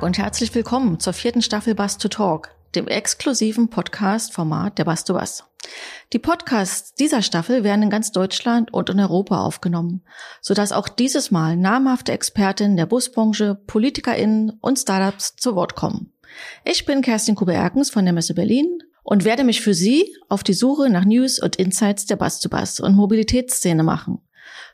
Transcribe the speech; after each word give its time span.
Tag 0.00 0.06
und 0.06 0.18
herzlich 0.18 0.54
willkommen 0.54 0.98
zur 0.98 1.12
vierten 1.12 1.42
Staffel 1.42 1.74
Bus 1.74 1.98
to 1.98 2.08
Talk, 2.08 2.48
dem 2.74 2.88
exklusiven 2.88 3.68
Podcast-Format 3.68 4.78
der 4.78 4.86
Bus 4.86 5.04
to 5.04 5.12
Bus. 5.12 5.44
Die 6.14 6.18
Podcasts 6.18 6.94
dieser 6.94 7.20
Staffel 7.20 7.64
werden 7.64 7.82
in 7.82 7.90
ganz 7.90 8.10
Deutschland 8.10 8.72
und 8.72 8.88
in 8.88 8.98
Europa 8.98 9.42
aufgenommen, 9.42 10.02
sodass 10.40 10.72
auch 10.72 10.88
dieses 10.88 11.30
Mal 11.30 11.56
namhafte 11.56 12.12
Expertinnen 12.12 12.78
der 12.78 12.86
Busbranche, 12.86 13.60
PolitikerInnen 13.66 14.52
und 14.60 14.78
Startups 14.78 15.36
zu 15.36 15.54
Wort 15.54 15.74
kommen. 15.74 16.14
Ich 16.64 16.86
bin 16.86 17.02
Kerstin 17.02 17.34
Kube-Erkens 17.34 17.90
von 17.90 18.04
der 18.06 18.14
Messe 18.14 18.32
Berlin 18.32 18.78
und 19.02 19.24
werde 19.24 19.44
mich 19.44 19.60
für 19.60 19.74
Sie 19.74 20.16
auf 20.30 20.42
die 20.42 20.54
Suche 20.54 20.88
nach 20.88 21.04
News 21.04 21.38
und 21.38 21.56
Insights 21.56 22.06
der 22.06 22.16
Bus 22.16 22.40
to 22.40 22.48
Bus 22.48 22.80
und 22.80 22.96
Mobilitätsszene 22.96 23.82
machen. 23.82 24.22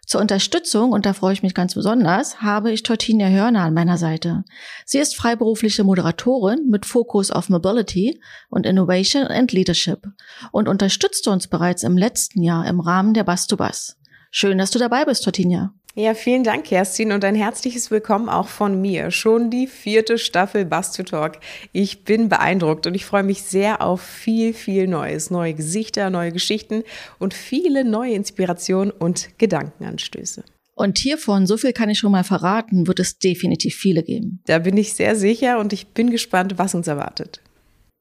Zur 0.06 0.20
Unterstützung, 0.20 0.92
und 0.92 1.04
da 1.04 1.12
freue 1.12 1.32
ich 1.32 1.42
mich 1.42 1.52
ganz 1.52 1.74
besonders, 1.74 2.40
habe 2.40 2.70
ich 2.70 2.84
Tortinia 2.84 3.26
Hörner 3.26 3.62
an 3.62 3.74
meiner 3.74 3.98
Seite. 3.98 4.44
Sie 4.84 4.98
ist 4.98 5.16
freiberufliche 5.16 5.82
Moderatorin 5.82 6.68
mit 6.70 6.86
Fokus 6.86 7.32
auf 7.32 7.48
Mobility 7.48 8.20
und 8.48 8.66
Innovation 8.66 9.24
and 9.24 9.50
Leadership 9.50 10.06
und 10.52 10.68
unterstützte 10.68 11.30
uns 11.30 11.48
bereits 11.48 11.82
im 11.82 11.98
letzten 11.98 12.40
Jahr 12.40 12.68
im 12.68 12.78
Rahmen 12.78 13.14
der 13.14 13.24
Bus 13.24 13.48
to 13.48 13.56
Bus. 13.56 13.96
Schön, 14.30 14.58
dass 14.58 14.70
du 14.70 14.78
dabei 14.78 15.04
bist, 15.04 15.24
Tortinia. 15.24 15.74
Ja, 15.98 16.12
vielen 16.12 16.44
Dank, 16.44 16.64
Kerstin, 16.64 17.10
und 17.10 17.24
ein 17.24 17.34
herzliches 17.34 17.90
Willkommen 17.90 18.28
auch 18.28 18.48
von 18.48 18.82
mir. 18.82 19.10
Schon 19.10 19.48
die 19.48 19.66
vierte 19.66 20.18
Staffel 20.18 20.66
Bus 20.66 20.92
to 20.92 21.04
Talk. 21.04 21.38
Ich 21.72 22.04
bin 22.04 22.28
beeindruckt 22.28 22.86
und 22.86 22.94
ich 22.94 23.06
freue 23.06 23.22
mich 23.22 23.44
sehr 23.44 23.80
auf 23.80 24.02
viel, 24.02 24.52
viel 24.52 24.88
Neues. 24.88 25.30
Neue 25.30 25.54
Gesichter, 25.54 26.10
neue 26.10 26.32
Geschichten 26.32 26.82
und 27.18 27.32
viele 27.32 27.82
neue 27.82 28.12
Inspirationen 28.12 28.90
und 28.90 29.38
Gedankenanstöße. 29.38 30.44
Und 30.74 30.98
hiervon, 30.98 31.46
so 31.46 31.56
viel 31.56 31.72
kann 31.72 31.88
ich 31.88 31.98
schon 31.98 32.12
mal 32.12 32.24
verraten, 32.24 32.86
wird 32.86 33.00
es 33.00 33.18
definitiv 33.18 33.74
viele 33.74 34.02
geben. 34.02 34.42
Da 34.44 34.58
bin 34.58 34.76
ich 34.76 34.92
sehr 34.92 35.16
sicher 35.16 35.58
und 35.58 35.72
ich 35.72 35.86
bin 35.94 36.10
gespannt, 36.10 36.58
was 36.58 36.74
uns 36.74 36.88
erwartet. 36.88 37.40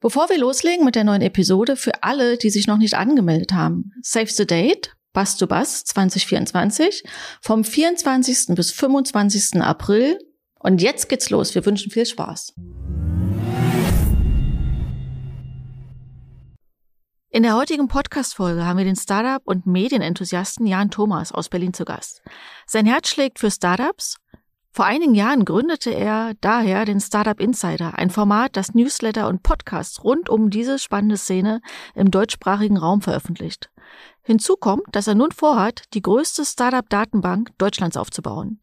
Bevor 0.01 0.27
wir 0.27 0.37
loslegen 0.37 0.83
mit 0.83 0.95
der 0.95 1.05
neuen 1.05 1.21
Episode, 1.21 1.77
für 1.77 2.03
alle, 2.03 2.35
die 2.35 2.49
sich 2.49 2.67
noch 2.67 2.77
nicht 2.77 2.95
angemeldet 2.95 3.53
haben, 3.53 3.93
Save 4.01 4.27
the 4.27 4.45
Date 4.45 4.94
Bus 5.15 5.37
to 5.37 5.47
Bus 5.47 5.85
2024 5.85 7.03
vom 7.41 7.63
24. 7.63 8.53
bis 8.53 8.71
25. 8.71 9.61
April. 9.61 10.19
Und 10.59 10.81
jetzt 10.81 11.07
geht's 11.07 11.29
los. 11.29 11.55
Wir 11.55 11.65
wünschen 11.65 11.89
viel 11.89 12.05
Spaß. 12.05 12.53
In 17.29 17.43
der 17.43 17.55
heutigen 17.55 17.87
Podcast-Folge 17.87 18.65
haben 18.65 18.77
wir 18.77 18.83
den 18.85 18.97
Startup- 18.97 19.41
und 19.45 19.65
Medienenthusiasten 19.65 20.67
Jan 20.67 20.91
Thomas 20.91 21.31
aus 21.31 21.47
Berlin 21.49 21.73
zu 21.73 21.85
Gast. 21.85 22.21
Sein 22.67 22.85
Herz 22.85 23.07
schlägt 23.07 23.39
für 23.39 23.51
Startups. 23.51 24.17
Vor 24.71 24.83
einigen 24.83 25.15
Jahren 25.15 25.45
gründete 25.45 25.91
er 25.91 26.33
daher 26.41 26.83
den 26.83 26.99
Startup 26.99 27.39
Insider, 27.39 27.97
ein 27.97 28.09
Format, 28.09 28.57
das 28.57 28.73
Newsletter 28.73 29.29
und 29.29 29.43
Podcasts 29.43 30.03
rund 30.03 30.27
um 30.27 30.49
diese 30.49 30.77
spannende 30.77 31.15
Szene 31.15 31.61
im 31.93 32.11
deutschsprachigen 32.11 32.75
Raum 32.75 33.01
veröffentlicht. 33.01 33.69
Hinzu 34.25 34.55
kommt, 34.55 34.83
dass 34.91 35.05
er 35.05 35.13
nun 35.13 35.31
vorhat, 35.31 35.83
die 35.93 36.01
größte 36.01 36.45
Startup-Datenbank 36.45 37.51
Deutschlands 37.59 37.95
aufzubauen. 37.95 38.59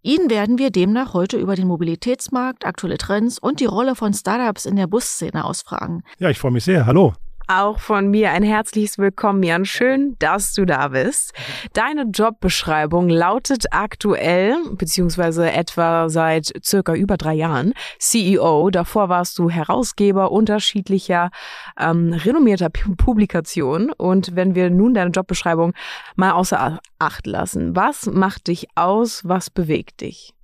Ihn 0.00 0.30
werden 0.30 0.56
wir 0.56 0.70
demnach 0.70 1.12
heute 1.12 1.36
über 1.36 1.56
den 1.56 1.68
Mobilitätsmarkt, 1.68 2.64
aktuelle 2.64 2.96
Trends 2.96 3.38
und 3.38 3.60
die 3.60 3.66
Rolle 3.66 3.94
von 3.94 4.14
Startups 4.14 4.64
in 4.64 4.76
der 4.76 4.86
Busszene 4.86 5.44
ausfragen. 5.44 6.02
Ja, 6.18 6.30
ich 6.30 6.38
freue 6.38 6.52
mich 6.52 6.64
sehr. 6.64 6.86
Hallo. 6.86 7.12
Auch 7.48 7.80
von 7.80 8.08
mir 8.08 8.30
ein 8.30 8.42
herzliches 8.42 8.98
Willkommen, 8.98 9.42
Jan. 9.42 9.64
Schön, 9.64 10.16
dass 10.18 10.54
du 10.54 10.64
da 10.64 10.88
bist. 10.88 11.32
Deine 11.72 12.04
Jobbeschreibung 12.04 13.08
lautet 13.08 13.66
aktuell, 13.72 14.56
beziehungsweise 14.72 15.50
etwa 15.50 16.08
seit 16.08 16.52
circa 16.64 16.94
über 16.94 17.16
drei 17.16 17.34
Jahren, 17.34 17.72
CEO. 17.98 18.70
Davor 18.70 19.08
warst 19.08 19.38
du 19.38 19.50
Herausgeber 19.50 20.30
unterschiedlicher 20.30 21.30
ähm, 21.78 22.12
renommierter 22.12 22.70
Publikationen. 22.70 23.90
Und 23.92 24.36
wenn 24.36 24.54
wir 24.54 24.70
nun 24.70 24.94
deine 24.94 25.10
Jobbeschreibung 25.10 25.72
mal 26.14 26.32
außer 26.32 26.78
Acht 26.98 27.26
lassen, 27.26 27.74
was 27.74 28.06
macht 28.06 28.46
dich 28.46 28.68
aus? 28.76 29.22
Was 29.24 29.50
bewegt 29.50 30.00
dich? 30.00 30.34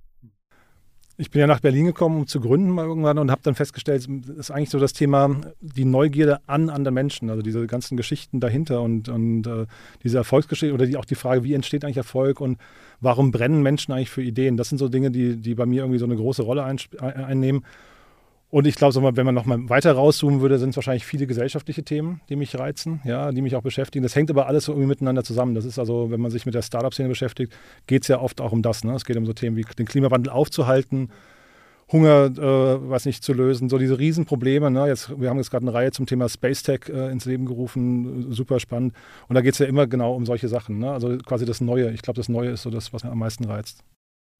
Ich 1.21 1.31
bin 1.31 1.41
ja 1.41 1.47
nach 1.47 1.59
Berlin 1.59 1.85
gekommen, 1.85 2.15
um 2.15 2.27
zu 2.27 2.39
gründen 2.39 2.69
mal 2.69 2.85
irgendwann 2.85 3.17
und 3.17 3.29
habe 3.29 3.41
dann 3.43 3.53
festgestellt, 3.53 4.07
das 4.07 4.37
ist 4.37 4.51
eigentlich 4.51 4.69
so 4.69 4.79
das 4.79 4.93
Thema 4.93 5.35
die 5.59 5.83
Neugierde 5.83 6.39
an 6.47 6.69
anderen 6.69 6.93
Menschen, 6.93 7.29
also 7.29 7.41
diese 7.41 7.67
ganzen 7.67 7.97
Geschichten 7.97 8.39
dahinter 8.39 8.81
und, 8.81 9.09
und 9.09 9.45
äh, 9.45 9.65
diese 10.01 10.17
Erfolgsgeschichte 10.17 10.73
oder 10.73 10.85
die, 10.85 10.95
auch 10.95 11.03
die 11.03 11.15
Frage, 11.15 11.43
wie 11.43 11.55
entsteht 11.55 11.83
eigentlich 11.83 11.97
Erfolg 11.97 12.39
und 12.39 12.57
warum 13.01 13.31
brennen 13.31 13.61
Menschen 13.61 13.91
eigentlich 13.91 14.09
für 14.09 14.23
Ideen. 14.23 14.55
Das 14.55 14.69
sind 14.69 14.77
so 14.77 14.87
Dinge, 14.87 15.11
die, 15.11 15.35
die 15.35 15.55
bei 15.55 15.65
mir 15.65 15.81
irgendwie 15.81 15.99
so 15.99 16.05
eine 16.05 16.15
große 16.15 16.41
Rolle 16.41 16.63
ein, 16.63 16.77
einnehmen. 17.01 17.65
Und 18.51 18.65
ich 18.65 18.75
glaube, 18.75 19.15
wenn 19.15 19.25
man 19.25 19.35
noch 19.35 19.45
mal 19.45 19.69
weiter 19.69 19.91
rauszoomen 19.91 20.41
würde, 20.41 20.57
sind 20.57 20.71
es 20.71 20.75
wahrscheinlich 20.75 21.05
viele 21.05 21.27
gesellschaftliche 21.27 21.83
Themen, 21.83 22.21
die 22.29 22.35
mich 22.35 22.57
reizen, 22.57 22.99
ja, 23.03 23.31
die 23.31 23.43
mich 23.43 23.55
auch 23.55 23.61
beschäftigen. 23.61 24.01
Das 24.01 24.15
hängt 24.15 24.31
aber 24.31 24.47
alles 24.47 24.65
so 24.65 24.71
irgendwie 24.71 24.87
miteinander 24.87 25.23
zusammen. 25.23 25.53
Das 25.53 25.65
ist 25.65 25.77
also, 25.77 26.09
wenn 26.09 26.19
man 26.19 26.31
sich 26.31 26.47
mit 26.47 26.55
der 26.55 26.63
Startup-Szene 26.63 27.09
beschäftigt, 27.09 27.53
geht 27.85 28.01
es 28.03 28.07
ja 28.07 28.19
oft 28.19 28.41
auch 28.41 28.51
um 28.51 28.63
das. 28.63 28.83
Ne? 28.83 28.95
Es 28.95 29.05
geht 29.05 29.17
um 29.17 29.25
so 29.27 29.33
Themen 29.33 29.55
wie 29.55 29.61
den 29.61 29.85
Klimawandel 29.85 30.33
aufzuhalten, 30.33 31.11
Hunger, 31.91 32.25
äh, 32.25 32.89
was 32.89 33.05
nicht 33.05 33.23
zu 33.23 33.33
lösen, 33.33 33.69
so 33.69 33.77
diese 33.77 33.99
Riesenprobleme. 33.99 34.71
Ne? 34.71 34.87
Jetzt, 34.87 35.19
wir 35.19 35.29
haben 35.29 35.37
jetzt 35.37 35.51
gerade 35.51 35.67
eine 35.67 35.73
Reihe 35.75 35.91
zum 35.91 36.07
Thema 36.07 36.27
Space 36.27 36.63
Tech 36.63 36.89
äh, 36.89 37.11
ins 37.11 37.25
Leben 37.25 37.45
gerufen, 37.45 38.31
super 38.31 38.59
spannend. 38.59 38.93
Und 39.27 39.35
da 39.35 39.41
geht 39.41 39.53
es 39.53 39.59
ja 39.59 39.67
immer 39.67 39.85
genau 39.85 40.15
um 40.15 40.25
solche 40.25 40.47
Sachen. 40.47 40.79
Ne? 40.79 40.91
Also 40.91 41.19
quasi 41.19 41.45
das 41.45 41.61
Neue. 41.61 41.91
Ich 41.91 42.01
glaube, 42.01 42.17
das 42.17 42.29
Neue 42.29 42.49
ist 42.49 42.63
so 42.63 42.71
das, 42.71 42.93
was 42.93 43.03
mir 43.03 43.11
am 43.11 43.19
meisten 43.19 43.45
reizt. 43.45 43.83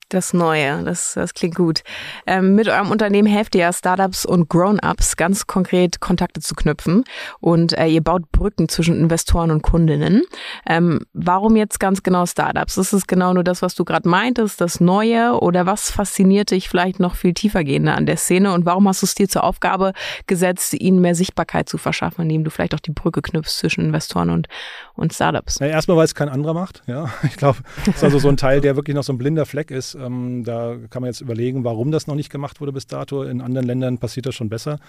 Das 0.10 0.34
Neue, 0.34 0.84
das, 0.84 1.14
das 1.14 1.36
klingt 1.36 1.54
gut. 1.54 1.84
Ähm, 2.26 2.56
mit 2.56 2.68
eurem 2.68 2.90
Unternehmen 2.90 3.28
helft 3.28 3.54
ihr 3.54 3.62
ja 3.62 3.72
Startups 3.72 4.26
und 4.26 4.50
Grown-ups 4.50 5.18
ganz 5.18 5.46
konkret 5.46 6.00
Kontakte 6.00 6.42
zu 6.42 6.56
knüpfen 6.56 7.04
und 7.42 7.78
äh, 7.78 7.86
ihr 7.86 8.02
baut 8.02 8.32
Brücken 8.32 8.70
zwischen 8.70 9.00
Investoren 9.00 9.52
und 9.52 9.62
Kundinnen. 9.62 10.24
Ähm, 10.68 11.02
warum 11.14 11.56
jetzt 11.56 11.80
ganz 11.80 12.02
genau 12.02 12.26
Startups? 12.26 12.78
Ist 12.78 12.92
es 12.92 13.06
genau 13.06 13.34
nur 13.34 13.44
das, 13.44 13.62
was 13.62 13.76
du 13.76 13.86
gerade 13.86 14.10
meintest, 14.10 14.60
das 14.60 14.80
Neue 14.80 15.40
oder 15.40 15.68
was 15.68 15.92
fasziniert 15.92 16.50
dich 16.50 16.70
vielleicht 16.70 17.00
noch 17.00 17.14
viel 17.14 17.36
tiefergehender 17.36 17.96
an 17.96 18.08
der 18.08 18.18
Szene 18.18 18.52
und 18.52 18.66
warum 18.66 18.88
hast 18.88 19.04
du 19.04 19.06
es 19.06 19.14
dir 19.14 19.30
zur 19.30 19.44
Aufgabe 19.44 19.94
gesetzt, 20.26 20.74
ihnen 20.74 21.02
mehr 21.02 21.14
Sichtbarkeit 21.14 21.70
zu 21.70 21.78
verschaffen, 21.78 22.24
indem 22.24 22.44
du 22.44 22.50
vielleicht 22.50 22.74
auch 22.74 22.80
die 22.80 22.94
Brücke 22.94 23.22
knüpfst 23.22 23.60
zwischen 23.60 23.86
Investoren 23.86 24.32
und, 24.32 24.48
und 24.96 25.14
Startups? 25.14 25.60
Na, 25.60 25.68
erstmal, 25.68 25.98
weil 25.98 26.06
es 26.06 26.16
kein 26.16 26.30
anderer 26.30 26.56
macht. 26.56 26.82
Ja, 26.88 27.12
ich 27.22 27.38
glaube, 27.38 27.60
es 27.86 27.88
ist 27.98 28.04
also 28.04 28.18
so 28.18 28.30
ein 28.30 28.38
Teil, 28.38 28.60
der 28.60 28.76
wirklich 28.76 28.96
noch 28.96 29.04
so 29.04 29.14
ein 29.14 29.20
blinder 29.20 29.46
Fleck 29.46 29.70
ist 29.70 29.99
ähm, 30.00 30.44
da 30.44 30.76
kann 30.90 31.02
man 31.02 31.10
jetzt 31.10 31.22
überlegen, 31.22 31.64
warum 31.64 31.92
das 31.92 32.08
noch 32.08 32.16
nicht 32.16 32.30
gemacht 32.30 32.62
wurde 32.62 32.74
bis 32.74 32.88
dato. 32.88 33.24
In 33.24 33.42
anderen 33.42 33.68
Ländern 33.68 33.98
passiert 33.98 34.26
das 34.26 34.36
schon 34.36 34.50
besser. 34.50 34.80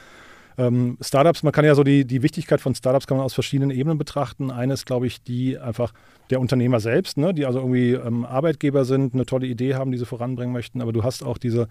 Ähm, 0.58 0.98
Startups, 1.00 1.42
man 1.42 1.52
kann 1.52 1.64
ja 1.64 1.74
so 1.74 1.84
die, 1.84 2.04
die 2.04 2.22
Wichtigkeit 2.22 2.60
von 2.60 2.74
Startups 2.74 3.06
kann 3.06 3.16
man 3.16 3.24
aus 3.24 3.34
verschiedenen 3.34 3.70
Ebenen 3.70 3.98
betrachten. 3.98 4.50
Eine 4.50 4.74
ist, 4.74 4.84
glaube 4.84 5.06
ich, 5.06 5.22
die 5.22 5.58
einfach 5.58 5.92
der 6.28 6.40
Unternehmer 6.40 6.80
selbst, 6.80 7.16
ne, 7.18 7.32
die 7.32 7.46
also 7.46 7.60
irgendwie 7.60 7.92
ähm, 7.92 8.24
Arbeitgeber 8.24 8.84
sind, 8.84 9.14
eine 9.14 9.26
tolle 9.26 9.46
Idee 9.46 9.74
haben, 9.74 9.92
die 9.92 9.98
sie 9.98 10.06
voranbringen 10.06 10.52
möchten. 10.52 10.82
Aber 10.82 10.92
du 10.92 11.02
hast 11.02 11.22
auch 11.22 11.38
diese, 11.38 11.68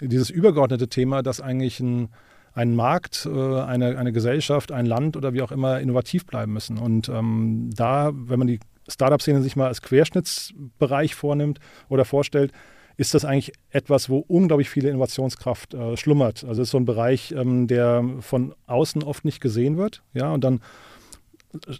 dieses 0.00 0.30
übergeordnete 0.30 0.88
Thema, 0.88 1.22
dass 1.22 1.40
eigentlich 1.40 1.80
ein, 1.80 2.08
ein 2.54 2.74
Markt, 2.74 3.28
äh, 3.30 3.60
eine, 3.60 3.98
eine 3.98 4.12
Gesellschaft, 4.12 4.72
ein 4.72 4.86
Land 4.86 5.16
oder 5.16 5.32
wie 5.32 5.42
auch 5.42 5.52
immer 5.52 5.80
innovativ 5.80 6.26
bleiben 6.26 6.52
müssen. 6.52 6.78
Und 6.78 7.08
ähm, 7.08 7.70
da, 7.74 8.10
wenn 8.14 8.38
man 8.38 8.48
die 8.48 8.60
Startup-Szene 8.88 9.42
sich 9.42 9.56
mal 9.56 9.68
als 9.68 9.82
Querschnittsbereich 9.82 11.14
vornimmt 11.14 11.60
oder 11.88 12.04
vorstellt, 12.04 12.52
ist 13.00 13.14
das 13.14 13.24
eigentlich 13.24 13.52
etwas, 13.70 14.10
wo 14.10 14.18
unglaublich 14.18 14.68
viel 14.68 14.84
Innovationskraft 14.84 15.72
äh, 15.72 15.96
schlummert. 15.96 16.44
Also 16.44 16.60
es 16.60 16.68
ist 16.68 16.72
so 16.72 16.76
ein 16.76 16.84
Bereich, 16.84 17.32
ähm, 17.32 17.66
der 17.66 18.04
von 18.20 18.54
außen 18.66 19.02
oft 19.02 19.24
nicht 19.24 19.40
gesehen 19.40 19.78
wird. 19.78 20.02
Ja, 20.12 20.34
und 20.34 20.44
dann, 20.44 20.60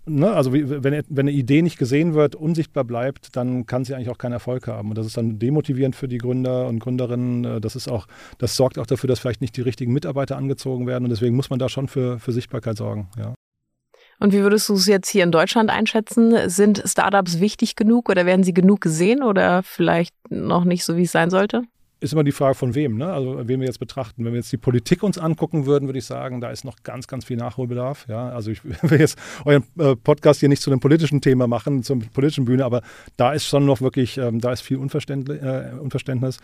ne, 0.06 0.32
also 0.32 0.54
wie, 0.54 0.70
wenn, 0.82 0.82
wenn 0.82 1.28
eine 1.28 1.30
Idee 1.30 1.60
nicht 1.60 1.76
gesehen 1.76 2.14
wird, 2.14 2.36
unsichtbar 2.36 2.84
bleibt, 2.84 3.36
dann 3.36 3.66
kann 3.66 3.84
sie 3.84 3.94
eigentlich 3.94 4.08
auch 4.08 4.16
keinen 4.16 4.32
Erfolg 4.32 4.66
haben. 4.66 4.88
Und 4.88 4.96
das 4.96 5.04
ist 5.04 5.18
dann 5.18 5.38
demotivierend 5.38 5.94
für 5.94 6.08
die 6.08 6.16
Gründer 6.16 6.66
und 6.68 6.78
Gründerinnen. 6.78 7.44
Äh, 7.44 7.60
das 7.60 7.76
ist 7.76 7.86
auch, 7.86 8.06
das 8.38 8.56
sorgt 8.56 8.78
auch 8.78 8.86
dafür, 8.86 9.08
dass 9.08 9.18
vielleicht 9.18 9.42
nicht 9.42 9.58
die 9.58 9.62
richtigen 9.62 9.92
Mitarbeiter 9.92 10.38
angezogen 10.38 10.86
werden. 10.86 11.04
Und 11.04 11.10
deswegen 11.10 11.36
muss 11.36 11.50
man 11.50 11.58
da 11.58 11.68
schon 11.68 11.86
für, 11.86 12.18
für 12.18 12.32
Sichtbarkeit 12.32 12.78
sorgen. 12.78 13.10
Ja. 13.18 13.34
Und 14.20 14.34
wie 14.34 14.42
würdest 14.42 14.68
du 14.68 14.74
es 14.74 14.86
jetzt 14.86 15.08
hier 15.08 15.24
in 15.24 15.32
Deutschland 15.32 15.70
einschätzen? 15.70 16.48
Sind 16.48 16.82
Startups 16.84 17.40
wichtig 17.40 17.74
genug 17.74 18.10
oder 18.10 18.26
werden 18.26 18.44
sie 18.44 18.52
genug 18.52 18.82
gesehen 18.82 19.22
oder 19.22 19.62
vielleicht 19.62 20.14
noch 20.28 20.64
nicht 20.64 20.84
so, 20.84 20.96
wie 20.96 21.04
es 21.04 21.12
sein 21.12 21.30
sollte? 21.30 21.62
Ist 22.00 22.12
immer 22.12 22.24
die 22.24 22.32
Frage 22.32 22.54
von 22.54 22.74
wem, 22.74 22.96
ne? 22.96 23.12
also 23.12 23.46
wen 23.46 23.60
wir 23.60 23.66
jetzt 23.66 23.78
betrachten. 23.78 24.24
Wenn 24.24 24.32
wir 24.32 24.38
jetzt 24.38 24.52
die 24.52 24.58
Politik 24.58 25.02
uns 25.02 25.18
angucken 25.18 25.66
würden, 25.66 25.86
würde 25.86 25.98
ich 25.98 26.06
sagen, 26.06 26.40
da 26.40 26.50
ist 26.50 26.64
noch 26.64 26.82
ganz, 26.82 27.06
ganz 27.06 27.26
viel 27.26 27.36
Nachholbedarf. 27.36 28.06
Ja? 28.08 28.28
Also 28.30 28.50
ich 28.50 28.62
will 28.82 29.00
jetzt 29.00 29.18
euren 29.44 29.64
äh, 29.78 29.96
Podcast 29.96 30.40
hier 30.40 30.48
nicht 30.50 30.62
zu 30.62 30.70
einem 30.70 30.80
politischen 30.80 31.22
Thema 31.22 31.46
machen, 31.46 31.82
zur 31.82 31.98
politischen 31.98 32.44
Bühne, 32.44 32.64
aber 32.64 32.82
da 33.16 33.32
ist 33.32 33.46
schon 33.46 33.64
noch 33.64 33.80
wirklich, 33.80 34.18
ähm, 34.18 34.40
da 34.40 34.52
ist 34.52 34.60
viel 34.60 34.76
Unverständnis. 34.76 36.38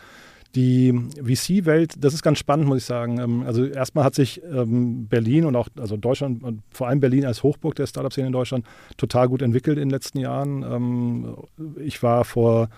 Die 0.57 0.91
VC-Welt, 1.23 1.93
das 2.03 2.15
ist 2.15 2.23
ganz 2.23 2.39
spannend, 2.39 2.67
muss 2.67 2.79
ich 2.79 2.85
sagen. 2.85 3.19
Ähm, 3.19 3.43
also 3.45 3.63
erstmal 3.63 4.03
hat 4.03 4.15
sich 4.15 4.41
ähm, 4.43 5.05
Berlin 5.07 5.45
und 5.45 5.55
auch 5.55 5.67
also 5.79 5.97
Deutschland 5.97 6.43
und 6.43 6.63
vor 6.71 6.87
allem 6.87 6.99
Berlin 6.99 7.25
als 7.25 7.43
Hochburg 7.43 7.75
der 7.75 7.85
Startup-Szene 7.85 8.25
in 8.25 8.33
Deutschland 8.33 8.65
total 8.97 9.27
gut 9.27 9.43
entwickelt 9.43 9.77
in 9.77 9.89
den 9.89 9.91
letzten 9.91 10.17
Jahren. 10.17 10.63
Ähm, 10.63 11.35
ich 11.79 12.01
war 12.01 12.25
vor 12.25 12.69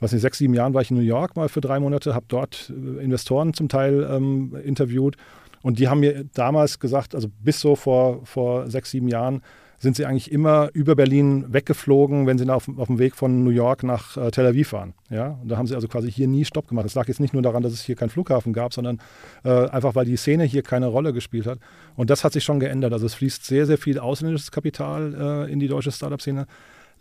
was 0.00 0.10
nicht, 0.10 0.22
sechs, 0.22 0.38
sieben 0.38 0.52
Jahren 0.52 0.74
war 0.74 0.82
ich 0.82 0.90
in 0.90 0.96
New 0.96 1.02
York 1.04 1.36
mal 1.36 1.48
für 1.48 1.60
drei 1.60 1.78
Monate, 1.78 2.12
habe 2.12 2.26
dort 2.26 2.70
äh, 2.70 3.04
Investoren 3.04 3.54
zum 3.54 3.68
Teil 3.68 4.02
ähm, 4.10 4.56
interviewt 4.64 5.16
und 5.62 5.78
die 5.78 5.86
haben 5.86 6.00
mir 6.00 6.24
damals 6.34 6.80
gesagt, 6.80 7.14
also 7.14 7.28
bis 7.40 7.60
so 7.60 7.76
vor, 7.76 8.26
vor 8.26 8.68
sechs, 8.68 8.90
sieben 8.90 9.06
Jahren, 9.06 9.42
sind 9.82 9.96
sie 9.96 10.06
eigentlich 10.06 10.30
immer 10.30 10.70
über 10.74 10.94
Berlin 10.94 11.52
weggeflogen, 11.52 12.28
wenn 12.28 12.38
sie 12.38 12.48
auf, 12.48 12.68
auf 12.78 12.86
dem 12.86 13.00
Weg 13.00 13.16
von 13.16 13.42
New 13.42 13.50
York 13.50 13.82
nach 13.82 14.16
äh, 14.16 14.30
Tel 14.30 14.46
Aviv 14.46 14.72
waren. 14.72 14.94
Ja? 15.10 15.38
Und 15.42 15.48
da 15.48 15.56
haben 15.56 15.66
sie 15.66 15.74
also 15.74 15.88
quasi 15.88 16.10
hier 16.10 16.28
nie 16.28 16.44
Stopp 16.44 16.68
gemacht. 16.68 16.84
Das 16.84 16.94
lag 16.94 17.08
jetzt 17.08 17.18
nicht 17.18 17.34
nur 17.34 17.42
daran, 17.42 17.64
dass 17.64 17.72
es 17.72 17.82
hier 17.82 17.96
keinen 17.96 18.10
Flughafen 18.10 18.52
gab, 18.52 18.72
sondern 18.72 19.00
äh, 19.44 19.50
einfach, 19.50 19.96
weil 19.96 20.04
die 20.04 20.16
Szene 20.16 20.44
hier 20.44 20.62
keine 20.62 20.86
Rolle 20.86 21.12
gespielt 21.12 21.46
hat. 21.46 21.58
Und 21.96 22.10
das 22.10 22.22
hat 22.22 22.32
sich 22.32 22.44
schon 22.44 22.60
geändert. 22.60 22.92
Also 22.92 23.06
es 23.06 23.14
fließt 23.14 23.44
sehr, 23.44 23.66
sehr 23.66 23.76
viel 23.76 23.98
ausländisches 23.98 24.52
Kapital 24.52 25.46
äh, 25.48 25.52
in 25.52 25.58
die 25.58 25.66
deutsche 25.66 25.90
Startup-Szene. 25.90 26.46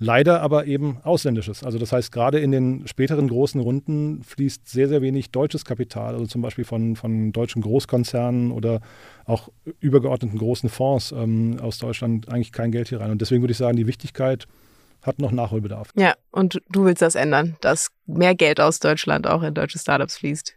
Leider 0.04 0.42
aber 0.42 0.66
eben 0.66 0.98
ausländisches. 1.04 1.64
Also 1.64 1.78
das 1.78 1.92
heißt, 1.92 2.12
gerade 2.12 2.40
in 2.40 2.52
den 2.52 2.88
späteren 2.88 3.28
großen 3.28 3.62
Runden 3.62 4.24
fließt 4.24 4.68
sehr, 4.68 4.88
sehr 4.88 5.04
wenig 5.04 5.30
deutsches 5.30 5.64
Kapital, 5.64 6.16
also 6.16 6.26
zum 6.26 6.42
Beispiel 6.42 6.66
von, 6.66 6.96
von 6.96 7.32
deutschen 7.32 7.62
Großkonzernen 7.62 8.52
oder 8.52 8.82
auch 9.26 9.50
übergeordneten 9.80 10.40
großen 10.40 10.70
Fonds 10.70 11.12
ähm, 11.12 11.60
aus 11.62 11.78
Deutschland 11.78 12.30
eigentlich 12.30 12.52
kein 12.52 12.72
Geld 12.72 12.90
hier 12.90 13.00
rein. 13.00 13.12
Und 13.12 13.22
deswegen 13.22 13.44
würde 13.44 13.52
ich 13.52 13.60
sagen, 13.60 13.78
die 13.78 13.86
Wichtigkeit 13.86 14.48
hat 15.04 15.20
noch 15.20 15.32
Nachholbedarf. 15.32 15.90
Ja, 15.96 16.16
und 16.32 16.60
du 16.72 16.86
willst 16.86 17.04
das 17.04 17.14
ändern, 17.14 17.58
dass 17.62 17.90
mehr 18.08 18.34
Geld 18.34 18.60
aus 18.60 18.80
Deutschland 18.80 19.28
auch 19.28 19.44
in 19.44 19.54
deutsche 19.54 19.78
Startups 19.78 20.18
fließt. 20.18 20.56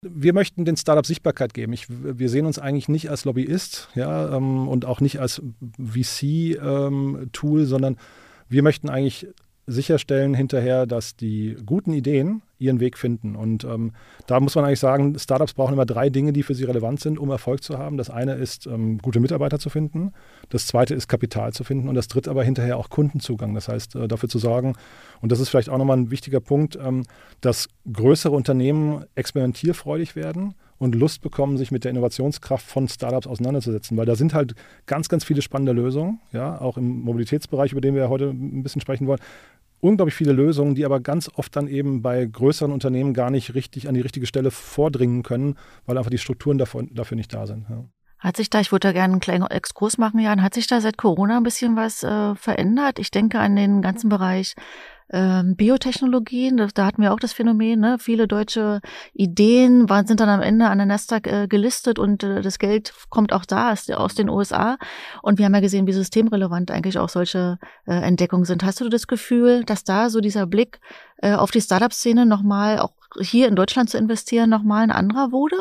Wir 0.00 0.32
möchten 0.32 0.64
den 0.64 0.78
Startups 0.78 1.08
Sichtbarkeit 1.08 1.52
geben. 1.52 1.74
Ich, 1.74 1.88
wir 1.90 2.30
sehen 2.30 2.46
uns 2.46 2.58
eigentlich 2.58 2.88
nicht 2.88 3.10
als 3.10 3.26
Lobbyist 3.26 3.90
ja, 3.94 4.34
ähm, 4.34 4.66
und 4.66 4.86
auch 4.86 5.02
nicht 5.02 5.20
als 5.20 5.42
VC-Tool, 5.78 7.60
ähm, 7.60 7.66
sondern 7.66 7.98
wir 8.48 8.62
möchten 8.62 8.88
eigentlich 8.88 9.26
sicherstellen 9.68 10.32
hinterher, 10.32 10.86
dass 10.86 11.14
die 11.14 11.56
guten 11.64 11.92
Ideen 11.92 12.42
ihren 12.58 12.80
Weg 12.80 12.96
finden. 12.96 13.36
Und 13.36 13.64
ähm, 13.64 13.92
da 14.26 14.40
muss 14.40 14.54
man 14.54 14.64
eigentlich 14.64 14.80
sagen, 14.80 15.16
Startups 15.18 15.52
brauchen 15.52 15.74
immer 15.74 15.84
drei 15.84 16.08
Dinge, 16.08 16.32
die 16.32 16.42
für 16.42 16.54
sie 16.54 16.64
relevant 16.64 17.00
sind, 17.00 17.18
um 17.18 17.30
Erfolg 17.30 17.62
zu 17.62 17.78
haben. 17.78 17.98
Das 17.98 18.08
eine 18.08 18.34
ist, 18.34 18.66
ähm, 18.66 18.98
gute 18.98 19.20
Mitarbeiter 19.20 19.58
zu 19.58 19.68
finden. 19.68 20.12
Das 20.48 20.66
zweite 20.66 20.94
ist, 20.94 21.06
Kapital 21.06 21.52
zu 21.52 21.64
finden. 21.64 21.88
Und 21.88 21.94
das 21.94 22.08
dritte 22.08 22.30
aber 22.30 22.42
hinterher 22.42 22.78
auch 22.78 22.88
Kundenzugang. 22.88 23.54
Das 23.54 23.68
heißt, 23.68 23.94
äh, 23.94 24.08
dafür 24.08 24.30
zu 24.30 24.38
sorgen, 24.38 24.74
und 25.20 25.30
das 25.30 25.38
ist 25.38 25.50
vielleicht 25.50 25.68
auch 25.68 25.78
nochmal 25.78 25.98
ein 25.98 26.10
wichtiger 26.10 26.40
Punkt, 26.40 26.78
ähm, 26.82 27.04
dass 27.42 27.68
größere 27.92 28.34
Unternehmen 28.34 29.04
experimentierfreudig 29.14 30.16
werden 30.16 30.54
und 30.78 30.94
Lust 30.94 31.20
bekommen, 31.20 31.56
sich 31.56 31.70
mit 31.70 31.84
der 31.84 31.90
Innovationskraft 31.90 32.66
von 32.66 32.88
Startups 32.88 33.26
auseinanderzusetzen, 33.26 33.96
weil 33.96 34.06
da 34.06 34.14
sind 34.14 34.34
halt 34.34 34.54
ganz, 34.86 35.08
ganz 35.08 35.24
viele 35.24 35.42
spannende 35.42 35.72
Lösungen, 35.72 36.20
ja, 36.32 36.60
auch 36.60 36.76
im 36.76 37.00
Mobilitätsbereich, 37.00 37.72
über 37.72 37.80
den 37.80 37.94
wir 37.94 38.08
heute 38.08 38.30
ein 38.30 38.62
bisschen 38.62 38.80
sprechen 38.80 39.06
wollen. 39.06 39.20
Unglaublich 39.80 40.14
viele 40.14 40.32
Lösungen, 40.32 40.74
die 40.74 40.84
aber 40.84 40.98
ganz 40.98 41.30
oft 41.34 41.54
dann 41.54 41.68
eben 41.68 42.02
bei 42.02 42.24
größeren 42.24 42.72
Unternehmen 42.72 43.14
gar 43.14 43.30
nicht 43.30 43.54
richtig 43.54 43.88
an 43.88 43.94
die 43.94 44.00
richtige 44.00 44.26
Stelle 44.26 44.50
vordringen 44.50 45.22
können, 45.22 45.56
weil 45.86 45.96
einfach 45.96 46.10
die 46.10 46.18
Strukturen 46.18 46.58
dafür, 46.58 46.84
dafür 46.90 47.16
nicht 47.16 47.32
da 47.32 47.46
sind. 47.46 47.66
Ja. 47.68 47.84
Hat 48.18 48.36
sich 48.36 48.50
da, 48.50 48.58
ich 48.58 48.72
würde 48.72 48.88
da 48.88 48.92
gerne 48.92 49.12
einen 49.12 49.20
kleinen 49.20 49.46
Exkurs 49.46 49.96
machen, 49.96 50.18
Jan, 50.18 50.42
hat 50.42 50.54
sich 50.54 50.66
da 50.66 50.80
seit 50.80 50.98
Corona 50.98 51.36
ein 51.36 51.44
bisschen 51.44 51.76
was 51.76 52.02
äh, 52.02 52.34
verändert? 52.34 52.98
Ich 52.98 53.12
denke 53.12 53.38
an 53.38 53.54
den 53.54 53.80
ganzen 53.80 54.08
Bereich 54.08 54.54
ähm, 55.10 55.56
Biotechnologien, 55.56 56.56
da, 56.58 56.68
da 56.72 56.86
hatten 56.86 57.00
wir 57.00 57.12
auch 57.12 57.20
das 57.20 57.32
Phänomen, 57.32 57.80
ne? 57.80 57.96
viele 57.98 58.28
deutsche 58.28 58.80
Ideen 59.14 59.88
waren, 59.88 60.06
sind 60.06 60.20
dann 60.20 60.28
am 60.28 60.42
Ende 60.42 60.66
an 60.68 60.78
der 60.78 60.86
Nasdaq 60.86 61.26
äh, 61.26 61.46
gelistet 61.48 61.98
und 61.98 62.22
äh, 62.22 62.42
das 62.42 62.58
Geld 62.58 62.92
kommt 63.08 63.32
auch 63.32 63.46
da 63.46 63.72
aus, 63.72 63.88
aus 63.88 64.14
den 64.14 64.28
USA. 64.28 64.76
Und 65.22 65.38
wir 65.38 65.46
haben 65.46 65.54
ja 65.54 65.60
gesehen, 65.60 65.86
wie 65.86 65.92
systemrelevant 65.92 66.70
eigentlich 66.70 66.98
auch 66.98 67.08
solche 67.08 67.58
äh, 67.86 67.94
Entdeckungen 67.94 68.44
sind. 68.44 68.64
Hast 68.64 68.80
du 68.80 68.88
das 68.90 69.06
Gefühl, 69.06 69.64
dass 69.64 69.84
da 69.84 70.10
so 70.10 70.20
dieser 70.20 70.46
Blick 70.46 70.80
äh, 71.22 71.32
auf 71.32 71.50
die 71.50 71.62
Startup-Szene 71.62 72.26
nochmal, 72.26 72.78
auch 72.78 72.92
hier 73.18 73.48
in 73.48 73.56
Deutschland 73.56 73.88
zu 73.88 73.96
investieren, 73.96 74.50
nochmal 74.50 74.82
ein 74.82 74.90
anderer 74.90 75.32
wurde? 75.32 75.56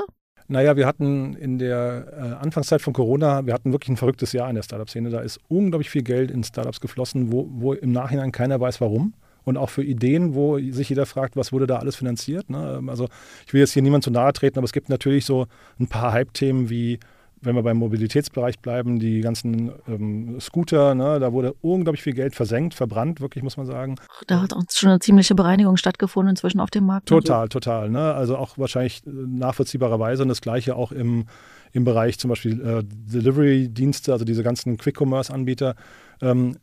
Naja, 0.50 0.76
wir 0.76 0.88
hatten 0.88 1.36
in 1.36 1.58
der 1.58 2.08
äh, 2.12 2.44
Anfangszeit 2.44 2.82
von 2.82 2.94
Corona, 2.94 3.46
wir 3.46 3.54
hatten 3.54 3.72
wirklich 3.72 3.90
ein 3.90 3.98
verrücktes 3.98 4.34
Jahr 4.34 4.50
in 4.50 4.56
der 4.56 4.64
Startup-Szene. 4.64 5.10
Da 5.10 5.20
ist 5.20 5.40
unglaublich 5.48 5.90
viel 5.90 6.04
Geld 6.04 6.32
in 6.32 6.44
Startups 6.44 6.82
geflossen, 6.82 7.32
wo, 7.32 7.48
wo 7.50 7.74
im 7.74 7.92
Nachhinein 7.94 8.34
keiner 8.34 8.60
weiß, 8.60 8.82
warum 8.82 9.14
und 9.48 9.58
auch 9.58 9.70
für 9.70 9.84
Ideen, 9.84 10.36
wo 10.36 10.60
sich 10.60 10.90
jeder 10.90 11.06
fragt, 11.06 11.38
was 11.38 11.54
wurde 11.54 11.68
da 11.68 11.78
alles 11.78 11.96
finanziert. 11.96 12.50
Ne? 12.50 12.84
Also 12.88 13.08
ich 13.46 13.54
will 13.54 13.62
jetzt 13.62 13.72
hier 13.72 13.82
niemand 13.82 14.04
zu 14.04 14.12
nahe 14.12 14.34
treten, 14.34 14.60
aber 14.60 14.66
es 14.66 14.74
gibt 14.74 14.90
natürlich 14.90 15.26
so 15.26 15.48
ein 15.80 15.88
paar 15.88 16.12
Hype-Themen 16.12 16.70
wie 16.70 17.00
wenn 17.42 17.56
wir 17.56 17.64
beim 17.64 17.78
Mobilitätsbereich 17.78 18.60
bleiben, 18.60 19.00
die 19.00 19.22
ganzen 19.22 19.72
ähm, 19.88 20.40
Scooter, 20.40 20.96
ne, 20.96 21.20
da 21.20 21.32
wurde 21.34 21.54
unglaublich 21.62 22.02
viel 22.02 22.14
Geld 22.14 22.36
versenkt, 22.36 22.74
verbrannt, 22.74 23.22
wirklich, 23.22 23.44
muss 23.44 23.58
man 23.58 23.66
sagen. 23.66 23.96
Da 24.26 24.42
hat 24.42 24.54
auch 24.54 24.64
schon 24.72 24.90
eine 24.90 25.00
ziemliche 25.00 25.36
Bereinigung 25.36 25.78
stattgefunden 25.78 26.32
inzwischen 26.32 26.60
auf 26.60 26.72
dem 26.72 26.86
Markt. 26.86 27.10
Total, 27.10 27.46
so. 27.46 27.60
total. 27.60 27.90
Ne? 27.90 28.14
Also 28.14 28.38
auch 28.38 28.58
wahrscheinlich 28.58 29.06
äh, 29.06 29.10
nachvollziehbarerweise 29.12 30.24
und 30.24 30.30
das 30.30 30.42
Gleiche 30.42 30.76
auch 30.76 30.92
im, 30.92 31.26
im 31.74 31.84
Bereich 31.84 32.18
zum 32.18 32.30
Beispiel 32.30 32.60
äh, 32.60 32.84
Delivery-Dienste, 32.84 34.12
also 34.12 34.26
diese 34.26 34.42
ganzen 34.42 34.78
Quick-Commerce-Anbieter. 34.78 35.76
Ähm, 36.22 36.58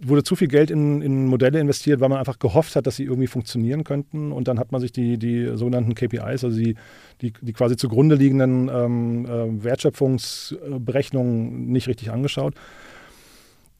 wurde 0.00 0.24
zu 0.24 0.36
viel 0.36 0.48
Geld 0.48 0.70
in, 0.70 1.02
in, 1.02 1.26
Modelle 1.26 1.60
investiert, 1.60 2.00
weil 2.00 2.08
man 2.08 2.18
einfach 2.18 2.38
gehofft 2.38 2.76
hat, 2.76 2.86
dass 2.86 2.96
sie 2.96 3.04
irgendwie 3.04 3.26
funktionieren 3.26 3.84
könnten. 3.84 4.32
Und 4.32 4.48
dann 4.48 4.58
hat 4.58 4.72
man 4.72 4.80
sich 4.80 4.92
die, 4.92 5.18
die 5.18 5.56
sogenannten 5.56 5.94
KPIs, 5.94 6.44
also 6.44 6.50
die, 6.50 6.76
die, 7.20 7.32
die 7.40 7.52
quasi 7.52 7.76
zugrunde 7.76 8.16
liegenden 8.16 8.68
ähm, 8.68 9.26
äh, 9.26 9.64
Wertschöpfungsberechnungen 9.64 11.70
nicht 11.70 11.88
richtig 11.88 12.10
angeschaut. 12.10 12.54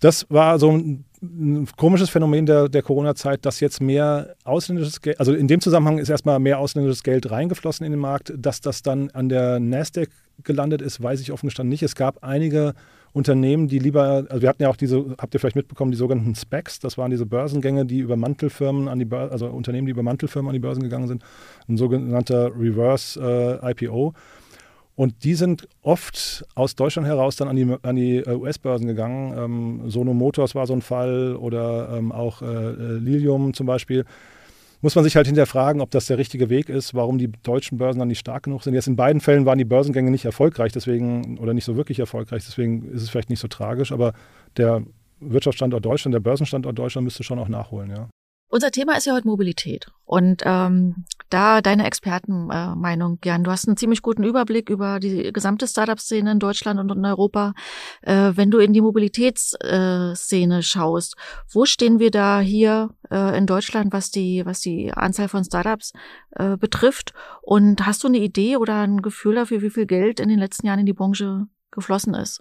Das 0.00 0.26
war 0.28 0.58
so 0.58 0.70
ein, 0.70 1.04
ein 1.22 1.66
komisches 1.76 2.10
Phänomen 2.10 2.46
der, 2.46 2.68
der 2.68 2.82
Corona-Zeit, 2.82 3.46
dass 3.46 3.60
jetzt 3.60 3.80
mehr 3.80 4.34
ausländisches 4.44 5.00
Geld, 5.00 5.18
also 5.18 5.32
in 5.32 5.48
dem 5.48 5.60
Zusammenhang 5.60 5.98
ist 5.98 6.10
erstmal 6.10 6.38
mehr 6.38 6.58
ausländisches 6.58 7.02
Geld 7.02 7.30
reingeflossen 7.30 7.86
in 7.86 7.92
den 7.92 8.00
Markt. 8.00 8.32
Dass 8.36 8.60
das 8.60 8.82
dann 8.82 9.10
an 9.10 9.28
der 9.28 9.60
Nasdaq 9.60 10.10
gelandet 10.42 10.82
ist, 10.82 11.02
weiß 11.02 11.20
ich 11.20 11.32
offen 11.32 11.48
gestanden 11.48 11.70
nicht. 11.70 11.82
Es 11.82 11.94
gab 11.94 12.22
einige 12.22 12.74
Unternehmen, 13.14 13.68
die 13.68 13.78
lieber, 13.78 14.26
also 14.28 14.42
wir 14.42 14.48
hatten 14.48 14.62
ja 14.64 14.68
auch 14.68 14.76
diese, 14.76 15.14
habt 15.18 15.32
ihr 15.34 15.40
vielleicht 15.40 15.54
mitbekommen, 15.54 15.92
die 15.92 15.96
sogenannten 15.96 16.34
Specs, 16.34 16.80
das 16.80 16.98
waren 16.98 17.12
diese 17.12 17.26
Börsengänge, 17.26 17.86
die 17.86 18.00
über 18.00 18.16
Mantelfirmen 18.16 18.88
an 18.88 18.98
die 18.98 19.04
Börse, 19.04 19.30
also 19.30 19.46
Unternehmen, 19.46 19.86
die 19.86 19.92
über 19.92 20.02
Mantelfirmen 20.02 20.48
an 20.48 20.54
die 20.54 20.58
Börsen 20.58 20.82
gegangen 20.82 21.06
sind, 21.06 21.22
ein 21.68 21.76
sogenannter 21.76 22.50
Reverse 22.58 23.60
äh, 23.62 23.70
IPO. 23.70 24.14
Und 24.96 25.22
die 25.22 25.34
sind 25.34 25.68
oft 25.82 26.44
aus 26.56 26.74
Deutschland 26.74 27.06
heraus 27.06 27.36
dann 27.36 27.46
an 27.46 27.54
die, 27.54 27.76
an 27.82 27.94
die 27.94 28.16
äh, 28.16 28.34
US-Börsen 28.34 28.88
gegangen. 28.88 29.32
Ähm, 29.38 29.90
Sono 29.90 30.12
Motors 30.12 30.56
war 30.56 30.66
so 30.66 30.72
ein 30.72 30.82
Fall 30.82 31.36
oder 31.36 31.96
ähm, 31.96 32.10
auch 32.10 32.42
äh, 32.42 32.46
äh 32.46 32.98
Lilium 32.98 33.54
zum 33.54 33.66
Beispiel 33.66 34.04
muss 34.84 34.96
man 34.96 35.02
sich 35.02 35.16
halt 35.16 35.26
hinterfragen, 35.26 35.80
ob 35.80 35.90
das 35.90 36.04
der 36.04 36.18
richtige 36.18 36.50
Weg 36.50 36.68
ist, 36.68 36.92
warum 36.92 37.16
die 37.16 37.32
deutschen 37.42 37.78
Börsen 37.78 38.00
dann 38.00 38.08
nicht 38.08 38.18
stark 38.18 38.42
genug 38.42 38.62
sind. 38.62 38.74
Jetzt 38.74 38.86
in 38.86 38.96
beiden 38.96 39.22
Fällen 39.22 39.46
waren 39.46 39.56
die 39.56 39.64
Börsengänge 39.64 40.10
nicht 40.10 40.26
erfolgreich, 40.26 40.72
deswegen 40.72 41.38
oder 41.38 41.54
nicht 41.54 41.64
so 41.64 41.74
wirklich 41.74 42.00
erfolgreich, 42.00 42.44
deswegen 42.44 42.92
ist 42.92 43.00
es 43.00 43.08
vielleicht 43.08 43.30
nicht 43.30 43.40
so 43.40 43.48
tragisch, 43.48 43.92
aber 43.92 44.12
der 44.58 44.82
Wirtschaftsstandort 45.20 45.82
Deutschland, 45.82 46.12
der 46.12 46.20
Börsenstandort 46.20 46.78
Deutschland 46.78 47.06
müsste 47.06 47.24
schon 47.24 47.38
auch 47.38 47.48
nachholen, 47.48 47.92
ja. 47.92 48.08
Unser 48.54 48.70
Thema 48.70 48.96
ist 48.96 49.04
ja 49.04 49.14
heute 49.14 49.26
Mobilität. 49.26 49.88
Und 50.04 50.42
ähm, 50.44 51.06
da 51.28 51.60
deine 51.60 51.86
Expertenmeinung, 51.86 53.18
äh, 53.20 53.26
Jan, 53.26 53.42
du 53.42 53.50
hast 53.50 53.66
einen 53.66 53.76
ziemlich 53.76 54.00
guten 54.00 54.22
Überblick 54.22 54.70
über 54.70 55.00
die 55.00 55.32
gesamte 55.32 55.66
Startup-Szene 55.66 56.30
in 56.30 56.38
Deutschland 56.38 56.78
und 56.78 56.92
in 56.92 57.04
Europa. 57.04 57.54
Äh, 58.02 58.30
wenn 58.36 58.52
du 58.52 58.58
in 58.58 58.72
die 58.72 58.80
Mobilitätsszene 58.80 60.58
äh, 60.58 60.62
schaust, 60.62 61.16
wo 61.52 61.64
stehen 61.64 61.98
wir 61.98 62.12
da 62.12 62.38
hier 62.38 62.90
äh, 63.10 63.36
in 63.36 63.46
Deutschland, 63.46 63.92
was 63.92 64.12
die, 64.12 64.46
was 64.46 64.60
die 64.60 64.92
Anzahl 64.92 65.26
von 65.26 65.42
Startups 65.42 65.92
äh, 66.36 66.56
betrifft? 66.56 67.12
Und 67.42 67.84
hast 67.84 68.04
du 68.04 68.06
eine 68.06 68.18
Idee 68.18 68.56
oder 68.56 68.82
ein 68.82 69.02
Gefühl 69.02 69.34
dafür, 69.34 69.62
wie 69.62 69.70
viel 69.70 69.86
Geld 69.86 70.20
in 70.20 70.28
den 70.28 70.38
letzten 70.38 70.68
Jahren 70.68 70.78
in 70.78 70.86
die 70.86 70.92
Branche 70.92 71.48
geflossen 71.72 72.14
ist? 72.14 72.40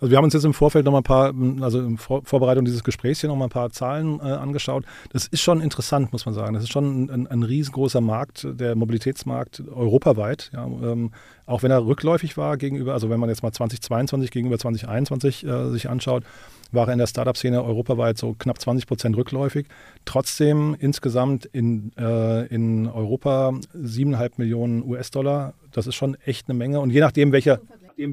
Also 0.00 0.10
wir 0.10 0.16
haben 0.16 0.24
uns 0.24 0.34
jetzt 0.34 0.44
im 0.44 0.54
Vorfeld 0.54 0.84
noch 0.84 0.92
mal 0.92 0.98
ein 0.98 1.04
paar, 1.04 1.34
also 1.60 1.80
in 1.80 1.98
Vor 1.98 2.22
Vorbereitung 2.24 2.64
dieses 2.64 2.84
Gesprächs 2.84 3.20
hier 3.20 3.28
noch 3.28 3.36
mal 3.36 3.46
ein 3.46 3.50
paar 3.50 3.70
Zahlen 3.70 4.20
äh, 4.20 4.22
angeschaut. 4.22 4.84
Das 5.12 5.26
ist 5.26 5.40
schon 5.40 5.60
interessant, 5.60 6.12
muss 6.12 6.24
man 6.24 6.34
sagen. 6.34 6.54
Das 6.54 6.62
ist 6.62 6.72
schon 6.72 7.10
ein, 7.10 7.26
ein 7.26 7.42
riesengroßer 7.42 8.00
Markt, 8.00 8.46
der 8.48 8.76
Mobilitätsmarkt 8.76 9.62
europaweit. 9.74 10.50
Ja, 10.52 10.66
ähm, 10.66 11.10
auch 11.46 11.62
wenn 11.62 11.70
er 11.70 11.84
rückläufig 11.84 12.36
war 12.36 12.56
gegenüber, 12.56 12.92
also 12.92 13.10
wenn 13.10 13.18
man 13.18 13.28
jetzt 13.28 13.42
mal 13.42 13.52
2022 13.52 14.30
gegenüber 14.30 14.58
2021 14.58 15.44
äh, 15.44 15.70
sich 15.70 15.88
anschaut, 15.88 16.22
war 16.70 16.86
er 16.86 16.92
in 16.92 16.98
der 16.98 17.06
Startup-Szene 17.06 17.64
europaweit 17.64 18.18
so 18.18 18.34
knapp 18.38 18.60
20 18.60 18.86
Prozent 18.86 19.16
rückläufig. 19.16 19.66
Trotzdem 20.04 20.76
insgesamt 20.78 21.46
in, 21.46 21.92
äh, 21.96 22.46
in 22.46 22.86
Europa 22.86 23.54
siebeneinhalb 23.72 24.38
Millionen 24.38 24.84
US-Dollar. 24.84 25.54
Das 25.72 25.86
ist 25.86 25.94
schon 25.94 26.16
echt 26.24 26.48
eine 26.48 26.58
Menge. 26.58 26.80
Und 26.80 26.90
je 26.90 27.00
nachdem, 27.00 27.32
welcher 27.32 27.60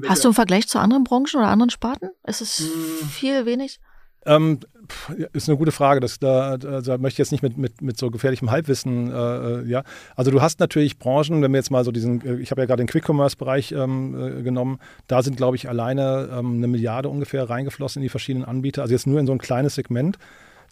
Hast 0.08 0.24
du 0.24 0.28
einen 0.28 0.34
Vergleich 0.34 0.68
zu 0.68 0.78
anderen 0.78 1.04
Branchen 1.04 1.36
oder 1.36 1.48
anderen 1.48 1.70
Sparten? 1.70 2.10
Ist 2.26 2.40
es 2.40 2.58
hm. 2.58 3.08
viel, 3.08 3.46
wenig? 3.46 3.78
Ähm, 4.26 4.58
ist 5.32 5.48
eine 5.48 5.56
gute 5.56 5.70
Frage. 5.70 6.00
Das, 6.00 6.18
da, 6.18 6.56
da, 6.56 6.80
da, 6.80 6.98
möchte 6.98 7.14
ich 7.14 7.18
jetzt 7.18 7.30
nicht 7.30 7.42
mit, 7.42 7.56
mit, 7.56 7.80
mit 7.80 7.96
so 7.96 8.10
gefährlichem 8.10 8.50
Halbwissen, 8.50 9.10
äh, 9.10 9.14
äh, 9.14 9.64
ja. 9.66 9.84
Also 10.16 10.30
du 10.30 10.42
hast 10.42 10.58
natürlich 10.58 10.98
Branchen, 10.98 11.42
wenn 11.42 11.52
wir 11.52 11.58
jetzt 11.58 11.70
mal 11.70 11.84
so 11.84 11.92
diesen, 11.92 12.24
äh, 12.26 12.36
ich 12.36 12.50
habe 12.50 12.60
ja 12.60 12.66
gerade 12.66 12.82
den 12.82 12.88
Quick-Commerce-Bereich 12.88 13.72
ähm, 13.72 14.38
äh, 14.38 14.42
genommen, 14.42 14.78
da 15.06 15.22
sind, 15.22 15.36
glaube 15.36 15.56
ich, 15.56 15.68
alleine 15.68 16.28
ähm, 16.32 16.56
eine 16.56 16.66
Milliarde 16.66 17.08
ungefähr 17.08 17.48
reingeflossen 17.48 18.00
in 18.00 18.04
die 18.04 18.08
verschiedenen 18.10 18.44
Anbieter. 18.44 18.82
Also 18.82 18.94
jetzt 18.94 19.06
nur 19.06 19.20
in 19.20 19.26
so 19.26 19.32
ein 19.32 19.38
kleines 19.38 19.76
Segment. 19.76 20.18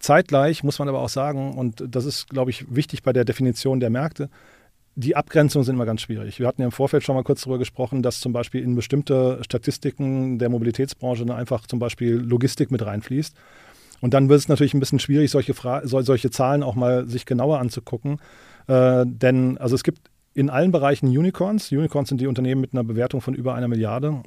Zeitgleich 0.00 0.64
muss 0.64 0.78
man 0.80 0.88
aber 0.88 1.00
auch 1.00 1.08
sagen, 1.08 1.56
und 1.56 1.82
das 1.86 2.04
ist, 2.04 2.28
glaube 2.28 2.50
ich, 2.50 2.66
wichtig 2.74 3.04
bei 3.04 3.12
der 3.12 3.24
Definition 3.24 3.78
der 3.78 3.90
Märkte, 3.90 4.28
die 4.96 5.16
Abgrenzungen 5.16 5.64
sind 5.64 5.74
immer 5.74 5.86
ganz 5.86 6.02
schwierig. 6.02 6.38
Wir 6.38 6.46
hatten 6.46 6.60
ja 6.60 6.66
im 6.66 6.72
Vorfeld 6.72 7.02
schon 7.02 7.16
mal 7.16 7.24
kurz 7.24 7.42
darüber 7.42 7.58
gesprochen, 7.58 8.02
dass 8.02 8.20
zum 8.20 8.32
Beispiel 8.32 8.62
in 8.62 8.76
bestimmte 8.76 9.40
Statistiken 9.42 10.38
der 10.38 10.48
Mobilitätsbranche 10.48 11.34
einfach 11.34 11.66
zum 11.66 11.78
Beispiel 11.78 12.14
Logistik 12.14 12.70
mit 12.70 12.84
reinfließt. 12.84 13.34
Und 14.00 14.14
dann 14.14 14.28
wird 14.28 14.38
es 14.38 14.48
natürlich 14.48 14.74
ein 14.74 14.80
bisschen 14.80 14.98
schwierig, 14.98 15.30
solche, 15.30 15.54
Fra 15.54 15.82
solche 15.84 16.30
Zahlen 16.30 16.62
auch 16.62 16.74
mal 16.74 17.08
sich 17.08 17.26
genauer 17.26 17.58
anzugucken. 17.58 18.20
Äh, 18.66 19.04
denn 19.06 19.58
also 19.58 19.74
es 19.74 19.82
gibt 19.82 20.10
in 20.34 20.50
allen 20.50 20.72
Bereichen 20.72 21.06
Unicorns. 21.06 21.72
Unicorns 21.72 22.08
sind 22.08 22.20
die 22.20 22.26
Unternehmen 22.26 22.60
mit 22.60 22.72
einer 22.72 22.84
Bewertung 22.84 23.20
von 23.20 23.34
über 23.34 23.54
einer 23.54 23.68
Milliarde. 23.68 24.22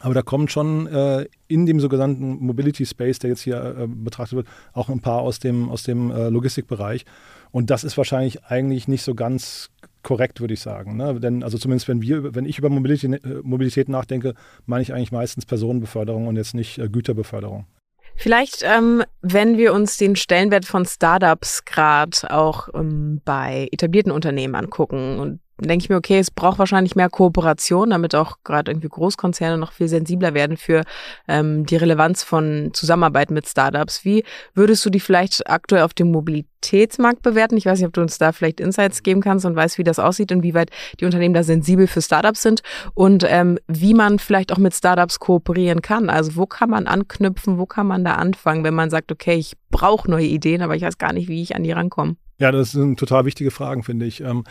Aber 0.00 0.12
da 0.12 0.22
kommen 0.22 0.48
schon 0.48 0.86
äh, 0.88 1.26
in 1.48 1.64
dem 1.64 1.80
sogenannten 1.80 2.44
Mobility 2.44 2.84
Space, 2.84 3.18
der 3.18 3.30
jetzt 3.30 3.40
hier 3.40 3.76
äh, 3.78 3.86
betrachtet 3.86 4.36
wird, 4.36 4.48
auch 4.72 4.90
ein 4.90 5.00
paar 5.00 5.20
aus 5.20 5.38
dem, 5.38 5.70
aus 5.70 5.84
dem 5.84 6.10
äh, 6.10 6.28
Logistikbereich. 6.28 7.06
Und 7.50 7.70
das 7.70 7.84
ist 7.84 7.96
wahrscheinlich 7.96 8.44
eigentlich 8.44 8.88
nicht 8.88 9.02
so 9.02 9.14
ganz 9.14 9.70
korrekt, 10.06 10.40
würde 10.40 10.54
ich 10.54 10.60
sagen. 10.60 10.96
Ne? 10.96 11.18
Denn 11.18 11.42
also 11.42 11.58
zumindest 11.58 11.88
wenn 11.88 12.00
wir, 12.00 12.34
wenn 12.36 12.46
ich 12.46 12.58
über 12.58 12.70
Mobilität, 12.70 13.24
äh, 13.24 13.40
Mobilität 13.42 13.88
nachdenke, 13.88 14.34
meine 14.64 14.82
ich 14.82 14.94
eigentlich 14.94 15.10
meistens 15.10 15.44
Personenbeförderung 15.44 16.28
und 16.28 16.36
jetzt 16.36 16.54
nicht 16.54 16.78
äh, 16.78 16.88
Güterbeförderung. 16.88 17.66
Vielleicht, 18.14 18.62
ähm, 18.62 19.02
wenn 19.20 19.58
wir 19.58 19.74
uns 19.74 19.96
den 19.98 20.14
Stellenwert 20.14 20.64
von 20.64 20.86
Startups 20.86 21.64
gerade 21.64 22.30
auch 22.30 22.68
ähm, 22.72 23.20
bei 23.24 23.68
etablierten 23.72 24.12
Unternehmen 24.12 24.54
angucken 24.54 25.18
und 25.18 25.40
denke 25.58 25.84
ich 25.84 25.88
mir, 25.88 25.96
okay, 25.96 26.18
es 26.18 26.30
braucht 26.30 26.58
wahrscheinlich 26.58 26.96
mehr 26.96 27.08
Kooperation, 27.08 27.90
damit 27.90 28.14
auch 28.14 28.38
gerade 28.44 28.70
irgendwie 28.70 28.88
Großkonzerne 28.88 29.56
noch 29.56 29.72
viel 29.72 29.88
sensibler 29.88 30.34
werden 30.34 30.56
für 30.56 30.84
ähm, 31.28 31.64
die 31.64 31.76
Relevanz 31.76 32.22
von 32.22 32.70
Zusammenarbeit 32.74 33.30
mit 33.30 33.48
Startups. 33.48 34.04
Wie 34.04 34.24
würdest 34.54 34.84
du 34.84 34.90
die 34.90 35.00
vielleicht 35.00 35.48
aktuell 35.48 35.82
auf 35.82 35.94
dem 35.94 36.10
Mobilitätsmarkt 36.12 37.22
bewerten? 37.22 37.56
Ich 37.56 37.64
weiß 37.64 37.78
nicht, 37.78 37.86
ob 37.86 37.94
du 37.94 38.02
uns 38.02 38.18
da 38.18 38.32
vielleicht 38.32 38.60
Insights 38.60 39.02
geben 39.02 39.22
kannst 39.22 39.46
und 39.46 39.56
weißt, 39.56 39.78
wie 39.78 39.84
das 39.84 39.98
aussieht, 39.98 40.30
inwieweit 40.30 40.70
die 41.00 41.06
Unternehmen 41.06 41.34
da 41.34 41.42
sensibel 41.42 41.86
für 41.86 42.02
Startups 42.02 42.42
sind 42.42 42.62
und 42.94 43.24
ähm, 43.26 43.58
wie 43.66 43.94
man 43.94 44.18
vielleicht 44.18 44.52
auch 44.52 44.58
mit 44.58 44.74
Startups 44.74 45.20
kooperieren 45.20 45.80
kann. 45.80 46.10
Also 46.10 46.36
wo 46.36 46.46
kann 46.46 46.68
man 46.68 46.86
anknüpfen, 46.86 47.58
wo 47.58 47.64
kann 47.64 47.86
man 47.86 48.04
da 48.04 48.14
anfangen, 48.16 48.62
wenn 48.62 48.74
man 48.74 48.90
sagt, 48.90 49.10
okay, 49.10 49.36
ich 49.36 49.54
brauche 49.70 50.10
neue 50.10 50.26
Ideen, 50.26 50.60
aber 50.60 50.76
ich 50.76 50.82
weiß 50.82 50.98
gar 50.98 51.14
nicht, 51.14 51.28
wie 51.28 51.42
ich 51.42 51.56
an 51.56 51.62
die 51.62 51.72
rankomme. 51.72 52.16
Ja, 52.38 52.52
das 52.52 52.72
sind 52.72 52.98
total 52.98 53.24
wichtige 53.24 53.50
Fragen, 53.50 53.82
finde 53.82 54.04
ich. 54.04 54.20
Ähm, 54.20 54.44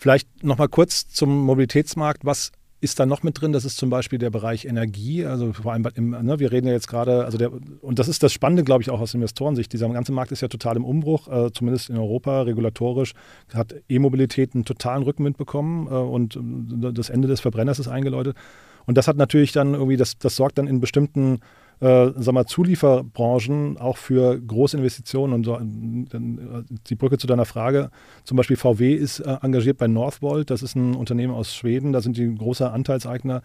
Vielleicht 0.00 0.42
noch 0.42 0.56
mal 0.56 0.66
kurz 0.66 1.10
zum 1.10 1.44
Mobilitätsmarkt. 1.44 2.24
Was 2.24 2.52
ist 2.80 2.98
da 2.98 3.04
noch 3.04 3.22
mit 3.22 3.38
drin? 3.38 3.52
Das 3.52 3.66
ist 3.66 3.76
zum 3.76 3.90
Beispiel 3.90 4.18
der 4.18 4.30
Bereich 4.30 4.64
Energie. 4.64 5.26
Also 5.26 5.52
vor 5.52 5.74
allem, 5.74 5.86
im, 5.94 6.10
ne, 6.12 6.38
wir 6.38 6.50
reden 6.50 6.68
ja 6.68 6.72
jetzt 6.72 6.88
gerade, 6.88 7.26
also 7.26 7.36
der, 7.36 7.52
und 7.52 7.98
das 7.98 8.08
ist 8.08 8.22
das 8.22 8.32
Spannende, 8.32 8.64
glaube 8.64 8.80
ich, 8.80 8.88
auch 8.88 8.98
aus 8.98 9.12
Investorensicht. 9.12 9.70
Dieser 9.74 9.90
ganze 9.90 10.12
Markt 10.12 10.32
ist 10.32 10.40
ja 10.40 10.48
total 10.48 10.76
im 10.76 10.86
Umbruch, 10.86 11.28
äh, 11.28 11.52
zumindest 11.52 11.90
in 11.90 11.98
Europa, 11.98 12.40
regulatorisch 12.40 13.12
hat 13.52 13.74
E-Mobilität 13.90 14.54
einen 14.54 14.64
totalen 14.64 15.02
Rückenwind 15.02 15.36
bekommen 15.36 15.86
äh, 15.88 15.90
und 15.90 16.34
äh, 16.36 16.94
das 16.94 17.10
Ende 17.10 17.28
des 17.28 17.40
Verbrenners 17.40 17.78
ist 17.78 17.88
eingeläutet. 17.88 18.38
Und 18.86 18.96
das 18.96 19.06
hat 19.06 19.18
natürlich 19.18 19.52
dann 19.52 19.74
irgendwie, 19.74 19.98
das, 19.98 20.16
das 20.16 20.34
sorgt 20.34 20.56
dann 20.56 20.66
in 20.66 20.80
bestimmten 20.80 21.40
äh, 21.80 22.10
sag 22.16 22.32
mal, 22.32 22.46
Zulieferbranchen 22.46 23.78
auch 23.78 23.96
für 23.96 24.38
große 24.40 24.76
Investitionen. 24.76 25.32
Und 25.32 25.44
so, 25.44 25.58
die 25.60 26.94
Brücke 26.94 27.18
zu 27.18 27.26
deiner 27.26 27.46
Frage, 27.46 27.90
zum 28.24 28.36
Beispiel 28.36 28.56
VW 28.56 28.94
ist 28.94 29.20
äh, 29.20 29.38
engagiert 29.42 29.78
bei 29.78 29.88
Northvolt, 29.88 30.50
das 30.50 30.62
ist 30.62 30.76
ein 30.76 30.94
Unternehmen 30.94 31.34
aus 31.34 31.54
Schweden, 31.54 31.92
da 31.92 32.00
sind 32.00 32.16
die 32.16 32.34
große 32.34 32.70
Anteilseigner 32.70 33.42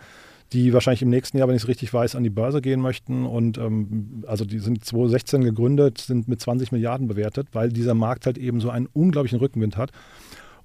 die 0.53 0.73
wahrscheinlich 0.73 1.01
im 1.01 1.09
nächsten 1.09 1.37
Jahr, 1.37 1.47
wenn 1.47 1.55
ich 1.55 1.63
es 1.63 1.67
richtig 1.67 1.93
weiß, 1.93 2.15
an 2.15 2.23
die 2.23 2.29
Börse 2.29 2.61
gehen 2.61 2.79
möchten. 2.79 3.25
Und 3.25 3.57
ähm, 3.57 4.23
also 4.27 4.45
die 4.45 4.59
sind 4.59 4.85
2016 4.85 5.43
gegründet, 5.43 5.97
sind 5.99 6.27
mit 6.27 6.39
20 6.39 6.71
Milliarden 6.71 7.07
bewertet, 7.07 7.47
weil 7.53 7.69
dieser 7.69 7.95
Markt 7.95 8.25
halt 8.25 8.37
eben 8.37 8.61
so 8.61 8.69
einen 8.69 8.87
unglaublichen 8.93 9.39
Rückenwind 9.39 9.75
hat. 9.77 9.91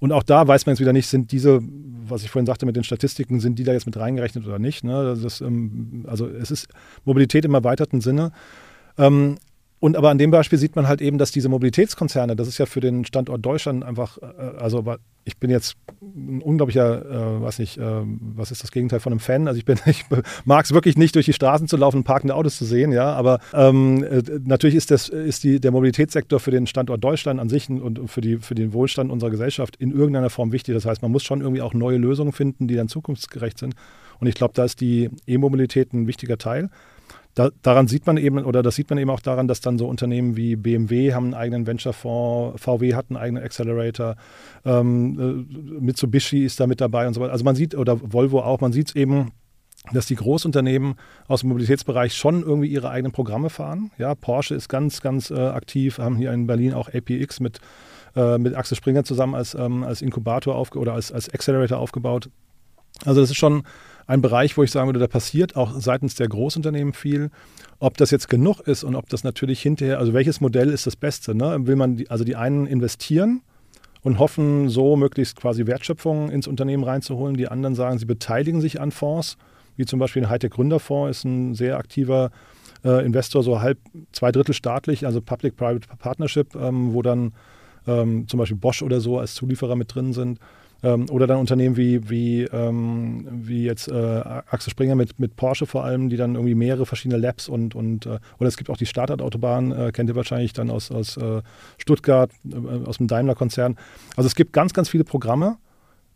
Und 0.01 0.11
auch 0.11 0.23
da 0.23 0.47
weiß 0.47 0.65
man 0.65 0.73
jetzt 0.73 0.79
wieder 0.79 0.93
nicht, 0.93 1.07
sind 1.07 1.31
diese, 1.31 1.61
was 2.07 2.23
ich 2.23 2.31
vorhin 2.31 2.47
sagte 2.47 2.65
mit 2.65 2.75
den 2.75 2.83
Statistiken, 2.83 3.39
sind 3.39 3.59
die 3.59 3.63
da 3.63 3.71
jetzt 3.71 3.85
mit 3.85 3.95
reingerechnet 3.97 4.47
oder 4.47 4.57
nicht. 4.57 4.83
Ne? 4.83 5.15
Das, 5.21 5.41
ähm, 5.41 6.05
also 6.07 6.27
es 6.27 6.49
ist 6.49 6.69
Mobilität 7.05 7.45
im 7.45 7.53
erweiterten 7.53 8.01
Sinne. 8.01 8.31
Ähm, 8.97 9.37
und 9.81 9.97
aber 9.97 10.11
an 10.11 10.19
dem 10.19 10.29
Beispiel 10.29 10.59
sieht 10.59 10.75
man 10.75 10.87
halt 10.87 11.01
eben, 11.01 11.17
dass 11.17 11.31
diese 11.31 11.49
Mobilitätskonzerne, 11.49 12.35
das 12.35 12.47
ist 12.47 12.59
ja 12.59 12.67
für 12.67 12.81
den 12.81 13.03
Standort 13.03 13.43
Deutschland 13.43 13.83
einfach, 13.83 14.19
äh, 14.19 14.59
also 14.59 14.85
ich 15.23 15.37
bin 15.37 15.49
jetzt 15.49 15.75
ein 16.01 16.39
unglaublicher, 16.43 17.03
äh, 17.03 17.41
weiß 17.41 17.57
nicht, 17.57 17.79
äh, 17.79 18.01
was 18.35 18.51
ist 18.51 18.61
das 18.61 18.71
Gegenteil 18.71 18.99
von 18.99 19.11
einem 19.11 19.19
Fan? 19.19 19.47
Also 19.47 19.57
ich 19.57 19.65
bin, 19.65 19.79
ich 19.87 20.05
mag 20.45 20.65
es 20.65 20.73
wirklich 20.75 20.97
nicht, 20.97 21.15
durch 21.15 21.25
die 21.25 21.33
Straßen 21.33 21.67
zu 21.67 21.77
laufen, 21.77 22.03
parkende 22.03 22.35
Autos 22.35 22.57
zu 22.57 22.65
sehen, 22.65 22.91
ja. 22.91 23.11
Aber 23.13 23.39
ähm, 23.55 24.03
äh, 24.03 24.21
natürlich 24.45 24.75
ist 24.75 24.91
das, 24.91 25.09
ist 25.09 25.43
die, 25.43 25.59
der 25.59 25.71
Mobilitätssektor 25.71 26.39
für 26.39 26.51
den 26.51 26.67
Standort 26.67 27.03
Deutschland 27.03 27.39
an 27.39 27.49
sich 27.49 27.67
und 27.67 28.07
für, 28.07 28.21
die, 28.21 28.37
für 28.37 28.53
den 28.53 28.73
Wohlstand 28.73 29.11
unserer 29.11 29.31
Gesellschaft 29.31 29.77
in 29.77 29.91
irgendeiner 29.91 30.29
Form 30.29 30.51
wichtig. 30.51 30.75
Das 30.75 30.85
heißt, 30.85 31.01
man 31.01 31.11
muss 31.11 31.23
schon 31.23 31.41
irgendwie 31.41 31.63
auch 31.63 31.73
neue 31.73 31.97
Lösungen 31.97 32.33
finden, 32.33 32.67
die 32.67 32.75
dann 32.75 32.87
zukunftsgerecht 32.87 33.57
sind. 33.57 33.73
Und 34.19 34.27
ich 34.27 34.35
glaube, 34.35 34.53
da 34.53 34.63
ist 34.63 34.79
die 34.79 35.09
E-Mobilität 35.25 35.91
ein 35.91 36.05
wichtiger 36.05 36.37
Teil 36.37 36.69
da, 37.33 37.49
daran 37.61 37.87
sieht 37.87 38.07
man 38.07 38.17
eben, 38.17 38.43
oder 38.43 38.61
das 38.61 38.75
sieht 38.75 38.89
man 38.89 38.99
eben 38.99 39.09
auch 39.09 39.21
daran, 39.21 39.47
dass 39.47 39.61
dann 39.61 39.77
so 39.77 39.87
Unternehmen 39.87 40.35
wie 40.35 40.55
BMW 40.55 41.13
haben 41.13 41.25
einen 41.25 41.33
eigenen 41.33 41.67
Venture-Fonds, 41.67 42.61
VW 42.61 42.93
hat 42.93 43.05
einen 43.09 43.17
eigenen 43.17 43.43
Accelerator, 43.43 44.15
ähm, 44.65 45.19
äh, 45.19 45.79
Mitsubishi 45.79 46.43
ist 46.43 46.59
da 46.59 46.67
mit 46.67 46.81
dabei 46.81 47.07
und 47.07 47.13
so 47.13 47.21
weiter. 47.21 47.31
Also 47.31 47.45
man 47.45 47.55
sieht, 47.55 47.75
oder 47.75 47.99
Volvo 48.01 48.41
auch, 48.41 48.59
man 48.59 48.73
sieht 48.73 48.89
es 48.89 48.95
eben, 48.95 49.31
dass 49.93 50.05
die 50.05 50.15
Großunternehmen 50.15 50.95
aus 51.27 51.41
dem 51.41 51.49
Mobilitätsbereich 51.49 52.13
schon 52.13 52.43
irgendwie 52.43 52.67
ihre 52.67 52.89
eigenen 52.89 53.11
Programme 53.11 53.49
fahren. 53.49 53.91
Ja, 53.97 54.13
Porsche 54.13 54.53
ist 54.53 54.69
ganz, 54.69 55.01
ganz 55.01 55.31
äh, 55.31 55.39
aktiv, 55.39 55.97
haben 55.97 56.17
hier 56.17 56.31
in 56.33 56.47
Berlin 56.47 56.73
auch 56.73 56.89
APX 56.93 57.39
mit, 57.39 57.59
äh, 58.15 58.37
mit 58.37 58.55
Axel 58.55 58.77
Springer 58.77 59.03
zusammen 59.03 59.33
als, 59.33 59.55
ähm, 59.55 59.83
als 59.83 60.01
Inkubator 60.01 60.55
aufge 60.55 60.77
oder 60.77 60.93
als, 60.93 61.11
als 61.11 61.33
Accelerator 61.33 61.79
aufgebaut. 61.79 62.29
Also 63.05 63.21
das 63.21 63.31
ist 63.31 63.37
schon 63.37 63.63
ein 64.11 64.21
Bereich, 64.21 64.57
wo 64.57 64.63
ich 64.63 64.71
sagen 64.71 64.89
würde, 64.89 64.99
da 64.99 65.07
passiert 65.07 65.55
auch 65.55 65.71
seitens 65.79 66.15
der 66.15 66.27
Großunternehmen 66.27 66.93
viel. 66.93 67.31
Ob 67.79 67.95
das 67.95 68.11
jetzt 68.11 68.27
genug 68.27 68.59
ist 68.59 68.83
und 68.83 68.95
ob 68.95 69.07
das 69.07 69.23
natürlich 69.23 69.61
hinterher, 69.61 69.99
also 69.99 70.13
welches 70.13 70.41
Modell 70.41 70.69
ist 70.69 70.85
das 70.85 70.97
Beste? 70.97 71.33
Ne? 71.33 71.65
Will 71.65 71.77
man, 71.77 71.95
die, 71.95 72.09
also 72.09 72.25
die 72.25 72.35
einen 72.35 72.67
investieren 72.67 73.41
und 74.03 74.19
hoffen, 74.19 74.67
so 74.67 74.97
möglichst 74.97 75.37
quasi 75.37 75.65
Wertschöpfung 75.65 76.29
ins 76.29 76.45
Unternehmen 76.45 76.83
reinzuholen. 76.83 77.37
Die 77.37 77.47
anderen 77.47 77.73
sagen, 77.73 77.99
sie 77.99 78.05
beteiligen 78.05 78.59
sich 78.59 78.81
an 78.81 78.91
Fonds, 78.91 79.37
wie 79.77 79.85
zum 79.85 79.97
Beispiel 79.97 80.23
ein 80.23 80.29
Hightech 80.29 80.51
Gründerfonds 80.51 81.17
ist 81.17 81.23
ein 81.23 81.55
sehr 81.55 81.77
aktiver 81.77 82.31
äh, 82.83 83.05
Investor, 83.05 83.43
so 83.43 83.61
halb, 83.61 83.77
zwei 84.11 84.33
Drittel 84.33 84.53
staatlich, 84.53 85.05
also 85.05 85.21
Public-Private 85.21 85.87
Partnership, 85.97 86.53
ähm, 86.55 86.93
wo 86.93 87.01
dann 87.01 87.31
ähm, 87.87 88.27
zum 88.27 88.39
Beispiel 88.39 88.57
Bosch 88.57 88.81
oder 88.81 88.99
so 88.99 89.19
als 89.19 89.35
Zulieferer 89.35 89.77
mit 89.77 89.95
drin 89.95 90.11
sind. 90.11 90.39
Ähm, 90.83 91.05
oder 91.09 91.27
dann 91.27 91.37
Unternehmen 91.37 91.77
wie, 91.77 92.09
wie, 92.09 92.43
ähm, 92.43 93.27
wie 93.29 93.63
jetzt 93.63 93.87
äh, 93.87 93.93
Axel 93.93 94.71
Springer 94.71 94.95
mit, 94.95 95.19
mit 95.19 95.35
Porsche 95.35 95.65
vor 95.65 95.83
allem, 95.83 96.09
die 96.09 96.17
dann 96.17 96.35
irgendwie 96.35 96.55
mehrere 96.55 96.85
verschiedene 96.85 97.19
Labs 97.19 97.47
und, 97.47 97.75
und 97.75 98.05
äh, 98.05 98.19
oder 98.39 98.47
es 98.47 98.57
gibt 98.57 98.69
auch 98.69 98.77
die 98.77 98.85
Startart-Autobahn, 98.87 99.71
äh, 99.71 99.91
kennt 99.91 100.09
ihr 100.09 100.15
wahrscheinlich 100.15 100.53
dann 100.53 100.71
aus, 100.71 100.91
aus 100.91 101.17
äh, 101.17 101.41
Stuttgart, 101.77 102.31
äh, 102.51 102.87
aus 102.87 102.97
dem 102.97 103.07
Daimler-Konzern. 103.07 103.77
Also 104.15 104.27
es 104.27 104.35
gibt 104.35 104.53
ganz, 104.53 104.73
ganz 104.73 104.89
viele 104.89 105.03
Programme. 105.03 105.57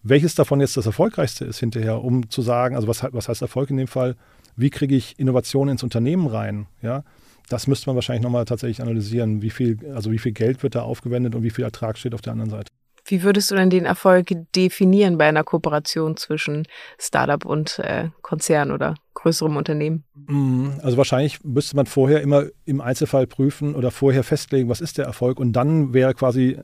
Welches 0.02 0.36
davon 0.36 0.60
jetzt 0.60 0.78
das 0.78 0.86
erfolgreichste 0.86 1.46
ist 1.46 1.60
hinterher, 1.60 2.04
um 2.04 2.30
zu 2.30 2.42
sagen, 2.42 2.76
also 2.76 2.88
was, 2.88 3.04
was 3.12 3.28
heißt 3.28 3.42
Erfolg 3.42 3.70
in 3.72 3.78
dem 3.78 3.88
Fall? 3.88 4.16
Wie 4.56 4.70
kriege 4.70 4.96
ich 4.96 5.20
Innovation 5.20 5.68
ins 5.68 5.84
Unternehmen 5.84 6.28
rein? 6.28 6.68
Ja, 6.82 7.04
das 7.50 7.68
müsste 7.68 7.90
man 7.90 7.96
wahrscheinlich 7.96 8.24
nochmal 8.24 8.46
tatsächlich 8.46 8.82
analysieren. 8.82 9.42
Wie 9.42 9.50
viel, 9.50 9.80
also 9.94 10.12
wie 10.12 10.20
viel 10.20 10.32
Geld 10.32 10.64
wird 10.64 10.76
da 10.76 10.82
aufgewendet 10.82 11.36
und 11.36 11.44
wie 11.44 11.50
viel 11.50 11.64
Ertrag 11.64 11.98
steht 11.98 12.14
auf 12.14 12.22
der 12.22 12.34
anderen 12.34 12.52
Seite? 12.52 12.70
Wie 13.08 13.22
würdest 13.22 13.52
du 13.52 13.56
denn 13.56 13.70
den 13.70 13.86
Erfolg 13.86 14.32
definieren 14.56 15.18
bei 15.18 15.28
einer 15.28 15.44
Kooperation 15.44 16.18
zwischen 16.18 16.68
Startup 16.98 17.46
und 17.46 17.80
äh, 17.80 18.10
Konzern 18.22 18.72
oder 18.72 18.96
größerem 19.14 19.56
Unternehmen? 19.56 20.04
Mm, 20.28 20.80
also 20.82 20.98
wahrscheinlich 20.98 21.44
müsste 21.44 21.76
man 21.76 21.86
vorher 21.86 22.22
immer 22.22 22.46
im 22.66 22.82
Einzelfall 22.82 23.28
prüfen 23.28 23.76
oder 23.76 23.92
vorher 23.92 24.24
festlegen, 24.24 24.70
was 24.70 24.82
ist 24.82 24.98
der 24.98 25.06
Erfolg 25.06 25.40
und 25.40 25.54
dann 25.54 25.94
wäre 25.94 26.16
quasi 26.16 26.60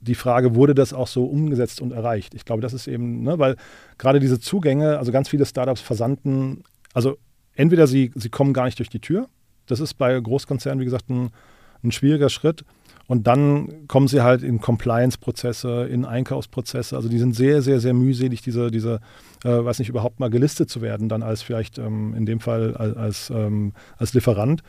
die 0.00 0.14
Frage, 0.14 0.54
wurde 0.54 0.74
das 0.74 0.92
auch 0.92 1.08
so 1.08 1.24
umgesetzt 1.24 1.80
und 1.80 1.92
erreicht? 1.92 2.34
Ich 2.34 2.44
glaube, 2.44 2.62
das 2.62 2.74
ist 2.74 2.86
eben, 2.86 3.22
ne, 3.22 3.38
weil 3.38 3.56
gerade 3.98 4.20
diese 4.20 4.38
Zugänge, 4.38 4.98
also 4.98 5.10
ganz 5.12 5.28
viele 5.28 5.46
Startups 5.46 5.80
versandten, 5.80 6.62
also 6.94 7.16
entweder 7.54 7.86
sie, 7.86 8.12
sie 8.14 8.28
kommen 8.28 8.52
gar 8.52 8.66
nicht 8.66 8.78
durch 8.78 8.90
die 8.90 9.00
Tür, 9.00 9.28
das 9.66 9.80
ist 9.80 9.94
bei 9.94 10.18
Großkonzernen, 10.18 10.80
wie 10.80 10.84
gesagt, 10.84 11.08
ein, 11.08 11.30
ein 11.82 11.92
schwieriger 11.92 12.28
Schritt. 12.28 12.64
Und 13.12 13.26
dann 13.26 13.86
kommen 13.88 14.08
sie 14.08 14.22
halt 14.22 14.42
in 14.42 14.58
Compliance-Prozesse, 14.58 15.84
in 15.84 16.06
Einkaufsprozesse. 16.06 16.96
Also 16.96 17.10
die 17.10 17.18
sind 17.18 17.36
sehr, 17.36 17.60
sehr, 17.60 17.78
sehr 17.78 17.92
mühselig, 17.92 18.40
diese, 18.40 18.70
diese 18.70 19.00
äh, 19.44 19.50
weiß 19.50 19.80
nicht, 19.80 19.90
überhaupt 19.90 20.18
mal 20.18 20.30
gelistet 20.30 20.70
zu 20.70 20.80
werden, 20.80 21.10
dann 21.10 21.22
als 21.22 21.42
vielleicht 21.42 21.76
ähm, 21.76 22.14
in 22.14 22.24
dem 22.24 22.40
Fall 22.40 22.74
als, 22.74 22.96
als, 22.96 23.28
ähm, 23.28 23.74
als 23.98 24.14
Lieferant. 24.14 24.62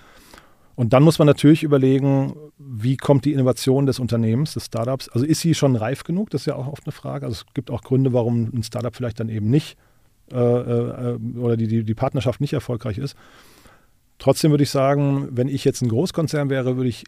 Und 0.75 0.91
dann 0.91 1.03
muss 1.03 1.19
man 1.19 1.25
natürlich 1.25 1.63
überlegen, 1.63 2.33
wie 2.57 2.97
kommt 2.97 3.23
die 3.23 3.31
Innovation 3.31 3.85
des 3.85 3.97
Unternehmens, 3.97 4.55
des 4.55 4.65
Startups? 4.65 5.07
Also 5.07 5.25
ist 5.25 5.39
sie 5.39 5.55
schon 5.55 5.77
reif 5.77 6.03
genug? 6.03 6.29
Das 6.29 6.41
ist 6.41 6.47
ja 6.47 6.55
auch 6.55 6.67
oft 6.67 6.85
eine 6.85 6.91
Frage. 6.91 7.25
Also 7.25 7.45
es 7.47 7.53
gibt 7.53 7.71
auch 7.71 7.81
Gründe, 7.81 8.12
warum 8.12 8.51
ein 8.53 8.63
Startup 8.63 8.93
vielleicht 8.93 9.21
dann 9.21 9.29
eben 9.29 9.50
nicht 9.50 9.77
äh, 10.33 10.35
äh, 10.35 11.17
oder 11.38 11.55
die, 11.55 11.67
die, 11.67 11.85
die 11.85 11.95
Partnerschaft 11.95 12.41
nicht 12.41 12.51
erfolgreich 12.51 12.97
ist. 12.97 13.15
Trotzdem 14.19 14.51
würde 14.51 14.63
ich 14.63 14.69
sagen, 14.69 15.29
wenn 15.31 15.47
ich 15.47 15.63
jetzt 15.63 15.81
ein 15.81 15.88
Großkonzern 15.88 16.50
wäre, 16.50 16.75
würde 16.75 16.89
ich 16.89 17.05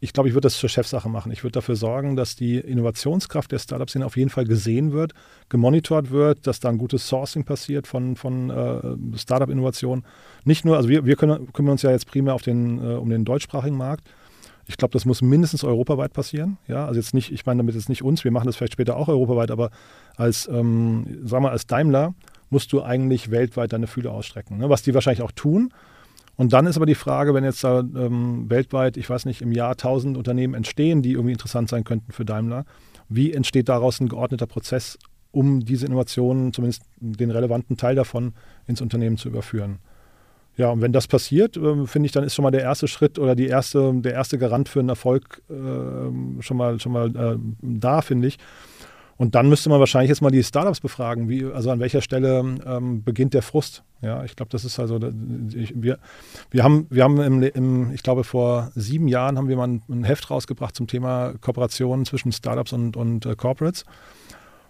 ich 0.00 0.12
glaube, 0.12 0.28
ich 0.28 0.34
würde 0.34 0.46
das 0.46 0.56
zur 0.56 0.68
Chefsache 0.68 1.08
machen. 1.08 1.32
Ich 1.32 1.42
würde 1.44 1.52
dafür 1.52 1.76
sorgen, 1.76 2.16
dass 2.16 2.36
die 2.36 2.56
Innovationskraft 2.56 3.52
der 3.52 3.58
Startups 3.58 3.96
auf 3.96 4.16
jeden 4.16 4.30
Fall 4.30 4.44
gesehen 4.44 4.92
wird, 4.92 5.12
gemonitort 5.48 6.10
wird, 6.10 6.46
dass 6.46 6.60
da 6.60 6.68
ein 6.68 6.78
gutes 6.78 7.06
Sourcing 7.08 7.44
passiert 7.44 7.86
von, 7.86 8.16
von 8.16 8.50
äh, 8.50 9.18
Startup-Innovationen. 9.18 10.04
Nicht 10.44 10.64
nur, 10.64 10.76
also 10.76 10.88
wir, 10.88 11.04
wir 11.04 11.16
können, 11.16 11.52
kümmern 11.52 11.72
uns 11.72 11.82
ja 11.82 11.90
jetzt 11.90 12.06
primär 12.06 12.34
auf 12.34 12.42
den, 12.42 12.78
äh, 12.78 12.94
um 12.94 13.10
den 13.10 13.24
deutschsprachigen 13.24 13.76
Markt. 13.76 14.08
Ich 14.66 14.76
glaube, 14.76 14.92
das 14.92 15.04
muss 15.04 15.22
mindestens 15.22 15.62
europaweit 15.62 16.12
passieren. 16.12 16.58
Ja, 16.66 16.86
also 16.86 16.98
jetzt 16.98 17.14
nicht, 17.14 17.30
ich 17.30 17.46
meine 17.46 17.58
damit 17.58 17.74
jetzt 17.74 17.88
nicht 17.88 18.02
uns, 18.02 18.24
wir 18.24 18.32
machen 18.32 18.46
das 18.46 18.56
vielleicht 18.56 18.72
später 18.72 18.96
auch 18.96 19.08
europaweit, 19.08 19.50
aber 19.50 19.70
als, 20.16 20.48
ähm, 20.48 21.20
sagen 21.24 21.44
wir, 21.44 21.52
als 21.52 21.66
Daimler 21.66 22.14
musst 22.50 22.72
du 22.72 22.82
eigentlich 22.82 23.30
weltweit 23.30 23.72
deine 23.72 23.86
Fühler 23.86 24.12
ausstrecken. 24.12 24.58
Ne? 24.58 24.68
Was 24.68 24.82
die 24.82 24.94
wahrscheinlich 24.94 25.22
auch 25.22 25.32
tun. 25.32 25.72
Und 26.36 26.52
dann 26.52 26.66
ist 26.66 26.76
aber 26.76 26.86
die 26.86 26.94
Frage, 26.94 27.32
wenn 27.34 27.44
jetzt 27.44 27.64
da 27.64 27.80
ähm, 27.80 28.48
weltweit, 28.50 28.96
ich 28.96 29.08
weiß 29.08 29.24
nicht, 29.24 29.40
im 29.40 29.52
Jahr 29.52 29.76
tausend 29.76 30.16
Unternehmen 30.16 30.54
entstehen, 30.54 31.02
die 31.02 31.12
irgendwie 31.12 31.32
interessant 31.32 31.68
sein 31.68 31.84
könnten 31.84 32.12
für 32.12 32.24
Daimler, 32.24 32.64
wie 33.08 33.32
entsteht 33.32 33.68
daraus 33.68 34.00
ein 34.00 34.08
geordneter 34.08 34.46
Prozess, 34.46 34.98
um 35.32 35.60
diese 35.60 35.86
Innovationen, 35.86 36.52
zumindest 36.52 36.82
den 36.98 37.30
relevanten 37.30 37.76
Teil 37.76 37.94
davon, 37.94 38.34
ins 38.66 38.80
Unternehmen 38.80 39.16
zu 39.16 39.28
überführen? 39.28 39.78
Ja, 40.56 40.70
und 40.70 40.80
wenn 40.80 40.92
das 40.92 41.06
passiert, 41.06 41.56
äh, 41.56 41.86
finde 41.86 42.06
ich, 42.06 42.12
dann 42.12 42.24
ist 42.24 42.34
schon 42.34 42.42
mal 42.42 42.50
der 42.50 42.62
erste 42.62 42.88
Schritt 42.88 43.18
oder 43.18 43.34
die 43.34 43.46
erste, 43.46 43.92
der 43.94 44.14
erste 44.14 44.38
Garant 44.38 44.68
für 44.68 44.80
einen 44.80 44.88
Erfolg 44.88 45.42
äh, 45.50 46.42
schon 46.42 46.56
mal, 46.56 46.80
schon 46.80 46.92
mal 46.92 47.14
äh, 47.14 47.38
da, 47.60 48.00
finde 48.00 48.28
ich. 48.28 48.38
Und 49.18 49.34
dann 49.34 49.48
müsste 49.48 49.70
man 49.70 49.80
wahrscheinlich 49.80 50.10
jetzt 50.10 50.20
mal 50.20 50.30
die 50.30 50.44
Startups 50.44 50.80
befragen, 50.80 51.28
wie, 51.28 51.44
also 51.44 51.70
an 51.70 51.80
welcher 51.80 52.02
Stelle 52.02 52.40
ähm, 52.66 53.02
beginnt 53.02 53.32
der 53.32 53.42
Frust. 53.42 53.82
Ja, 54.02 54.24
ich 54.24 54.36
glaube, 54.36 54.50
das 54.50 54.64
ist 54.64 54.78
also, 54.78 55.00
ich, 55.54 55.72
wir, 55.74 55.98
wir 56.50 56.62
haben, 56.62 56.86
wir 56.90 57.02
haben 57.02 57.20
im, 57.20 57.42
im, 57.42 57.92
ich 57.92 58.02
glaube, 58.02 58.24
vor 58.24 58.70
sieben 58.74 59.08
Jahren 59.08 59.38
haben 59.38 59.48
wir 59.48 59.56
mal 59.56 59.68
ein, 59.68 59.82
ein, 59.88 60.04
Heft 60.04 60.30
rausgebracht 60.30 60.76
zum 60.76 60.86
Thema 60.86 61.32
Kooperationen 61.40 62.04
zwischen 62.04 62.30
Startups 62.30 62.74
und, 62.74 62.96
und 62.96 63.24
äh, 63.24 63.34
Corporates. 63.36 63.84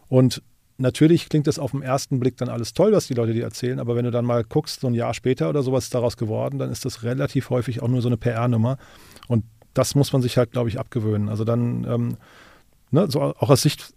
Und 0.08 0.42
natürlich 0.78 1.28
klingt 1.28 1.48
das 1.48 1.58
auf 1.58 1.72
den 1.72 1.82
ersten 1.82 2.20
Blick 2.20 2.36
dann 2.36 2.48
alles 2.48 2.72
toll, 2.72 2.92
was 2.92 3.08
die 3.08 3.14
Leute 3.14 3.32
dir 3.32 3.42
erzählen, 3.42 3.80
aber 3.80 3.96
wenn 3.96 4.04
du 4.04 4.12
dann 4.12 4.24
mal 4.24 4.44
guckst, 4.44 4.80
so 4.80 4.86
ein 4.86 4.94
Jahr 4.94 5.12
später 5.12 5.48
oder 5.48 5.64
sowas 5.64 5.84
ist 5.84 5.94
daraus 5.94 6.16
geworden, 6.16 6.58
dann 6.58 6.70
ist 6.70 6.84
das 6.84 7.02
relativ 7.02 7.50
häufig 7.50 7.82
auch 7.82 7.88
nur 7.88 8.02
so 8.02 8.08
eine 8.08 8.16
PR-Nummer. 8.16 8.78
Und 9.26 9.44
das 9.74 9.96
muss 9.96 10.12
man 10.12 10.22
sich 10.22 10.38
halt, 10.38 10.52
glaube 10.52 10.68
ich, 10.68 10.78
abgewöhnen. 10.78 11.28
Also 11.28 11.42
dann, 11.42 11.84
ähm, 11.84 12.16
ne, 12.92 13.10
so 13.10 13.20
auch 13.20 13.50
aus 13.50 13.62
Sicht 13.62 13.95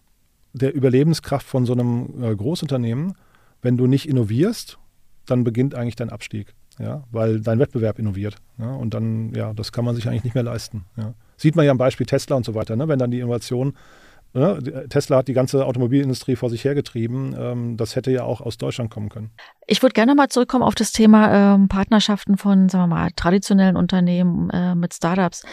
der 0.54 0.74
Überlebenskraft 0.74 1.46
von 1.46 1.66
so 1.66 1.74
einem 1.74 2.24
äh, 2.24 2.36
Großunternehmen, 2.36 3.16
wenn 3.62 3.78
du 3.78 3.88
nicht 3.88 4.08
innovierst, 4.08 4.78
dann 5.26 5.44
beginnt 5.44 5.76
eigentlich 5.76 5.96
dein 5.96 6.10
Abstieg. 6.10 6.54
Ja, 6.80 7.04
weil 7.12 7.42
dein 7.42 7.60
Wettbewerb 7.60 8.00
innoviert. 8.00 8.38
Ja, 8.58 8.74
und 8.74 8.94
dann, 8.94 9.34
ja, 9.36 9.54
das 9.54 9.74
kann 9.74 9.84
man 9.84 9.96
sich 9.96 10.08
eigentlich 10.08 10.24
nicht 10.24 10.34
mehr 10.34 10.46
leisten. 10.46 10.86
Ja. 10.96 11.14
Sieht 11.36 11.58
man 11.58 11.66
ja 11.66 11.72
am 11.72 11.78
Beispiel 11.78 12.06
Tesla 12.06 12.38
und 12.38 12.46
so 12.46 12.56
weiter, 12.56 12.78
ne? 12.78 12.88
wenn 12.88 12.98
dann 12.98 13.12
die 13.12 13.20
Innovation, 13.20 13.74
ne? 14.34 14.88
Tesla 14.88 15.18
hat 15.18 15.28
die 15.28 15.34
ganze 15.34 15.66
Automobilindustrie 15.66 16.38
vor 16.38 16.50
sich 16.50 16.64
hergetrieben, 16.64 17.36
ähm, 17.38 17.76
das 17.76 17.98
hätte 17.98 18.12
ja 18.12 18.24
auch 18.24 18.40
aus 18.40 18.58
Deutschland 18.58 18.92
kommen 18.92 19.10
können. 19.10 19.32
Ich 19.68 19.82
würde 19.82 19.94
gerne 19.94 20.16
mal 20.16 20.30
zurückkommen 20.30 20.64
auf 20.64 20.76
das 20.76 20.94
Thema 20.94 21.56
ähm, 21.56 21.68
Partnerschaften 21.68 22.38
von, 22.38 22.70
sagen 22.70 22.90
wir 22.90 22.96
mal, 22.96 23.10
traditionellen 23.14 23.76
Unternehmen 23.76 24.50
äh, 24.50 24.74
mit 24.74 24.94
Startups. 24.94 25.44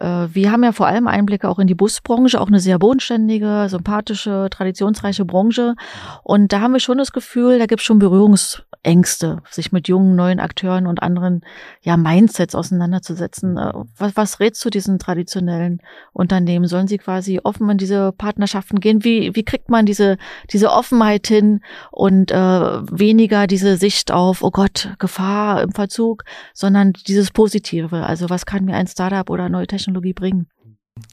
Äh, 0.00 0.28
wir 0.30 0.52
haben 0.52 0.64
ja 0.64 0.72
vor 0.72 0.86
allem 0.86 1.06
Einblicke 1.06 1.48
auch 1.48 1.58
in 1.58 1.66
die 1.66 1.74
Busbranche, 1.74 2.40
auch 2.40 2.48
eine 2.48 2.60
sehr 2.60 2.78
bodenständige, 2.78 3.66
sympathische, 3.68 4.48
traditionsreiche 4.50 5.24
Branche. 5.24 5.74
Und 6.22 6.52
da 6.52 6.60
haben 6.60 6.72
wir 6.72 6.80
schon 6.80 6.98
das 6.98 7.12
Gefühl, 7.12 7.58
da 7.58 7.66
gibt 7.66 7.80
es 7.80 7.86
schon 7.86 7.98
Berührungsängste, 7.98 9.38
sich 9.50 9.72
mit 9.72 9.88
jungen, 9.88 10.16
neuen 10.16 10.40
Akteuren 10.40 10.86
und 10.86 11.02
anderen 11.02 11.42
ja, 11.82 11.96
Mindsets 11.96 12.54
auseinanderzusetzen. 12.54 13.56
Äh, 13.56 13.72
was, 13.96 14.16
was 14.16 14.40
rätst 14.40 14.64
du 14.64 14.70
diesen 14.70 14.98
traditionellen 14.98 15.80
Unternehmen? 16.12 16.66
Sollen 16.66 16.88
sie 16.88 16.98
quasi 16.98 17.40
offen 17.42 17.68
in 17.70 17.78
diese 17.78 18.12
Partnerschaften 18.12 18.80
gehen? 18.80 19.04
Wie, 19.04 19.34
wie 19.34 19.44
kriegt 19.44 19.70
man 19.70 19.86
diese, 19.86 20.18
diese 20.52 20.70
Offenheit 20.70 21.26
hin 21.26 21.60
und 21.90 22.30
äh, 22.30 22.36
weniger 22.36 23.46
diese 23.46 23.76
Sicht 23.76 24.12
auf, 24.12 24.42
oh 24.42 24.50
Gott, 24.50 24.90
Gefahr 24.98 25.62
im 25.62 25.72
Verzug, 25.72 26.24
sondern 26.52 26.92
dieses 26.92 27.30
Positive? 27.30 28.04
Also 28.04 28.28
was 28.28 28.44
kann 28.46 28.64
mir 28.64 28.74
ein 28.74 28.86
Startup 28.86 29.28
oder 29.30 29.48
neue 29.48 29.66
Technologie 29.66 29.85
Technologie 29.86 30.12
bringen? 30.12 30.46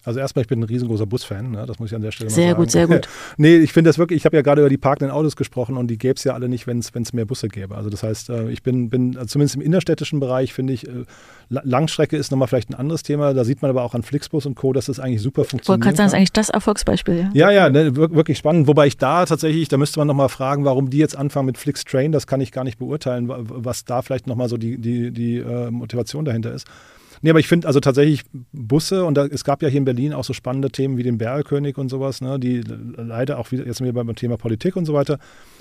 Also 0.06 0.20
erstmal, 0.20 0.44
ich 0.44 0.48
bin 0.48 0.62
ein 0.62 0.64
riesengroßer 0.64 1.06
Busfan, 1.06 1.52
ne? 1.52 1.66
das 1.66 1.78
muss 1.78 1.92
ich 1.92 1.96
an 1.96 2.02
der 2.02 2.12
Stelle 2.12 2.30
sehr 2.30 2.56
mal 2.56 2.70
sagen. 2.70 2.70
Sehr 2.70 2.88
gut, 2.88 2.90
sehr 2.90 3.00
gut. 3.00 3.10
nee, 3.38 3.58
ich 3.58 3.74
finde 3.74 3.90
das 3.90 3.98
wirklich, 3.98 4.18
ich 4.18 4.26
habe 4.26 4.38
ja 4.38 4.42
gerade 4.42 4.62
über 4.62 4.70
die 4.70 4.78
parkenden 4.78 5.14
Autos 5.14 5.36
gesprochen 5.36 5.76
und 5.76 5.88
die 5.88 5.98
gäbe 5.98 6.16
es 6.16 6.24
ja 6.24 6.34
alle 6.34 6.48
nicht, 6.48 6.68
wenn 6.68 6.80
es 6.80 7.14
mehr 7.14 7.26
Busse 7.26 7.50
gäbe. 7.50 7.76
Also 7.76 7.90
das 7.90 8.02
heißt, 8.02 8.30
äh, 8.30 8.50
ich 8.50 8.64
bin, 8.64 8.90
bin 8.90 9.18
also 9.18 9.28
zumindest 9.28 9.56
im 9.56 9.62
innerstädtischen 9.62 10.22
Bereich, 10.22 10.54
finde 10.54 10.72
ich, 10.72 10.88
äh, 10.88 11.04
Langstrecke 11.50 12.16
ist 12.16 12.32
nochmal 12.32 12.48
vielleicht 12.48 12.70
ein 12.70 12.76
anderes 12.76 13.04
Thema. 13.04 13.34
Da 13.34 13.44
sieht 13.44 13.62
man 13.62 13.72
aber 13.72 13.84
auch 13.84 13.94
an 13.94 14.04
Flixbus 14.04 14.46
und 14.46 14.56
Co., 14.56 14.72
dass 14.72 14.86
das 14.86 15.02
eigentlich 15.02 15.22
super 15.22 15.44
funktioniert. 15.44 15.64
Ich 15.64 15.70
wollte 15.70 15.82
gerade 15.82 15.98
sagen, 15.98 16.06
das 16.06 16.14
ist 16.14 16.18
eigentlich 16.18 16.34
das 16.34 16.50
Erfolgsbeispiel. 16.50 17.30
Ja, 17.34 17.52
ja, 17.52 17.68
ja 17.68 17.70
ne, 17.70 17.96
wirklich 17.96 18.38
spannend. 18.38 18.68
Wobei 18.68 18.88
ich 18.88 18.98
da 18.98 19.26
tatsächlich, 19.26 19.68
da 19.68 19.76
müsste 19.76 20.00
man 20.00 20.08
nochmal 20.08 20.30
fragen, 20.30 20.64
warum 20.64 20.90
die 20.90 20.98
jetzt 20.98 21.18
anfangen 21.18 21.48
mit 21.48 21.58
Flixtrain, 21.58 22.14
das 22.14 22.26
kann 22.26 22.40
ich 22.40 22.54
gar 22.54 22.64
nicht 22.64 22.80
beurteilen, 22.80 23.28
was 23.28 23.84
da 23.84 24.02
vielleicht 24.02 24.28
nochmal 24.28 24.48
so 24.48 24.56
die, 24.56 24.78
die, 24.78 25.12
die 25.12 25.40
äh, 25.40 25.72
Motivation 25.72 26.24
dahinter 26.24 26.54
ist. 26.54 26.68
Nee, 27.24 27.30
aber 27.30 27.40
ich 27.40 27.48
finde 27.48 27.68
also 27.68 27.80
tatsächlich 27.80 28.24
Busse 28.52 29.06
und 29.06 29.16
da, 29.16 29.26
es 29.26 29.46
gab 29.46 29.64
ja 29.64 29.70
hier 29.70 29.78
in 29.78 29.86
Berlin 29.86 30.12
auch 30.12 30.26
so 30.26 30.34
spannende 30.34 30.70
Themen 30.70 30.98
wie 30.98 31.04
den 31.04 31.18
Berlkönig 31.18 31.78
und 31.78 31.88
sowas, 31.88 32.20
ne, 32.20 32.38
die 32.38 32.62
leider 32.98 33.40
auch 33.40 33.50
wieder, 33.54 33.66
jetzt 33.66 33.78
sind 33.78 33.86
wir 33.86 33.94
beim 33.94 34.14
Thema 34.14 34.36
Politik 34.36 34.76
und 34.76 34.86
so 34.86 34.94
weiter. 34.94 35.20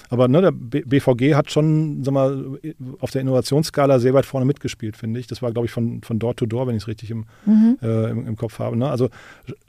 Aber 0.08 0.26
ne, 0.26 0.42
der 0.42 0.50
BVG 0.50 1.36
hat 1.36 1.52
schon, 1.52 2.02
sag 2.02 2.12
mal, 2.12 2.58
auf 2.98 3.12
der 3.12 3.20
Innovationsskala 3.20 4.00
sehr 4.00 4.12
weit 4.12 4.26
vorne 4.26 4.44
mitgespielt, 4.44 4.96
finde 4.96 5.20
ich. 5.20 5.28
Das 5.28 5.40
war, 5.40 5.52
glaube 5.52 5.66
ich, 5.66 5.72
von, 5.72 6.02
von 6.02 6.18
Door 6.18 6.34
to 6.34 6.46
Door, 6.46 6.66
wenn 6.66 6.74
ich 6.74 6.82
es 6.82 6.88
richtig 6.88 7.12
im, 7.12 7.26
mhm. 7.46 7.78
äh, 7.80 8.10
im, 8.10 8.26
im, 8.26 8.36
Kopf 8.36 8.58
habe. 8.58 8.76
Ne? 8.76 8.90
Also 8.90 9.08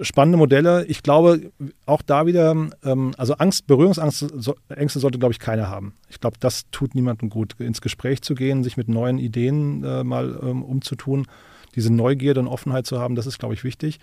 spannende 0.02 0.40
Modelle. 0.40 0.86
Ich 0.88 1.04
glaube, 1.04 1.52
auch 1.86 2.02
da 2.02 2.26
wieder, 2.26 2.56
ähm, 2.84 3.12
also 3.18 3.36
Angst, 3.36 3.68
Berührungsangst, 3.68 4.34
so, 4.36 4.56
Ängste 4.68 5.00
sollte, 5.00 5.20
glaube 5.20 5.32
ich, 5.32 5.40
keiner 5.40 5.70
haben. 5.70 5.94
Ich 6.10 6.20
glaube, 6.20 6.38
das 6.40 6.64
tut 6.72 6.96
niemandem 6.96 7.30
gut, 7.30 7.56
ins 7.60 7.82
Gespräch 7.82 8.24
zu 8.24 8.34
gehen, 8.34 8.64
sich 8.64 8.78
mit 8.78 8.90
neuen 8.90 9.20
Ideen 9.20 9.84
äh, 9.84 10.04
mal 10.04 10.40
ähm, 10.42 10.64
umzutun 10.64 11.28
diese 11.76 11.94
Neugierde 11.94 12.40
und 12.40 12.48
Offenheit 12.48 12.86
zu 12.86 13.00
haben, 13.00 13.16
das 13.16 13.28
ist, 13.28 13.40
glaube 13.40 13.54
ich, 13.54 13.64
wichtig. 13.64 14.00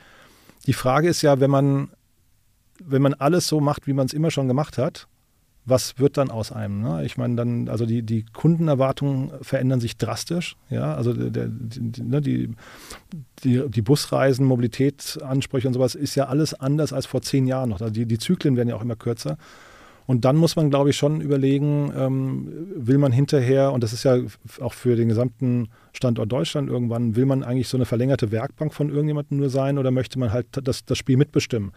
Die 0.66 0.72
Frage 0.72 1.08
ist 1.08 1.22
ja, 1.22 1.40
wenn 1.40 1.50
man, 1.50 1.90
wenn 2.82 3.02
man 3.02 3.14
alles 3.14 3.46
so 3.46 3.60
macht, 3.60 3.86
wie 3.86 3.92
man 3.92 4.06
es 4.06 4.12
immer 4.12 4.30
schon 4.30 4.48
gemacht 4.48 4.78
hat, 4.78 5.06
was 5.64 5.98
wird 5.98 6.16
dann 6.16 6.30
aus 6.30 6.52
einem? 6.52 6.80
Ne? 6.80 7.04
Ich 7.04 7.16
meine, 7.16 7.36
dann, 7.36 7.68
also 7.68 7.86
die, 7.86 8.02
die 8.02 8.24
Kundenerwartungen 8.24 9.30
verändern 9.42 9.80
sich 9.80 9.96
drastisch. 9.98 10.56
Ja, 10.70 10.94
also 10.94 11.12
der, 11.12 11.48
die, 11.48 12.02
ne, 12.02 12.20
die, 12.20 12.54
die, 13.44 13.68
die, 13.68 13.82
Busreisen, 13.82 14.46
Mobilitätsansprüche 14.46 15.68
und 15.68 15.74
sowas 15.74 15.94
ist 15.94 16.14
ja 16.14 16.26
alles 16.26 16.54
anders 16.54 16.92
als 16.92 17.06
vor 17.06 17.22
zehn 17.22 17.46
Jahren 17.46 17.70
noch. 17.70 17.80
Also 17.80 17.92
die, 17.92 18.06
die 18.06 18.18
Zyklen 18.18 18.56
werden 18.56 18.68
ja 18.68 18.76
auch 18.76 18.82
immer 18.82 18.96
kürzer. 18.96 19.36
Und 20.10 20.24
dann 20.24 20.34
muss 20.34 20.56
man, 20.56 20.70
glaube 20.70 20.90
ich, 20.90 20.96
schon 20.96 21.20
überlegen, 21.20 21.92
ähm, 21.96 22.48
will 22.74 22.98
man 22.98 23.12
hinterher, 23.12 23.70
und 23.70 23.84
das 23.84 23.92
ist 23.92 24.02
ja 24.02 24.18
auch 24.58 24.72
für 24.72 24.96
den 24.96 25.06
gesamten 25.06 25.68
Standort 25.92 26.32
Deutschland 26.32 26.68
irgendwann, 26.68 27.14
will 27.14 27.26
man 27.26 27.44
eigentlich 27.44 27.68
so 27.68 27.76
eine 27.76 27.84
verlängerte 27.84 28.32
Werkbank 28.32 28.74
von 28.74 28.88
irgendjemandem 28.88 29.38
nur 29.38 29.50
sein 29.50 29.78
oder 29.78 29.92
möchte 29.92 30.18
man 30.18 30.32
halt 30.32 30.48
das, 30.64 30.84
das 30.84 30.98
Spiel 30.98 31.16
mitbestimmen? 31.16 31.70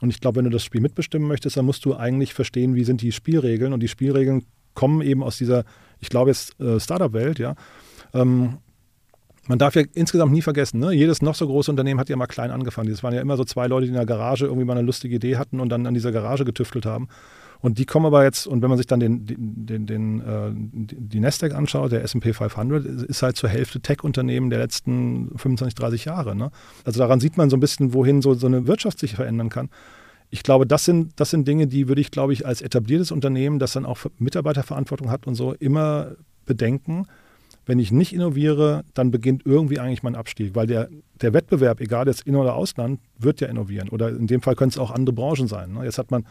Und 0.00 0.10
ich 0.10 0.20
glaube, 0.20 0.38
wenn 0.38 0.44
du 0.44 0.50
das 0.50 0.64
Spiel 0.64 0.80
mitbestimmen 0.80 1.28
möchtest, 1.28 1.56
dann 1.56 1.66
musst 1.66 1.84
du 1.84 1.94
eigentlich 1.94 2.34
verstehen, 2.34 2.74
wie 2.74 2.82
sind 2.82 3.00
die 3.00 3.12
Spielregeln. 3.12 3.72
Und 3.72 3.78
die 3.78 3.86
Spielregeln 3.86 4.42
kommen 4.74 5.00
eben 5.00 5.22
aus 5.22 5.38
dieser, 5.38 5.62
ich 6.00 6.08
glaube 6.08 6.30
jetzt, 6.30 6.58
äh, 6.58 6.80
Startup-Welt, 6.80 7.38
ja. 7.38 7.54
Ähm, 8.12 8.58
man 9.46 9.60
darf 9.60 9.76
ja 9.76 9.84
insgesamt 9.94 10.32
nie 10.32 10.42
vergessen, 10.42 10.80
ne? 10.80 10.90
jedes 10.92 11.22
noch 11.22 11.36
so 11.36 11.46
große 11.46 11.70
Unternehmen 11.70 12.00
hat 12.00 12.08
ja 12.08 12.16
mal 12.16 12.26
klein 12.26 12.50
angefangen. 12.50 12.90
Das 12.90 13.04
waren 13.04 13.14
ja 13.14 13.20
immer 13.20 13.36
so 13.36 13.44
zwei 13.44 13.68
Leute, 13.68 13.86
die 13.86 13.90
in 13.90 13.94
der 13.94 14.04
Garage 14.04 14.46
irgendwie 14.46 14.64
mal 14.64 14.76
eine 14.76 14.84
lustige 14.84 15.14
Idee 15.14 15.36
hatten 15.36 15.60
und 15.60 15.68
dann 15.68 15.86
an 15.86 15.94
dieser 15.94 16.10
Garage 16.10 16.44
getüftelt 16.44 16.84
haben. 16.84 17.08
Und 17.60 17.78
die 17.78 17.86
kommen 17.86 18.06
aber 18.06 18.24
jetzt, 18.24 18.46
und 18.46 18.62
wenn 18.62 18.68
man 18.68 18.78
sich 18.78 18.86
dann 18.86 19.00
den, 19.00 19.26
den, 19.26 19.86
den, 19.86 20.20
äh, 20.20 20.50
die 20.54 21.20
Nasdaq 21.20 21.54
anschaut, 21.54 21.90
der 21.90 22.04
S&P 22.04 22.32
500 22.32 22.84
ist 22.84 23.22
halt 23.22 23.36
zur 23.36 23.48
Hälfte 23.48 23.80
Tech-Unternehmen 23.80 24.50
der 24.50 24.60
letzten 24.60 25.36
25, 25.36 25.74
30 25.74 26.04
Jahre. 26.04 26.36
Ne? 26.36 26.50
Also 26.84 27.00
daran 27.00 27.20
sieht 27.20 27.36
man 27.36 27.50
so 27.50 27.56
ein 27.56 27.60
bisschen, 27.60 27.94
wohin 27.94 28.22
so, 28.22 28.34
so 28.34 28.46
eine 28.46 28.66
Wirtschaft 28.66 28.98
sich 29.00 29.14
verändern 29.14 29.48
kann. 29.48 29.70
Ich 30.30 30.42
glaube, 30.42 30.66
das 30.66 30.84
sind, 30.84 31.12
das 31.16 31.30
sind 31.30 31.48
Dinge, 31.48 31.66
die 31.66 31.88
würde 31.88 32.00
ich, 32.00 32.10
glaube 32.10 32.32
ich, 32.32 32.46
als 32.46 32.62
etabliertes 32.62 33.10
Unternehmen, 33.10 33.58
das 33.58 33.72
dann 33.72 33.86
auch 33.86 33.98
Mitarbeiterverantwortung 34.18 35.10
hat 35.10 35.26
und 35.26 35.34
so, 35.34 35.54
immer 35.54 36.12
bedenken. 36.44 37.06
Wenn 37.66 37.78
ich 37.78 37.92
nicht 37.92 38.14
innoviere, 38.14 38.84
dann 38.94 39.10
beginnt 39.10 39.44
irgendwie 39.44 39.78
eigentlich 39.78 40.02
mein 40.02 40.14
Abstieg, 40.14 40.54
weil 40.54 40.66
der, 40.66 40.88
der 41.20 41.34
Wettbewerb, 41.34 41.80
egal 41.80 42.06
jetzt 42.06 42.22
in- 42.22 42.36
oder 42.36 42.54
Ausland, 42.54 43.00
wird 43.18 43.40
ja 43.40 43.48
innovieren. 43.48 43.88
Oder 43.88 44.10
in 44.10 44.26
dem 44.26 44.42
Fall 44.42 44.54
können 44.54 44.70
es 44.70 44.78
auch 44.78 44.90
andere 44.90 45.14
Branchen 45.14 45.48
sein. 45.48 45.72
Ne? 45.72 45.84
Jetzt 45.84 45.98
hat 45.98 46.10
man 46.10 46.24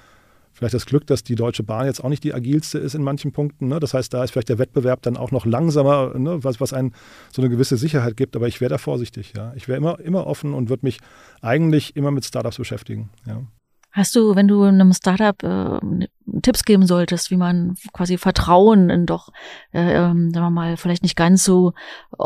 vielleicht 0.57 0.73
das 0.73 0.87
Glück, 0.87 1.05
dass 1.05 1.23
die 1.23 1.35
Deutsche 1.35 1.63
Bahn 1.63 1.85
jetzt 1.85 2.03
auch 2.03 2.09
nicht 2.09 2.23
die 2.23 2.33
agilste 2.33 2.79
ist 2.79 2.95
in 2.95 3.03
manchen 3.03 3.31
Punkten. 3.31 3.67
Ne? 3.67 3.79
Das 3.79 3.93
heißt, 3.93 4.11
da 4.13 4.23
ist 4.23 4.31
vielleicht 4.31 4.49
der 4.49 4.57
Wettbewerb 4.57 5.03
dann 5.03 5.15
auch 5.15 5.31
noch 5.31 5.45
langsamer, 5.45 6.17
ne? 6.17 6.43
was, 6.43 6.59
was 6.59 6.73
einen 6.73 6.93
so 7.31 7.41
eine 7.41 7.49
gewisse 7.49 7.77
Sicherheit 7.77 8.17
gibt. 8.17 8.35
Aber 8.35 8.47
ich 8.47 8.59
wäre 8.59 8.69
da 8.69 8.77
vorsichtig. 8.79 9.33
Ja? 9.37 9.53
Ich 9.55 9.67
wäre 9.67 9.77
immer, 9.77 9.99
immer 9.99 10.25
offen 10.25 10.53
und 10.53 10.69
würde 10.69 10.85
mich 10.85 10.99
eigentlich 11.41 11.95
immer 11.95 12.09
mit 12.09 12.25
Startups 12.25 12.57
beschäftigen. 12.57 13.11
Ja? 13.27 13.43
Hast 13.91 14.15
du, 14.15 14.35
wenn 14.35 14.47
du 14.47 14.63
einem 14.63 14.93
Startup 14.93 15.41
äh, 15.43 16.07
Tipps 16.41 16.63
geben 16.63 16.85
solltest, 16.85 17.31
wie 17.31 17.37
man 17.37 17.75
quasi 17.93 18.17
Vertrauen 18.17 18.89
in 18.89 19.05
doch, 19.05 19.29
äh, 19.73 19.93
ähm, 19.93 20.31
sagen 20.31 20.45
wir 20.45 20.49
mal, 20.49 20.77
vielleicht 20.77 21.03
nicht 21.03 21.15
ganz 21.15 21.43
so 21.43 21.73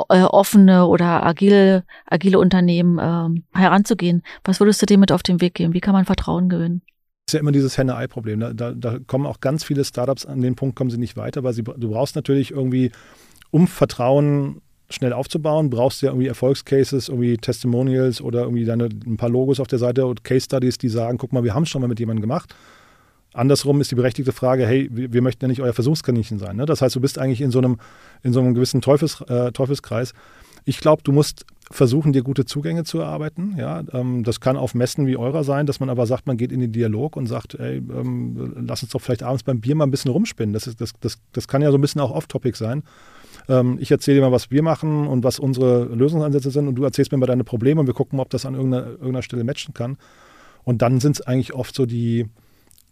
äh, 0.09 0.23
offene 0.23 0.87
oder 0.87 1.25
agile, 1.25 1.83
agile 2.05 2.39
Unternehmen 2.39 2.97
äh, 2.97 3.57
heranzugehen, 3.57 4.23
was 4.43 4.59
würdest 4.59 4.81
du 4.81 4.85
dem 4.85 5.01
mit 5.01 5.11
auf 5.11 5.23
den 5.23 5.39
Weg 5.39 5.53
geben? 5.53 5.73
Wie 5.73 5.81
kann 5.81 5.93
man 5.93 6.05
Vertrauen 6.05 6.49
gewinnen? 6.49 6.81
Ist 7.31 7.33
ja 7.33 7.39
immer 7.39 7.51
dieses 7.51 7.77
Henne-Ei-Problem. 7.77 8.41
Da, 8.41 8.53
da, 8.53 8.71
da, 8.71 8.99
kommen 9.07 9.25
auch 9.25 9.39
ganz 9.39 9.63
viele 9.63 9.85
Startups 9.85 10.25
an 10.25 10.41
den 10.41 10.55
Punkt, 10.55 10.75
kommen 10.75 10.89
sie 10.89 10.97
nicht 10.97 11.15
weiter, 11.15 11.43
weil 11.43 11.53
sie, 11.53 11.63
du 11.63 11.89
brauchst 11.89 12.15
natürlich 12.15 12.51
irgendwie, 12.51 12.91
um 13.51 13.67
Vertrauen 13.67 14.61
schnell 14.89 15.13
aufzubauen, 15.13 15.69
brauchst 15.69 16.01
du 16.01 16.07
ja 16.07 16.11
irgendwie 16.11 16.27
Erfolgscases, 16.27 17.07
irgendwie 17.07 17.37
Testimonials 17.37 18.21
oder 18.21 18.41
irgendwie 18.41 18.65
deine, 18.65 18.89
ein 19.05 19.15
paar 19.15 19.29
Logos 19.29 19.61
auf 19.61 19.67
der 19.67 19.79
Seite 19.79 20.05
und 20.05 20.25
Case 20.25 20.45
Studies, 20.45 20.77
die 20.77 20.89
sagen, 20.89 21.17
guck 21.17 21.31
mal, 21.31 21.45
wir 21.45 21.53
haben 21.53 21.63
es 21.63 21.69
schon 21.69 21.81
mal 21.81 21.87
mit 21.87 21.99
jemandem 21.99 22.21
gemacht. 22.21 22.53
Andersrum 23.33 23.79
ist 23.79 23.89
die 23.91 23.95
berechtigte 23.95 24.33
Frage, 24.33 24.67
hey, 24.67 24.89
wir, 24.91 25.21
möchten 25.21 25.45
ja 25.45 25.47
nicht 25.47 25.61
euer 25.61 25.71
Versuchskaninchen 25.71 26.37
sein. 26.37 26.57
Ne? 26.57 26.65
Das 26.65 26.81
heißt, 26.81 26.95
du 26.95 26.99
bist 26.99 27.17
eigentlich 27.17 27.39
in 27.39 27.51
so 27.51 27.59
einem, 27.59 27.77
in 28.23 28.33
so 28.33 28.41
einem 28.41 28.53
gewissen 28.53 28.81
Teufels, 28.81 29.21
äh, 29.21 29.53
Teufelskreis. 29.53 30.13
Ich 30.65 30.81
glaube, 30.81 31.01
du 31.03 31.13
musst 31.13 31.45
versuchen, 31.71 32.13
dir 32.13 32.23
gute 32.23 32.45
Zugänge 32.45 32.83
zu 32.83 32.99
erarbeiten. 32.99 33.55
Ja, 33.57 33.83
ähm, 33.93 34.23
das 34.23 34.39
kann 34.39 34.57
auf 34.57 34.75
Messen 34.75 35.07
wie 35.07 35.17
eurer 35.17 35.43
sein, 35.43 35.65
dass 35.65 35.79
man 35.79 35.89
aber 35.89 36.05
sagt, 36.05 36.27
man 36.27 36.37
geht 36.37 36.51
in 36.51 36.59
den 36.59 36.71
Dialog 36.71 37.15
und 37.15 37.27
sagt, 37.27 37.55
ey, 37.55 37.77
ähm, 37.77 38.53
lass 38.67 38.83
uns 38.83 38.91
doch 38.91 39.01
vielleicht 39.01 39.23
abends 39.23 39.43
beim 39.43 39.61
Bier 39.61 39.75
mal 39.75 39.85
ein 39.85 39.91
bisschen 39.91 40.11
rumspinnen. 40.11 40.53
Das, 40.53 40.67
ist, 40.67 40.81
das, 40.81 40.93
das, 40.99 41.19
das 41.31 41.47
kann 41.47 41.61
ja 41.61 41.71
so 41.71 41.77
ein 41.77 41.81
bisschen 41.81 42.01
auch 42.01 42.11
off-topic 42.11 42.57
sein. 42.57 42.83
Ähm, 43.49 43.77
ich 43.79 43.91
erzähle 43.91 44.19
dir 44.19 44.25
mal, 44.25 44.31
was 44.31 44.51
wir 44.51 44.63
machen 44.63 45.07
und 45.07 45.23
was 45.23 45.39
unsere 45.39 45.85
Lösungsansätze 45.85 46.51
sind 46.51 46.67
und 46.67 46.75
du 46.75 46.83
erzählst 46.83 47.11
mir 47.11 47.17
mal 47.17 47.25
deine 47.25 47.43
Probleme 47.43 47.81
und 47.81 47.87
wir 47.87 47.93
gucken, 47.93 48.19
ob 48.19 48.29
das 48.29 48.45
an 48.45 48.55
irgendeiner, 48.55 48.87
irgendeiner 48.87 49.23
Stelle 49.23 49.43
matchen 49.43 49.73
kann. 49.73 49.97
Und 50.63 50.81
dann 50.81 50.99
sind 50.99 51.13
es 51.13 51.21
eigentlich 51.21 51.53
oft 51.53 51.73
so 51.73 51.85
die, 51.85 52.27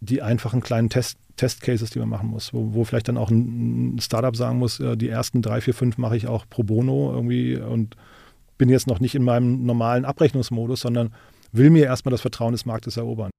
die 0.00 0.22
einfachen 0.22 0.60
kleinen 0.60 0.88
Test, 0.88 1.18
Testcases, 1.36 1.90
die 1.90 1.98
man 1.98 2.08
machen 2.08 2.28
muss, 2.28 2.52
wo, 2.52 2.74
wo 2.74 2.84
vielleicht 2.84 3.08
dann 3.08 3.16
auch 3.16 3.30
ein 3.30 3.98
Startup 4.00 4.34
sagen 4.34 4.58
muss, 4.58 4.80
äh, 4.80 4.96
die 4.96 5.08
ersten 5.08 5.42
drei, 5.42 5.60
vier, 5.60 5.74
fünf 5.74 5.98
mache 5.98 6.16
ich 6.16 6.26
auch 6.26 6.44
pro 6.48 6.62
bono 6.62 7.12
irgendwie 7.14 7.56
und 7.56 7.96
bin 8.60 8.68
jetzt 8.68 8.86
noch 8.86 9.00
nicht 9.00 9.14
in 9.14 9.24
meinem 9.24 9.64
normalen 9.64 10.04
Abrechnungsmodus, 10.04 10.80
sondern 10.80 11.14
will 11.50 11.70
mir 11.70 11.86
erstmal 11.86 12.10
das 12.10 12.20
Vertrauen 12.20 12.52
des 12.52 12.66
Marktes 12.66 12.98
erobern. 12.98 13.30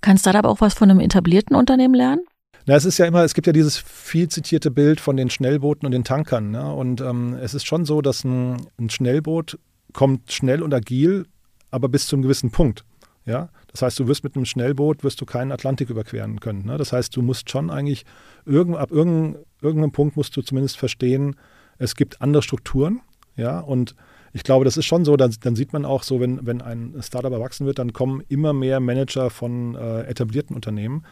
Kann 0.00 0.16
Startup 0.16 0.44
auch 0.44 0.60
was 0.60 0.72
von 0.72 0.88
einem 0.88 1.00
etablierten 1.00 1.56
Unternehmen 1.56 1.94
lernen? 1.94 2.22
Na, 2.66 2.76
es 2.76 2.84
ist 2.84 2.98
ja 2.98 3.06
immer, 3.06 3.24
es 3.24 3.34
gibt 3.34 3.48
ja 3.48 3.52
dieses 3.52 3.76
viel 3.76 4.28
zitierte 4.28 4.70
Bild 4.70 5.00
von 5.00 5.16
den 5.16 5.30
Schnellbooten 5.30 5.84
und 5.84 5.90
den 5.90 6.04
Tankern. 6.04 6.52
Ne? 6.52 6.72
Und 6.72 7.00
ähm, 7.00 7.34
es 7.34 7.54
ist 7.54 7.66
schon 7.66 7.84
so, 7.84 8.02
dass 8.02 8.22
ein, 8.22 8.68
ein 8.78 8.88
Schnellboot 8.88 9.58
kommt 9.92 10.30
schnell 10.30 10.62
und 10.62 10.72
agil, 10.72 11.26
aber 11.72 11.88
bis 11.88 12.06
zu 12.06 12.14
einem 12.14 12.22
gewissen 12.22 12.52
Punkt. 12.52 12.84
Ja, 13.24 13.48
das 13.66 13.82
heißt, 13.82 13.98
du 13.98 14.06
wirst 14.06 14.22
mit 14.22 14.36
einem 14.36 14.44
Schnellboot 14.44 15.02
wirst 15.02 15.20
du 15.20 15.26
keinen 15.26 15.50
Atlantik 15.50 15.90
überqueren 15.90 16.38
können. 16.38 16.66
Ne? 16.66 16.76
Das 16.78 16.92
heißt, 16.92 17.16
du 17.16 17.22
musst 17.22 17.50
schon 17.50 17.68
eigentlich 17.68 18.04
irgend, 18.46 18.76
ab 18.76 18.92
irgendeinem, 18.92 19.44
irgendeinem 19.60 19.92
Punkt 19.92 20.16
musst 20.16 20.36
du 20.36 20.42
zumindest 20.42 20.76
verstehen, 20.76 21.34
es 21.78 21.96
gibt 21.96 22.22
andere 22.22 22.44
Strukturen. 22.44 23.00
Ja, 23.34 23.58
und 23.58 23.96
ich 24.32 24.44
glaube, 24.44 24.64
das 24.64 24.76
ist 24.76 24.86
schon 24.86 25.04
so, 25.04 25.16
dann, 25.16 25.34
dann 25.40 25.56
sieht 25.56 25.72
man 25.72 25.84
auch 25.84 26.02
so, 26.02 26.20
wenn, 26.20 26.46
wenn 26.46 26.62
ein 26.62 26.94
Startup 27.00 27.32
erwachsen 27.32 27.66
wird, 27.66 27.78
dann 27.78 27.92
kommen 27.92 28.22
immer 28.28 28.52
mehr 28.52 28.80
Manager 28.80 29.30
von 29.30 29.74
äh, 29.74 30.02
etablierten 30.02 30.56
Unternehmen. 30.56 31.04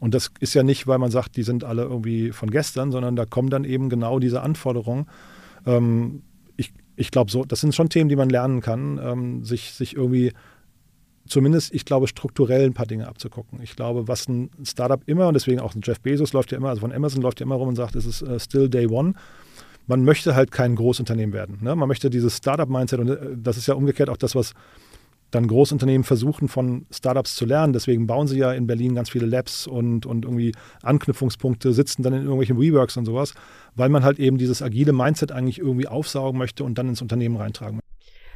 Und 0.00 0.14
das 0.14 0.30
ist 0.38 0.54
ja 0.54 0.62
nicht, 0.62 0.86
weil 0.86 0.98
man 0.98 1.10
sagt, 1.10 1.36
die 1.36 1.42
sind 1.42 1.64
alle 1.64 1.82
irgendwie 1.82 2.30
von 2.30 2.50
gestern, 2.50 2.92
sondern 2.92 3.16
da 3.16 3.24
kommen 3.24 3.50
dann 3.50 3.64
eben 3.64 3.88
genau 3.88 4.20
diese 4.20 4.42
Anforderungen. 4.42 5.06
Ähm, 5.66 6.22
ich 6.56 6.72
ich 6.94 7.10
glaube, 7.10 7.30
so, 7.30 7.44
das 7.44 7.60
sind 7.60 7.74
schon 7.74 7.88
Themen, 7.88 8.08
die 8.08 8.16
man 8.16 8.30
lernen 8.30 8.60
kann, 8.60 9.00
ähm, 9.02 9.44
sich, 9.44 9.72
sich 9.72 9.96
irgendwie 9.96 10.32
zumindest, 11.28 11.74
ich 11.74 11.84
glaube, 11.84 12.08
strukturell 12.08 12.64
ein 12.64 12.74
paar 12.74 12.86
Dinge 12.86 13.06
abzugucken. 13.06 13.60
Ich 13.62 13.76
glaube, 13.76 14.08
was 14.08 14.28
ein 14.28 14.50
Startup 14.64 15.00
immer, 15.06 15.28
und 15.28 15.34
deswegen 15.34 15.60
auch 15.60 15.74
ein 15.74 15.80
Jeff 15.84 16.00
Bezos 16.00 16.32
läuft 16.32 16.52
ja 16.52 16.58
immer, 16.58 16.70
also 16.70 16.80
von 16.80 16.92
Amazon 16.92 17.22
läuft 17.22 17.40
ja 17.40 17.46
immer 17.46 17.56
rum 17.56 17.68
und 17.68 17.76
sagt, 17.76 17.96
es 17.96 18.06
ist 18.06 18.22
uh, 18.22 18.38
still 18.38 18.68
day 18.68 18.86
one. 18.86 19.14
Man 19.88 20.04
möchte 20.04 20.36
halt 20.36 20.52
kein 20.52 20.76
Großunternehmen 20.76 21.32
werden. 21.32 21.58
Ne? 21.60 21.74
Man 21.74 21.88
möchte 21.88 22.10
dieses 22.10 22.36
Startup-Mindset, 22.36 23.00
und 23.00 23.08
äh, 23.08 23.16
das 23.36 23.56
ist 23.56 23.66
ja 23.66 23.74
umgekehrt 23.74 24.08
auch 24.08 24.16
das, 24.16 24.36
was 24.36 24.52
dann 25.30 25.46
Großunternehmen 25.46 26.04
versuchen, 26.04 26.48
von 26.48 26.86
Startups 26.90 27.34
zu 27.34 27.44
lernen. 27.44 27.72
Deswegen 27.72 28.06
bauen 28.06 28.26
sie 28.26 28.38
ja 28.38 28.52
in 28.52 28.66
Berlin 28.66 28.94
ganz 28.94 29.10
viele 29.10 29.26
Labs 29.26 29.66
und, 29.66 30.06
und 30.06 30.24
irgendwie 30.24 30.52
Anknüpfungspunkte, 30.82 31.72
sitzen 31.72 32.02
dann 32.02 32.12
in 32.14 32.22
irgendwelchen 32.22 32.58
WeWorks 32.58 32.96
und 32.96 33.04
sowas, 33.04 33.34
weil 33.74 33.88
man 33.88 34.04
halt 34.04 34.18
eben 34.18 34.38
dieses 34.38 34.62
agile 34.62 34.92
Mindset 34.92 35.32
eigentlich 35.32 35.58
irgendwie 35.58 35.88
aufsaugen 35.88 36.38
möchte 36.38 36.64
und 36.64 36.78
dann 36.78 36.88
ins 36.88 37.02
Unternehmen 37.02 37.36
reintragen 37.36 37.76
möchte. 37.76 37.88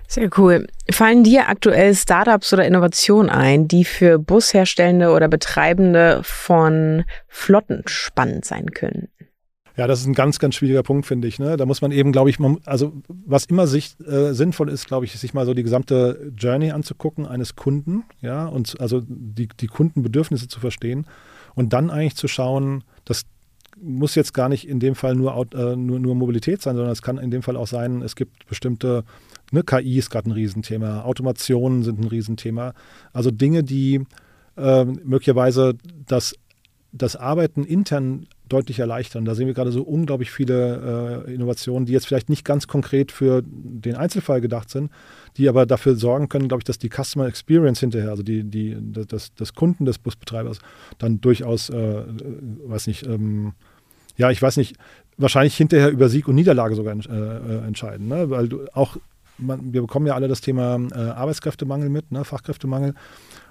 Sehr 0.08 0.28
cool. 0.36 0.66
Fallen 0.90 1.24
dir 1.24 1.48
aktuell 1.48 1.94
Startups 1.94 2.52
oder 2.52 2.66
Innovationen 2.66 3.30
ein, 3.30 3.68
die 3.68 3.84
für 3.84 4.18
Busherstellende 4.18 5.10
oder 5.10 5.28
Betreibende 5.28 6.20
von 6.22 7.04
Flotten 7.28 7.82
spannend 7.86 8.44
sein 8.44 8.66
können? 8.72 9.08
Ja, 9.76 9.86
das 9.86 10.00
ist 10.00 10.06
ein 10.06 10.14
ganz, 10.14 10.38
ganz 10.38 10.54
schwieriger 10.54 10.82
Punkt, 10.82 11.06
finde 11.06 11.28
ich. 11.28 11.38
Ne? 11.38 11.56
Da 11.56 11.64
muss 11.64 11.80
man 11.80 11.92
eben, 11.92 12.12
glaube 12.12 12.30
ich, 12.30 12.38
man, 12.38 12.58
also 12.64 12.92
was 13.08 13.46
immer 13.46 13.66
sich, 13.66 13.94
äh, 14.06 14.32
sinnvoll 14.32 14.68
ist, 14.68 14.86
glaube 14.86 15.06
ich, 15.06 15.12
sich 15.12 15.32
mal 15.32 15.46
so 15.46 15.54
die 15.54 15.62
gesamte 15.62 16.32
Journey 16.36 16.72
anzugucken 16.72 17.26
eines 17.26 17.56
Kunden, 17.56 18.04
ja, 18.20 18.46
und 18.46 18.80
also 18.80 19.02
die, 19.06 19.48
die 19.48 19.66
Kundenbedürfnisse 19.66 20.48
zu 20.48 20.60
verstehen 20.60 21.06
und 21.54 21.72
dann 21.72 21.90
eigentlich 21.90 22.16
zu 22.16 22.28
schauen, 22.28 22.84
das 23.04 23.24
muss 23.80 24.14
jetzt 24.14 24.34
gar 24.34 24.48
nicht 24.48 24.68
in 24.68 24.78
dem 24.78 24.94
Fall 24.94 25.14
nur, 25.14 25.46
äh, 25.54 25.76
nur, 25.76 25.98
nur 25.98 26.14
Mobilität 26.14 26.62
sein, 26.62 26.76
sondern 26.76 26.92
es 26.92 27.02
kann 27.02 27.18
in 27.18 27.30
dem 27.30 27.42
Fall 27.42 27.56
auch 27.56 27.66
sein, 27.66 28.02
es 28.02 28.14
gibt 28.14 28.46
bestimmte, 28.46 29.04
ne, 29.50 29.62
KI 29.62 29.98
ist 29.98 30.10
gerade 30.10 30.28
ein 30.28 30.32
Riesenthema, 30.32 31.02
Automationen 31.02 31.82
sind 31.82 31.98
ein 31.98 32.08
Riesenthema. 32.08 32.74
Also 33.12 33.30
Dinge, 33.30 33.64
die 33.64 34.04
äh, 34.56 34.84
möglicherweise 34.84 35.74
das, 36.06 36.34
das 36.92 37.16
Arbeiten 37.16 37.64
intern 37.64 38.26
deutlich 38.52 38.78
erleichtern. 38.78 39.24
Da 39.24 39.34
sehen 39.34 39.46
wir 39.46 39.54
gerade 39.54 39.72
so 39.72 39.82
unglaublich 39.82 40.30
viele 40.30 41.24
äh, 41.26 41.34
Innovationen, 41.34 41.86
die 41.86 41.92
jetzt 41.92 42.06
vielleicht 42.06 42.28
nicht 42.28 42.44
ganz 42.44 42.66
konkret 42.66 43.12
für 43.12 43.42
den 43.44 43.96
Einzelfall 43.96 44.40
gedacht 44.40 44.70
sind, 44.70 44.90
die 45.36 45.48
aber 45.48 45.66
dafür 45.66 45.96
sorgen 45.96 46.28
können, 46.28 46.48
glaube 46.48 46.60
ich, 46.60 46.64
dass 46.64 46.78
die 46.78 46.90
Customer 46.90 47.26
Experience 47.26 47.80
hinterher, 47.80 48.10
also 48.10 48.22
die, 48.22 48.44
die, 48.44 48.76
das, 48.80 49.34
das 49.34 49.54
Kunden 49.54 49.84
des 49.84 49.98
Busbetreibers, 49.98 50.58
dann 50.98 51.20
durchaus, 51.20 51.70
äh, 51.70 52.04
weiß 52.66 52.86
nicht, 52.86 53.06
ähm, 53.06 53.54
ja, 54.16 54.30
ich 54.30 54.42
weiß 54.42 54.58
nicht, 54.58 54.76
wahrscheinlich 55.16 55.56
hinterher 55.56 55.90
über 55.90 56.08
Sieg 56.08 56.28
und 56.28 56.34
Niederlage 56.34 56.74
sogar 56.74 56.94
äh, 56.94 57.66
entscheiden. 57.66 58.08
Ne? 58.08 58.30
Weil 58.30 58.48
du 58.48 58.66
auch, 58.74 58.96
man, 59.38 59.72
wir 59.72 59.80
bekommen 59.80 60.06
ja 60.06 60.14
alle 60.14 60.28
das 60.28 60.40
Thema 60.40 60.78
äh, 60.92 60.98
Arbeitskräftemangel 60.98 61.88
mit, 61.88 62.12
ne? 62.12 62.24
Fachkräftemangel. 62.24 62.94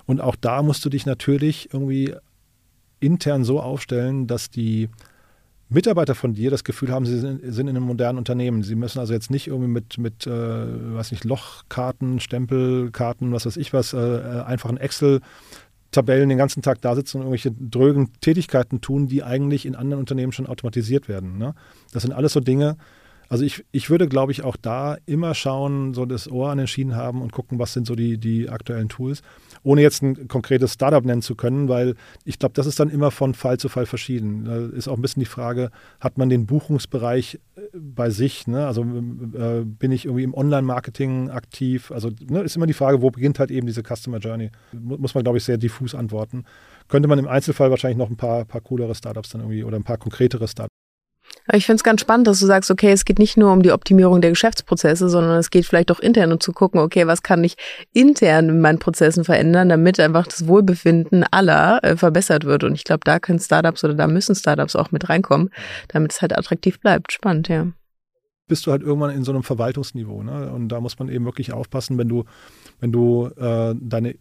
Und 0.06 0.22
auch 0.22 0.36
da 0.36 0.62
musst 0.62 0.86
du 0.86 0.90
dich 0.90 1.06
natürlich 1.06 1.74
irgendwie 1.74 2.14
intern 3.02 3.44
so 3.44 3.60
aufstellen, 3.60 4.28
dass 4.28 4.50
die 4.50 4.90
Mitarbeiter 5.70 6.16
von 6.16 6.34
dir 6.34 6.52
das 6.52 6.64
Gefühl 6.64 6.92
haben, 6.92 7.06
sie 7.06 7.18
sind, 7.18 7.44
in 7.44 7.70
einem 7.70 7.84
modernen 7.84 8.18
Unternehmen. 8.18 8.62
Sie 8.62 8.76
müssen 8.76 9.00
also 9.00 9.14
jetzt 9.14 9.32
nicht 9.32 9.48
irgendwie 9.48 9.72
mit, 9.72 9.98
mit 9.98 10.28
äh, 10.28 10.30
weiß 10.96 11.12
nicht, 11.12 11.24
Lochkarten, 11.24 12.20
Stempelkarten, 12.20 13.32
was 13.32 13.46
weiß 13.46 13.58
ich 13.58 13.72
was, 13.72 13.94
äh, 13.94 13.98
äh 13.98 14.42
einfachen 14.44 14.76
Excel-Tabellen 14.76 16.28
den 16.28 16.38
ganzen 16.38 16.62
Tag 16.62 16.82
da 16.82 16.94
sitzen 16.94 17.18
und 17.18 17.24
irgendwelche 17.24 17.52
drögen 17.52 18.12
Tätigkeiten 18.20 18.82
tun, 18.82 19.08
die 19.08 19.24
eigentlich 19.24 19.66
in 19.66 19.76
anderen 19.76 20.02
Unternehmen 20.02 20.34
schon 20.34 20.48
automatisiert 20.48 21.08
werden. 21.08 21.38
Ne? 21.38 21.56
Das 21.94 22.04
sind 22.04 22.12
alles 22.12 22.34
so 22.34 22.42
Dinge, 22.42 22.76
also 23.32 23.46
ich, 23.46 23.64
ich 23.72 23.90
würde, 23.90 24.10
glaube 24.10 24.34
ich, 24.34 24.44
auch 24.44 24.58
da 24.58 24.98
immer 25.06 25.34
schauen, 25.36 25.94
so 25.94 26.06
das 26.06 26.30
Ohr 26.30 26.50
an 26.50 26.58
den 26.58 26.68
Schienen 26.68 26.98
haben 26.98 27.22
und 27.22 27.32
gucken, 27.32 27.60
was 27.60 27.72
sind 27.72 27.88
so 27.88 27.96
die, 27.96 28.18
die 28.18 28.50
aktuellen 28.50 28.90
Tools, 28.90 29.22
ohne 29.64 29.82
jetzt 29.82 30.04
ein 30.04 30.28
konkretes 30.28 30.74
Startup 30.74 31.06
nennen 31.06 31.22
zu 31.22 31.36
können, 31.36 31.70
weil 31.70 31.96
ich 32.26 32.40
glaube, 32.40 32.52
das 32.56 32.66
ist 32.66 32.82
dann 32.82 32.90
immer 32.90 33.10
von 33.10 33.34
Fall 33.34 33.58
zu 33.58 33.70
Fall 33.70 33.86
verschieden. 33.86 34.44
Da 34.44 34.58
ist 34.78 34.90
auch 34.90 34.98
ein 34.98 35.02
bisschen 35.02 35.22
die 35.22 35.28
Frage, 35.28 35.72
hat 36.02 36.18
man 36.18 36.28
den 36.28 36.46
Buchungsbereich 36.46 37.40
äh, 37.56 37.62
bei 37.74 38.10
sich? 38.10 38.48
Ne? 38.48 38.68
Also 38.68 38.82
äh, 38.82 39.64
bin 39.64 39.94
ich 39.94 40.04
irgendwie 40.04 40.24
im 40.24 40.34
Online-Marketing 40.34 41.30
aktiv? 41.30 41.90
Also 41.92 42.10
ne, 42.28 42.42
ist 42.42 42.58
immer 42.58 42.68
die 42.68 42.74
Frage, 42.74 43.02
wo 43.02 43.12
beginnt 43.12 43.40
halt 43.40 43.50
eben 43.50 43.66
diese 43.66 43.82
Customer 43.82 44.18
Journey? 44.18 44.52
Muss 44.74 45.16
man, 45.16 45.24
glaube 45.24 45.38
ich, 45.38 45.46
sehr 45.46 45.58
diffus 45.58 45.96
antworten. 45.96 46.44
Könnte 46.90 47.08
man 47.08 47.18
im 47.18 47.30
Einzelfall 47.30 47.70
wahrscheinlich 47.70 47.98
noch 47.98 48.10
ein 48.10 48.18
paar, 48.18 48.44
paar 48.44 48.60
coolere 48.60 48.94
Startups 48.94 49.30
dann 49.30 49.40
irgendwie 49.40 49.64
oder 49.64 49.78
ein 49.78 49.86
paar 49.86 50.00
konkretere 50.00 50.50
Startups 50.50 50.81
ich 51.52 51.66
finde 51.66 51.78
es 51.78 51.84
ganz 51.84 52.02
spannend, 52.02 52.28
dass 52.28 52.40
du 52.40 52.46
sagst, 52.46 52.70
okay, 52.72 52.92
es 52.92 53.06
geht 53.06 53.20
nicht 53.20 53.38
nur 53.38 53.52
um 53.52 53.62
die 53.62 53.72
Optimierung 53.72 54.22
der 54.22 54.32
Geschäftsprozesse, 54.32 55.10
sondern 55.10 55.38
es 55.38 55.50
geht 55.50 55.66
vielleicht 55.66 55.92
auch 55.92 56.00
intern 56.00 56.32
und 56.32 56.44
zu 56.44 56.54
gucken, 56.54 56.80
okay, 56.80 57.08
was 57.08 57.24
kann 57.24 57.44
ich 57.44 57.56
intern 57.94 58.50
in 58.50 58.62
meinen 58.62 58.80
Prozessen 58.80 59.24
verändern, 59.24 59.70
damit 59.70 60.00
einfach 60.00 60.28
das 60.28 60.48
Wohlbefinden 60.48 61.26
aller 61.32 61.84
äh, 61.84 61.98
verbessert 61.98 62.46
wird. 62.46 62.64
Und 62.64 62.76
ich 62.76 62.84
glaube, 62.84 63.02
da 63.04 63.20
können 63.20 63.40
Startups 63.40 63.84
oder 63.84 63.96
da 63.96 64.08
müssen 64.08 64.36
Startups 64.36 64.76
auch 64.76 64.92
mit 64.92 65.10
reinkommen, 65.10 65.50
damit 65.88 66.14
es 66.14 66.22
halt 66.22 66.38
attraktiv 66.38 66.80
bleibt. 66.80 67.12
Spannend, 67.12 67.48
ja. 67.48 67.68
Bist 68.48 68.68
du 68.68 68.72
halt 68.72 68.82
irgendwann 68.82 69.12
in 69.12 69.24
so 69.24 69.32
einem 69.32 69.44
Verwaltungsniveau, 69.44 70.24
ne? 70.24 70.52
Und 70.52 70.70
da 70.70 70.82
muss 70.82 71.00
man 71.00 71.10
eben 71.10 71.26
wirklich 71.26 71.54
aufpassen, 71.54 71.98
wenn 71.98 72.10
du, 72.10 72.26
wenn 72.82 72.92
du 72.92 73.28
äh, 73.38 73.74
deine 73.80 74.16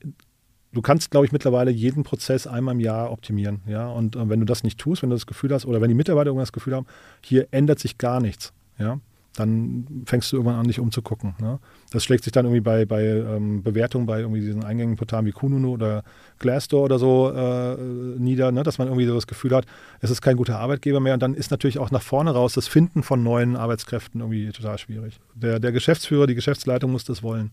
du 0.73 0.83
kannst, 0.83 1.11
glaube 1.11 1.27
ich, 1.27 1.33
mittlerweile 1.33 1.71
jeden 1.71 2.03
Prozess 2.03 2.47
einmal 2.47 2.75
im 2.75 2.81
Jahr 2.81 3.11
optimieren. 3.11 3.61
Ja? 3.67 3.89
Und 3.89 4.17
äh, 4.17 4.29
wenn 4.29 4.41
du 4.41 4.47
das 4.47 4.63
nicht 4.63 4.79
tust, 4.79 5.03
wenn 5.03 5.11
du 5.11 5.17
das 5.17 5.27
Gefühl 5.27 5.53
hast, 5.53 5.67
oder 5.67 5.81
wenn 5.81 5.89
die 5.89 5.95
Mitarbeiter 5.95 6.29
irgendwann 6.29 6.45
das 6.45 6.53
Gefühl 6.53 6.75
haben, 6.75 6.87
hier 7.25 7.49
ändert 7.51 7.79
sich 7.79 7.99
gar 7.99 8.21
nichts, 8.21 8.53
ja, 8.79 8.99
dann 9.37 9.87
fängst 10.07 10.33
du 10.33 10.37
irgendwann 10.37 10.59
an, 10.59 10.67
dich 10.67 10.81
umzugucken. 10.81 11.35
Ne? 11.41 11.61
Das 11.93 12.05
schlägt 12.05 12.25
sich 12.25 12.33
dann 12.33 12.47
irgendwie 12.47 12.61
bei, 12.61 12.85
bei 12.85 13.05
ähm, 13.05 13.63
Bewertungen 13.63 14.07
bei 14.07 14.21
irgendwie 14.21 14.41
diesen 14.41 14.65
eingängigen 14.65 14.97
Portalen 14.97 15.25
wie 15.25 15.33
Kununu 15.33 15.73
oder 15.73 16.03
Glassdoor 16.41 16.85
oder 16.85 16.99
so 16.99 17.31
äh, 17.31 17.77
nieder, 18.19 18.51
ne? 18.51 18.65
dass 18.65 18.79
man 18.79 18.89
irgendwie 18.89 19.07
so 19.07 19.15
das 19.15 19.29
Gefühl 19.29 19.55
hat, 19.55 19.67
es 20.01 20.11
ist 20.11 20.21
kein 20.21 20.37
guter 20.37 20.59
Arbeitgeber 20.59 20.99
mehr. 20.99 21.15
Und 21.15 21.23
dann 21.23 21.35
ist 21.35 21.51
natürlich 21.51 21.79
auch 21.79 21.91
nach 21.91 22.03
vorne 22.03 22.33
raus 22.33 22.55
das 22.55 22.67
Finden 22.67 23.03
von 23.03 23.23
neuen 23.23 23.57
Arbeitskräften 23.57 24.21
irgendwie 24.21 24.51
total 24.51 24.79
schwierig. 24.79 25.21
Der, 25.35 25.61
der 25.61 25.73
Geschäftsführer, 25.73 26.27
die 26.27 26.35
Geschäftsleitung 26.35 26.91
muss 26.91 27.05
das 27.05 27.23
wollen. 27.23 27.53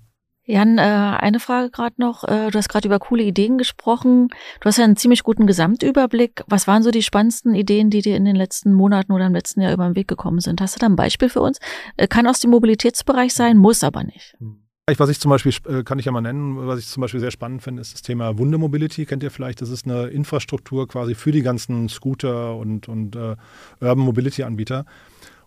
Jan, 0.50 0.78
äh, 0.78 0.82
eine 0.82 1.42
Frage 1.42 1.70
gerade 1.70 1.96
noch. 1.98 2.24
Äh, 2.24 2.50
du 2.52 2.58
hast 2.58 2.70
gerade 2.70 2.88
über 2.88 3.00
coole 3.00 3.24
Ideen 3.24 3.58
gesprochen. 3.58 4.30
Du 4.62 4.66
hast 4.66 4.78
ja 4.78 4.86
einen 4.86 4.96
ziemlich 4.96 5.24
guten 5.24 5.46
Gesamtüberblick. 5.46 6.44
Was 6.48 6.68
waren 6.68 6.84
so 6.84 6.92
die 6.92 7.04
spannendsten 7.04 7.54
Ideen, 7.54 7.90
die 7.90 8.02
dir 8.02 8.16
in 8.16 8.24
den 8.24 8.38
letzten 8.38 8.74
Monaten 8.74 9.12
oder 9.12 9.28
im 9.28 9.34
letzten 9.34 9.60
Jahr 9.60 9.74
über 9.74 9.86
den 9.86 9.98
Weg 9.98 10.08
gekommen 10.08 10.40
sind? 10.40 10.62
Hast 10.62 10.76
du 10.76 10.80
da 10.80 10.86
ein 10.86 10.96
Beispiel 10.96 11.28
für 11.28 11.42
uns? 11.42 11.60
Äh, 11.98 12.08
kann 12.08 12.28
aus 12.28 12.40
dem 12.40 12.52
Mobilitätsbereich 12.52 13.34
sein, 13.34 13.58
muss 13.58 13.84
aber 13.84 14.06
nicht. 14.06 14.36
Hm. 14.40 14.64
Was 14.98 15.10
ich 15.10 15.20
zum 15.20 15.32
Beispiel, 15.32 15.52
äh, 15.68 15.84
kann 15.84 16.00
ich 16.00 16.06
ja 16.06 16.14
mal 16.14 16.22
nennen, 16.22 16.66
was 16.66 16.80
ich 16.80 16.88
zum 16.88 17.02
Beispiel 17.02 17.20
sehr 17.20 17.32
spannend 17.32 17.62
finde, 17.62 17.82
ist 17.82 17.94
das 17.94 18.02
Thema 18.02 18.38
Wunde 18.38 18.58
Mobility. 18.58 19.06
Kennt 19.06 19.22
ihr 19.22 19.32
vielleicht? 19.32 19.62
Das 19.62 19.70
ist 19.70 19.86
eine 19.86 20.08
Infrastruktur 20.08 20.88
quasi 20.88 21.14
für 21.14 21.34
die 21.34 21.42
ganzen 21.42 21.90
Scooter 21.90 22.56
und, 22.56 22.88
und 22.88 23.18
äh, 23.18 23.36
Urban 23.82 24.06
Mobility 24.06 24.44
Anbieter. 24.44 24.86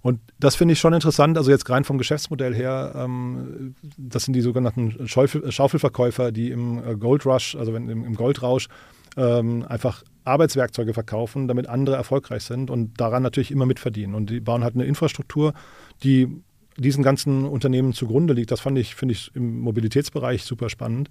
Und 0.02 0.20
das 0.38 0.56
finde 0.56 0.72
ich 0.72 0.80
schon 0.80 0.94
interessant, 0.94 1.36
also 1.36 1.50
jetzt 1.50 1.68
rein 1.68 1.84
vom 1.84 1.98
Geschäftsmodell 1.98 2.54
her, 2.54 2.92
ähm, 2.96 3.74
das 3.98 4.24
sind 4.24 4.34
die 4.34 4.40
sogenannten 4.40 5.06
Schaufel 5.06 5.50
Schaufelverkäufer, 5.52 6.32
die 6.32 6.50
im 6.50 6.82
äh, 6.82 6.96
Gold 6.96 7.26
Rush, 7.26 7.54
also 7.54 7.74
wenn, 7.74 7.88
im, 7.88 8.04
im 8.04 8.14
Goldrausch, 8.14 8.68
ähm, 9.16 9.64
einfach 9.68 10.02
Arbeitswerkzeuge 10.24 10.94
verkaufen, 10.94 11.48
damit 11.48 11.68
andere 11.68 11.96
erfolgreich 11.96 12.44
sind 12.44 12.70
und 12.70 13.00
daran 13.00 13.22
natürlich 13.22 13.50
immer 13.50 13.66
mitverdienen. 13.66 14.14
Und 14.14 14.30
die 14.30 14.40
bauen 14.40 14.64
halt 14.64 14.74
eine 14.74 14.84
Infrastruktur, 14.84 15.52
die 16.02 16.28
diesen 16.76 17.02
ganzen 17.02 17.44
Unternehmen 17.44 17.92
zugrunde 17.92 18.32
liegt. 18.32 18.50
Das 18.50 18.60
fand 18.60 18.78
ich, 18.78 18.94
finde 18.94 19.12
ich 19.12 19.34
im 19.34 19.60
Mobilitätsbereich 19.60 20.44
super 20.44 20.70
spannend. 20.70 21.10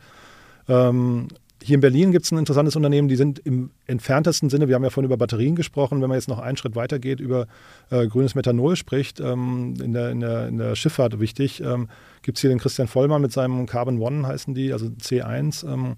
Ähm, 0.67 1.27
hier 1.61 1.75
in 1.75 1.81
Berlin 1.81 2.11
gibt 2.11 2.25
es 2.25 2.31
ein 2.31 2.37
interessantes 2.37 2.75
Unternehmen, 2.75 3.07
die 3.07 3.15
sind 3.15 3.39
im 3.39 3.71
entferntesten 3.85 4.49
Sinne, 4.49 4.67
wir 4.67 4.75
haben 4.75 4.83
ja 4.83 4.89
vorhin 4.89 5.07
über 5.07 5.17
Batterien 5.17 5.55
gesprochen, 5.55 6.01
wenn 6.01 6.09
man 6.09 6.17
jetzt 6.17 6.29
noch 6.29 6.39
einen 6.39 6.57
Schritt 6.57 6.75
weiter 6.75 6.99
geht, 6.99 7.19
über 7.19 7.47
äh, 7.89 8.07
grünes 8.07 8.35
Methanol 8.35 8.75
spricht, 8.75 9.19
ähm, 9.19 9.73
in, 9.81 9.93
der, 9.93 10.11
in, 10.11 10.19
der, 10.21 10.47
in, 10.47 10.57
der, 10.57 10.75
Schifffahrt 10.75 11.19
wichtig, 11.19 11.61
ähm, 11.61 11.89
gibt 12.21 12.37
es 12.37 12.41
hier 12.41 12.49
den 12.49 12.59
Christian 12.59 12.87
Vollmann 12.87 13.21
mit 13.21 13.33
seinem 13.33 13.65
Carbon 13.65 13.99
One 13.99 14.25
heißen 14.25 14.53
die, 14.53 14.71
also 14.71 14.87
C1. 14.87 15.67
Ähm, 15.71 15.95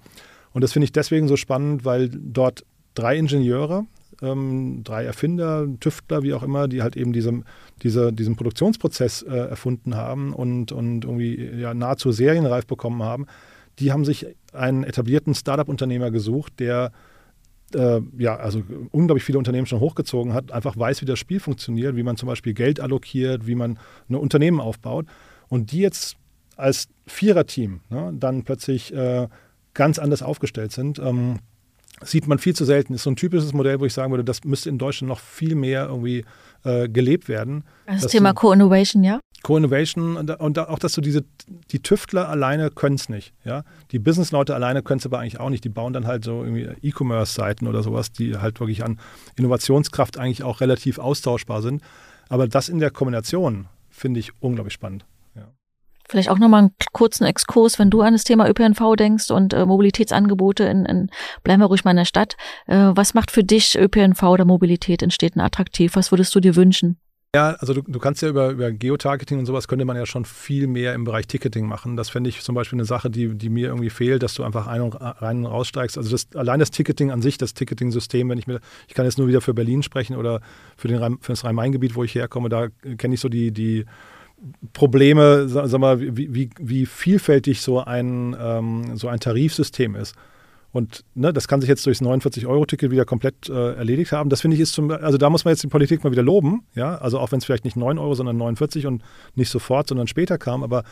und 0.53 0.63
das 0.63 0.73
finde 0.73 0.85
ich 0.85 0.91
deswegen 0.91 1.27
so 1.27 1.37
spannend, 1.37 1.85
weil 1.85 2.09
dort 2.09 2.65
drei 2.95 3.17
Ingenieure, 3.17 3.85
ähm, 4.21 4.81
drei 4.83 5.05
Erfinder, 5.05 5.67
Tüftler, 5.79 6.23
wie 6.23 6.33
auch 6.33 6.43
immer, 6.43 6.67
die 6.67 6.81
halt 6.81 6.95
eben 6.95 7.13
diese, 7.13 7.41
diese, 7.83 8.11
diesen 8.11 8.35
Produktionsprozess 8.35 9.21
äh, 9.23 9.35
erfunden 9.35 9.95
haben 9.95 10.33
und, 10.33 10.71
und 10.71 11.05
irgendwie 11.05 11.51
ja, 11.59 11.73
nahezu 11.73 12.11
serienreif 12.11 12.65
bekommen 12.65 13.03
haben, 13.03 13.27
die 13.79 13.91
haben 13.91 14.05
sich 14.05 14.27
einen 14.51 14.83
etablierten 14.83 15.33
Startup-Unternehmer 15.33 16.11
gesucht, 16.11 16.59
der 16.59 16.91
äh, 17.73 18.01
ja, 18.17 18.35
also 18.35 18.63
unglaublich 18.91 19.23
viele 19.23 19.37
Unternehmen 19.37 19.65
schon 19.65 19.79
hochgezogen 19.79 20.33
hat, 20.33 20.51
einfach 20.51 20.77
weiß, 20.77 21.01
wie 21.01 21.05
das 21.05 21.19
Spiel 21.19 21.39
funktioniert, 21.39 21.95
wie 21.95 22.03
man 22.03 22.17
zum 22.17 22.27
Beispiel 22.27 22.53
Geld 22.53 22.79
allokiert, 22.79 23.47
wie 23.47 23.55
man 23.55 23.79
ein 24.09 24.15
Unternehmen 24.15 24.59
aufbaut. 24.59 25.05
Und 25.47 25.71
die 25.71 25.79
jetzt 25.79 26.17
als 26.57 26.87
Viererteam 27.07 27.81
ne, 27.89 28.13
dann 28.17 28.43
plötzlich 28.43 28.93
äh, 28.93 29.27
ganz 29.73 29.99
anders 29.99 30.21
aufgestellt 30.21 30.71
sind. 30.71 30.99
Ähm, 30.99 31.39
sieht 32.03 32.27
man 32.27 32.39
viel 32.39 32.55
zu 32.55 32.65
selten. 32.65 32.93
Ist 32.93 33.03
so 33.03 33.11
ein 33.11 33.15
typisches 33.15 33.53
Modell, 33.53 33.79
wo 33.79 33.85
ich 33.85 33.93
sagen 33.93 34.11
würde, 34.11 34.23
das 34.23 34.43
müsste 34.43 34.69
in 34.69 34.77
Deutschland 34.77 35.09
noch 35.09 35.19
viel 35.19 35.55
mehr 35.55 35.87
irgendwie 35.87 36.25
äh, 36.63 36.89
gelebt 36.89 37.27
werden. 37.27 37.63
Das 37.85 38.07
Thema 38.07 38.33
Co-Innovation, 38.33 39.03
ja? 39.03 39.19
Co-Innovation 39.43 40.17
und, 40.17 40.29
und, 40.29 40.59
auch, 40.59 40.79
dass 40.79 40.93
du 40.93 41.01
diese, 41.01 41.23
die 41.71 41.81
Tüftler 41.81 42.29
alleine 42.29 42.69
können 42.69 42.95
es 42.95 43.09
nicht. 43.09 43.33
Ja? 43.43 43.63
Die 43.91 43.99
Businessleute 43.99 44.53
alleine 44.53 44.83
können 44.83 44.99
es 44.99 45.05
aber 45.05 45.19
eigentlich 45.19 45.39
auch 45.39 45.49
nicht. 45.49 45.63
Die 45.63 45.69
bauen 45.69 45.93
dann 45.93 46.07
halt 46.07 46.23
so 46.23 46.43
irgendwie 46.43 46.69
E-Commerce-Seiten 46.81 47.67
oder 47.67 47.83
sowas, 47.83 48.11
die 48.11 48.37
halt 48.37 48.59
wirklich 48.59 48.83
an 48.83 48.99
Innovationskraft 49.35 50.17
eigentlich 50.17 50.43
auch 50.43 50.61
relativ 50.61 50.99
austauschbar 50.99 51.61
sind. 51.61 51.81
Aber 52.29 52.47
das 52.47 52.69
in 52.69 52.79
der 52.79 52.91
Kombination 52.91 53.67
finde 53.89 54.19
ich 54.19 54.31
unglaublich 54.39 54.73
spannend. 54.73 55.05
Vielleicht 56.11 56.29
auch 56.29 56.39
nochmal 56.39 56.59
einen 56.59 56.75
kurzen 56.91 57.23
Exkurs, 57.23 57.79
wenn 57.79 57.89
du 57.89 58.01
an 58.01 58.11
das 58.11 58.25
Thema 58.25 58.49
ÖPNV 58.49 58.97
denkst 58.97 59.31
und 59.31 59.53
äh, 59.53 59.65
Mobilitätsangebote 59.65 60.65
in, 60.65 60.85
in, 60.85 61.09
bleiben 61.41 61.61
wir 61.61 61.67
ruhig 61.67 61.85
mal 61.85 61.91
in 61.91 61.97
der 61.97 62.05
Stadt. 62.05 62.35
Äh, 62.67 62.91
was 62.93 63.13
macht 63.13 63.31
für 63.31 63.45
dich 63.45 63.79
ÖPNV 63.79 64.21
oder 64.23 64.43
Mobilität 64.43 65.03
in 65.03 65.09
Städten 65.09 65.39
attraktiv? 65.39 65.95
Was 65.95 66.11
würdest 66.11 66.35
du 66.35 66.41
dir 66.41 66.57
wünschen? 66.57 66.99
Ja, 67.33 67.51
also 67.59 67.73
du, 67.73 67.81
du 67.81 67.97
kannst 67.97 68.21
ja 68.21 68.27
über, 68.27 68.49
über 68.49 68.73
Geotargeting 68.73 69.39
und 69.39 69.45
sowas 69.45 69.69
könnte 69.69 69.85
man 69.85 69.95
ja 69.95 70.05
schon 70.05 70.25
viel 70.25 70.67
mehr 70.67 70.93
im 70.93 71.05
Bereich 71.05 71.27
Ticketing 71.27 71.65
machen. 71.65 71.95
Das 71.95 72.09
fände 72.09 72.29
ich 72.29 72.41
zum 72.41 72.55
Beispiel 72.55 72.75
eine 72.75 72.83
Sache, 72.83 73.09
die, 73.09 73.35
die 73.35 73.47
mir 73.47 73.69
irgendwie 73.69 73.89
fehlt, 73.89 74.21
dass 74.21 74.33
du 74.33 74.43
einfach 74.43 74.67
ein 74.67 74.81
und 74.81 74.95
rein 74.99 75.37
und 75.37 75.45
raussteigst. 75.45 75.97
Also 75.97 76.11
das, 76.11 76.27
allein 76.35 76.59
das 76.59 76.71
Ticketing 76.71 77.09
an 77.09 77.21
sich, 77.21 77.37
das 77.37 77.53
Ticketing-System, 77.53 78.27
wenn 78.27 78.37
ich 78.37 78.47
mir, 78.47 78.59
ich 78.89 78.95
kann 78.95 79.05
jetzt 79.05 79.17
nur 79.17 79.29
wieder 79.29 79.39
für 79.39 79.53
Berlin 79.53 79.81
sprechen 79.81 80.17
oder 80.17 80.41
für, 80.75 80.89
den, 80.89 81.19
für 81.21 81.31
das 81.31 81.45
Rhein-Main-Gebiet, 81.45 81.95
wo 81.95 82.03
ich 82.03 82.15
herkomme, 82.15 82.49
da 82.49 82.67
kenne 82.97 83.13
ich 83.13 83.21
so 83.21 83.29
die, 83.29 83.51
die 83.53 83.85
Probleme, 84.73 85.47
sag, 85.47 85.71
mal, 85.79 86.01
wie, 86.01 86.33
wie, 86.35 86.49
wie 86.59 86.85
vielfältig 86.85 87.61
so 87.61 87.79
ein, 87.79 88.35
ähm, 88.37 88.97
so 88.97 89.07
ein 89.07 89.21
Tarifsystem 89.21 89.95
ist. 89.95 90.15
Und 90.71 91.03
ne, 91.15 91.33
das 91.33 91.47
kann 91.47 91.59
sich 91.59 91.69
jetzt 91.69 91.85
durchs 91.85 92.01
49-Euro-Ticket 92.01 92.91
wieder 92.91 93.03
komplett 93.03 93.49
äh, 93.49 93.73
erledigt 93.73 94.13
haben. 94.13 94.29
Das 94.29 94.41
finde 94.41 94.55
ich 94.55 94.61
ist 94.61 94.73
zum, 94.73 94.89
also 94.89 95.17
da 95.17 95.29
muss 95.29 95.43
man 95.43 95.51
jetzt 95.53 95.63
die 95.63 95.67
Politik 95.67 96.03
mal 96.03 96.11
wieder 96.11 96.23
loben, 96.23 96.63
ja. 96.75 96.97
Also 96.97 97.19
auch 97.19 97.31
wenn 97.31 97.39
es 97.39 97.45
vielleicht 97.45 97.65
nicht 97.65 97.75
9 97.75 97.97
Euro, 97.97 98.15
sondern 98.15 98.37
49 98.37 98.87
und 98.87 99.03
nicht 99.35 99.49
sofort, 99.49 99.87
sondern 99.89 100.07
später 100.07 100.37
kam, 100.37 100.63
aber 100.63 100.83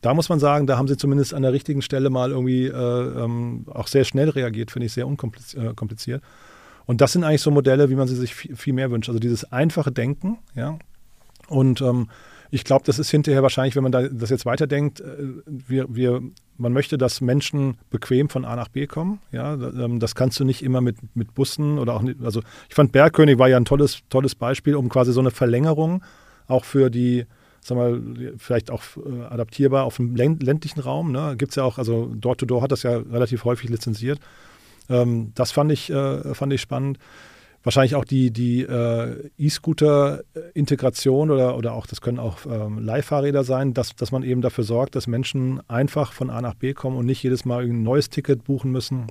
da 0.00 0.14
muss 0.14 0.28
man 0.28 0.40
sagen, 0.40 0.66
da 0.66 0.78
haben 0.78 0.88
sie 0.88 0.96
zumindest 0.96 1.34
an 1.34 1.42
der 1.42 1.52
richtigen 1.52 1.82
Stelle 1.82 2.10
mal 2.10 2.30
irgendwie 2.30 2.66
äh, 2.66 2.72
ähm, 2.72 3.66
auch 3.68 3.86
sehr 3.86 4.04
schnell 4.04 4.30
reagiert, 4.30 4.70
finde 4.70 4.86
ich 4.86 4.92
sehr 4.92 5.06
unkompliziert. 5.06 6.22
Äh, 6.22 6.26
und 6.86 7.00
das 7.00 7.12
sind 7.12 7.22
eigentlich 7.22 7.42
so 7.42 7.50
Modelle, 7.50 7.90
wie 7.90 7.94
man 7.94 8.08
sie 8.08 8.16
sich 8.16 8.34
viel, 8.34 8.56
viel 8.56 8.72
mehr 8.72 8.90
wünscht. 8.90 9.08
Also 9.08 9.20
dieses 9.20 9.52
einfache 9.52 9.92
Denken, 9.92 10.38
ja. 10.54 10.78
Und 11.48 11.80
ähm, 11.82 12.08
ich 12.50 12.64
glaube, 12.64 12.84
das 12.84 12.98
ist 12.98 13.10
hinterher 13.10 13.42
wahrscheinlich, 13.42 13.76
wenn 13.76 13.82
man 13.82 13.92
da, 13.92 14.02
das 14.08 14.30
jetzt 14.30 14.46
weiterdenkt, 14.46 15.00
äh, 15.00 15.16
wir, 15.46 15.86
wir, 15.88 16.22
man 16.56 16.72
möchte, 16.72 16.98
dass 16.98 17.20
Menschen 17.20 17.78
bequem 17.90 18.28
von 18.28 18.44
A 18.44 18.56
nach 18.56 18.68
B 18.68 18.86
kommen. 18.86 19.20
Ja, 19.32 19.54
ähm, 19.54 20.00
das 20.00 20.14
kannst 20.14 20.40
du 20.40 20.44
nicht 20.44 20.62
immer 20.62 20.80
mit, 20.80 20.96
mit 21.14 21.34
Bussen 21.34 21.78
oder 21.78 21.94
auch 21.94 22.02
nicht. 22.02 22.22
Also 22.22 22.42
ich 22.68 22.74
fand 22.74 22.92
Bergkönig 22.92 23.38
war 23.38 23.48
ja 23.48 23.56
ein 23.56 23.64
tolles, 23.64 24.00
tolles 24.08 24.34
Beispiel, 24.34 24.74
um 24.74 24.88
quasi 24.88 25.12
so 25.12 25.20
eine 25.20 25.30
Verlängerung 25.30 26.02
auch 26.48 26.64
für 26.64 26.90
die, 26.90 27.26
sag 27.60 27.76
mal, 27.76 28.00
vielleicht 28.36 28.70
auch 28.70 28.82
äh, 28.96 29.24
adaptierbar 29.24 29.84
auf 29.84 29.96
dem 29.96 30.16
ländlichen 30.16 30.80
Raum. 30.80 31.12
Ne? 31.12 31.36
Gibt 31.36 31.50
es 31.50 31.56
ja 31.56 31.62
auch, 31.62 31.78
also 31.78 32.12
Door-to-Door 32.14 32.58
-Door 32.58 32.62
hat 32.62 32.72
das 32.72 32.82
ja 32.82 32.96
relativ 32.96 33.44
häufig 33.44 33.70
lizenziert. 33.70 34.18
Ähm, 34.88 35.30
das 35.36 35.52
fand 35.52 35.70
ich, 35.70 35.90
äh, 35.90 36.34
fand 36.34 36.52
ich 36.52 36.60
spannend 36.60 36.98
wahrscheinlich 37.62 37.94
auch 37.94 38.04
die, 38.04 38.30
die 38.30 38.62
äh, 38.62 39.30
E-Scooter-Integration 39.38 41.30
oder, 41.30 41.56
oder 41.56 41.74
auch, 41.74 41.86
das 41.86 42.00
können 42.00 42.18
auch 42.18 42.38
ähm, 42.46 42.78
Leihfahrräder 42.78 43.44
sein, 43.44 43.74
dass, 43.74 43.94
dass 43.96 44.12
man 44.12 44.22
eben 44.22 44.40
dafür 44.40 44.64
sorgt, 44.64 44.96
dass 44.96 45.06
Menschen 45.06 45.60
einfach 45.68 46.12
von 46.12 46.30
A 46.30 46.40
nach 46.40 46.54
B 46.54 46.72
kommen 46.72 46.96
und 46.96 47.06
nicht 47.06 47.22
jedes 47.22 47.44
Mal 47.44 47.64
ein 47.64 47.82
neues 47.82 48.08
Ticket 48.08 48.44
buchen 48.44 48.70
müssen. 48.70 49.06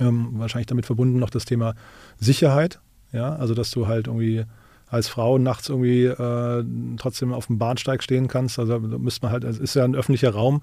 Ähm, 0.00 0.30
wahrscheinlich 0.32 0.66
damit 0.66 0.86
verbunden 0.86 1.18
noch 1.18 1.30
das 1.30 1.44
Thema 1.44 1.74
Sicherheit. 2.18 2.80
Ja, 3.12 3.36
also 3.36 3.54
dass 3.54 3.70
du 3.70 3.86
halt 3.86 4.08
irgendwie 4.08 4.44
als 4.88 5.08
Frau 5.08 5.38
nachts 5.38 5.68
irgendwie 5.68 6.04
äh, 6.04 6.64
trotzdem 6.96 7.32
auf 7.32 7.46
dem 7.46 7.58
Bahnsteig 7.58 8.02
stehen 8.02 8.28
kannst. 8.28 8.58
Also 8.58 8.78
da 8.78 8.98
müsste 8.98 9.26
man 9.26 9.32
halt, 9.32 9.44
es 9.44 9.58
ist 9.58 9.74
ja 9.74 9.84
ein 9.84 9.94
öffentlicher 9.94 10.30
Raum 10.30 10.62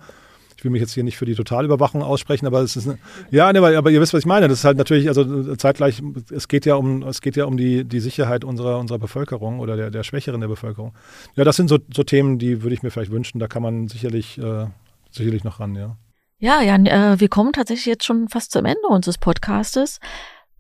ich 0.62 0.66
will 0.66 0.72
mich 0.72 0.82
jetzt 0.82 0.94
hier 0.94 1.04
nicht 1.04 1.18
für 1.18 1.26
die 1.26 1.34
Totalüberwachung 1.34 2.04
aussprechen, 2.04 2.46
aber 2.46 2.62
es 2.62 2.76
ist 2.76 2.88
eine, 2.88 3.00
ja, 3.32 3.52
ne, 3.52 3.66
aber 3.76 3.90
ihr 3.90 4.00
wisst, 4.00 4.14
was 4.14 4.20
ich 4.20 4.28
meine. 4.28 4.48
Das 4.48 4.60
ist 4.60 4.64
halt 4.64 4.78
natürlich, 4.78 5.08
also 5.08 5.56
zeitgleich, 5.56 6.04
es 6.30 6.48
geht 6.48 6.68
ja 6.68 6.76
um, 6.76 7.02
es 7.02 7.22
geht 7.22 7.36
ja 7.36 7.46
um 7.46 7.58
die, 7.58 7.84
die 7.84 8.00
Sicherheit 8.00 8.44
unserer, 8.44 8.78
unserer 8.78 9.00
Bevölkerung 9.00 9.60
oder 9.60 9.76
der, 9.76 9.90
der 9.90 10.04
Schwächeren 10.04 10.40
der 10.40 10.50
Bevölkerung. 10.50 10.94
Ja, 11.36 11.46
das 11.46 11.56
sind 11.56 11.68
so, 11.68 11.80
so 11.92 12.04
Themen, 12.04 12.38
die 12.38 12.62
würde 12.62 12.76
ich 12.76 12.84
mir 12.84 12.92
vielleicht 12.92 13.10
wünschen. 13.10 13.40
Da 13.40 13.48
kann 13.48 13.64
man 13.64 13.88
sicherlich, 13.88 14.38
äh, 14.38 14.68
sicherlich 15.10 15.44
noch 15.44 15.60
ran, 15.60 15.74
ja. 15.74 15.98
Ja, 16.38 16.62
Jan, 16.62 16.86
äh, 16.86 17.20
wir 17.20 17.28
kommen 17.28 17.54
tatsächlich 17.54 17.88
jetzt 17.88 18.06
schon 18.06 18.30
fast 18.30 18.52
zum 18.52 18.66
Ende 18.66 18.86
unseres 18.88 19.18
Podcastes. 19.18 20.00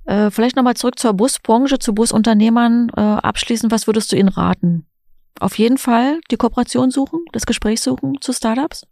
Äh, 0.05 0.31
vielleicht 0.31 0.55
nochmal 0.55 0.75
zurück 0.77 0.97
zur 0.97 1.13
Busbranche, 1.13 1.77
zu 1.77 1.93
Busunternehmern. 1.93 2.89
Äh, 2.97 3.01
abschließend, 3.01 3.71
was 3.71 3.85
würdest 3.85 4.11
du 4.11 4.15
ihnen 4.15 4.29
raten? 4.29 4.87
Auf 5.39 5.59
jeden 5.59 5.77
Fall 5.77 6.21
die 6.31 6.37
Kooperation 6.37 6.89
suchen, 6.89 7.23
das 7.33 7.45
Gespräch 7.45 7.81
suchen 7.81 8.19
zu 8.19 8.33
Startups? 8.33 8.87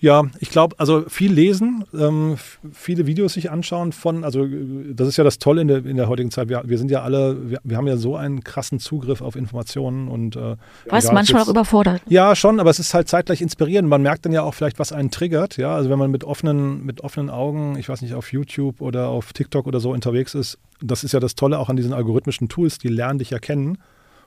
Ja, 0.00 0.24
ich 0.38 0.50
glaube, 0.50 0.76
also 0.78 1.04
viel 1.08 1.30
lesen, 1.30 1.84
ähm, 1.92 2.36
viele 2.72 3.06
Videos 3.06 3.34
sich 3.34 3.50
anschauen 3.50 3.92
von, 3.92 4.24
also 4.24 4.46
das 4.92 5.08
ist 5.08 5.18
ja 5.18 5.24
das 5.24 5.38
Tolle 5.38 5.60
in 5.60 5.68
der, 5.68 5.84
in 5.84 5.98
der 5.98 6.08
heutigen 6.08 6.30
Zeit. 6.30 6.48
Wir, 6.48 6.62
wir 6.64 6.78
sind 6.78 6.90
ja 6.90 7.02
alle, 7.02 7.50
wir, 7.50 7.60
wir 7.62 7.76
haben 7.76 7.86
ja 7.86 7.98
so 7.98 8.16
einen 8.16 8.42
krassen 8.42 8.78
Zugriff 8.78 9.20
auf 9.20 9.36
Informationen 9.36 10.08
und 10.08 10.36
äh, 10.36 10.56
was 10.88 11.12
manchmal 11.12 11.42
jetzt, 11.42 11.48
auch 11.48 11.52
überfordert. 11.52 12.00
Ja, 12.08 12.34
schon, 12.34 12.60
aber 12.60 12.70
es 12.70 12.78
ist 12.78 12.94
halt 12.94 13.08
zeitgleich 13.08 13.42
inspirierend. 13.42 13.90
Man 13.90 14.00
merkt 14.00 14.24
dann 14.24 14.32
ja 14.32 14.42
auch 14.42 14.54
vielleicht, 14.54 14.78
was 14.78 14.90
einen 14.90 15.10
triggert. 15.10 15.58
Ja, 15.58 15.76
also 15.76 15.90
wenn 15.90 15.98
man 15.98 16.10
mit 16.10 16.24
offenen, 16.24 16.84
mit 16.86 17.02
offenen 17.02 17.28
Augen, 17.28 17.76
ich 17.76 17.90
weiß 17.90 18.00
nicht, 18.00 18.14
auf 18.14 18.32
YouTube 18.32 18.80
oder 18.80 19.08
auf 19.08 19.34
TikTok 19.34 19.66
oder 19.66 19.80
so 19.80 19.92
unterwegs 19.92 20.34
ist, 20.34 20.58
das 20.80 21.04
ist 21.04 21.12
ja 21.12 21.20
das 21.20 21.34
Tolle 21.34 21.58
auch 21.58 21.68
an 21.68 21.76
diesen 21.76 21.92
algorithmischen 21.92 22.48
Tools, 22.48 22.78
die 22.78 22.88
lernen 22.88 23.18
dich 23.18 23.30
ja 23.30 23.38
kennen 23.38 23.76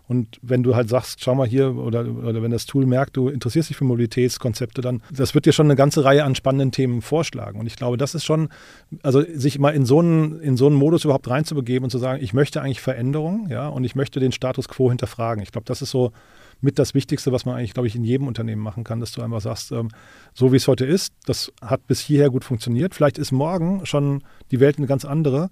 Und 0.07 0.37
wenn 0.41 0.63
du 0.63 0.75
halt 0.75 0.89
sagst, 0.89 1.23
schau 1.23 1.33
mal 1.33 1.47
hier, 1.47 1.75
oder, 1.75 2.05
oder 2.05 2.43
wenn 2.43 2.51
das 2.51 2.65
Tool 2.65 2.85
merkt, 2.85 3.15
du 3.15 3.29
interessierst 3.29 3.69
dich 3.69 3.77
für 3.77 3.85
Mobilitätskonzepte, 3.85 4.81
dann, 4.81 5.01
das 5.11 5.33
wird 5.33 5.45
dir 5.45 5.53
schon 5.53 5.67
eine 5.67 5.77
ganze 5.77 6.03
Reihe 6.03 6.25
an 6.25 6.35
spannenden 6.35 6.71
Themen 6.71 7.01
vorschlagen. 7.01 7.59
Und 7.59 7.67
ich 7.67 7.77
glaube, 7.77 7.95
das 7.95 8.13
ist 8.13 8.25
schon, 8.25 8.49
also 9.01 9.23
sich 9.33 9.59
mal 9.59 9.69
in 9.69 9.85
so 9.85 9.99
einen, 9.99 10.41
in 10.41 10.57
so 10.57 10.67
einen 10.67 10.75
Modus 10.75 11.05
überhaupt 11.05 11.29
reinzubegeben 11.29 11.85
und 11.85 11.89
zu 11.89 11.99
sagen, 11.99 12.21
ich 12.21 12.33
möchte 12.33 12.61
eigentlich 12.61 12.81
Veränderung, 12.81 13.47
ja, 13.49 13.69
und 13.69 13.85
ich 13.85 13.95
möchte 13.95 14.19
den 14.19 14.33
Status 14.33 14.67
quo 14.67 14.89
hinterfragen. 14.89 15.41
Ich 15.41 15.51
glaube, 15.53 15.65
das 15.65 15.81
ist 15.81 15.91
so 15.91 16.11
mit 16.59 16.79
das 16.79 16.93
Wichtigste, 16.93 17.31
was 17.31 17.45
man 17.45 17.55
eigentlich, 17.55 17.73
glaube 17.73 17.87
ich, 17.87 17.95
in 17.95 18.03
jedem 18.03 18.27
Unternehmen 18.27 18.61
machen 18.61 18.83
kann, 18.83 18.99
dass 18.99 19.11
du 19.11 19.21
einfach 19.21 19.41
sagst, 19.41 19.71
ähm, 19.71 19.89
so 20.33 20.51
wie 20.51 20.57
es 20.57 20.67
heute 20.67 20.85
ist, 20.85 21.13
das 21.25 21.51
hat 21.61 21.87
bis 21.87 21.99
hierher 21.99 22.29
gut 22.29 22.43
funktioniert. 22.43 22.95
Vielleicht 22.95 23.17
ist 23.17 23.31
morgen 23.31 23.85
schon 23.85 24.23
die 24.51 24.59
Welt 24.59 24.77
eine 24.77 24.87
ganz 24.87 25.05
andere. 25.05 25.49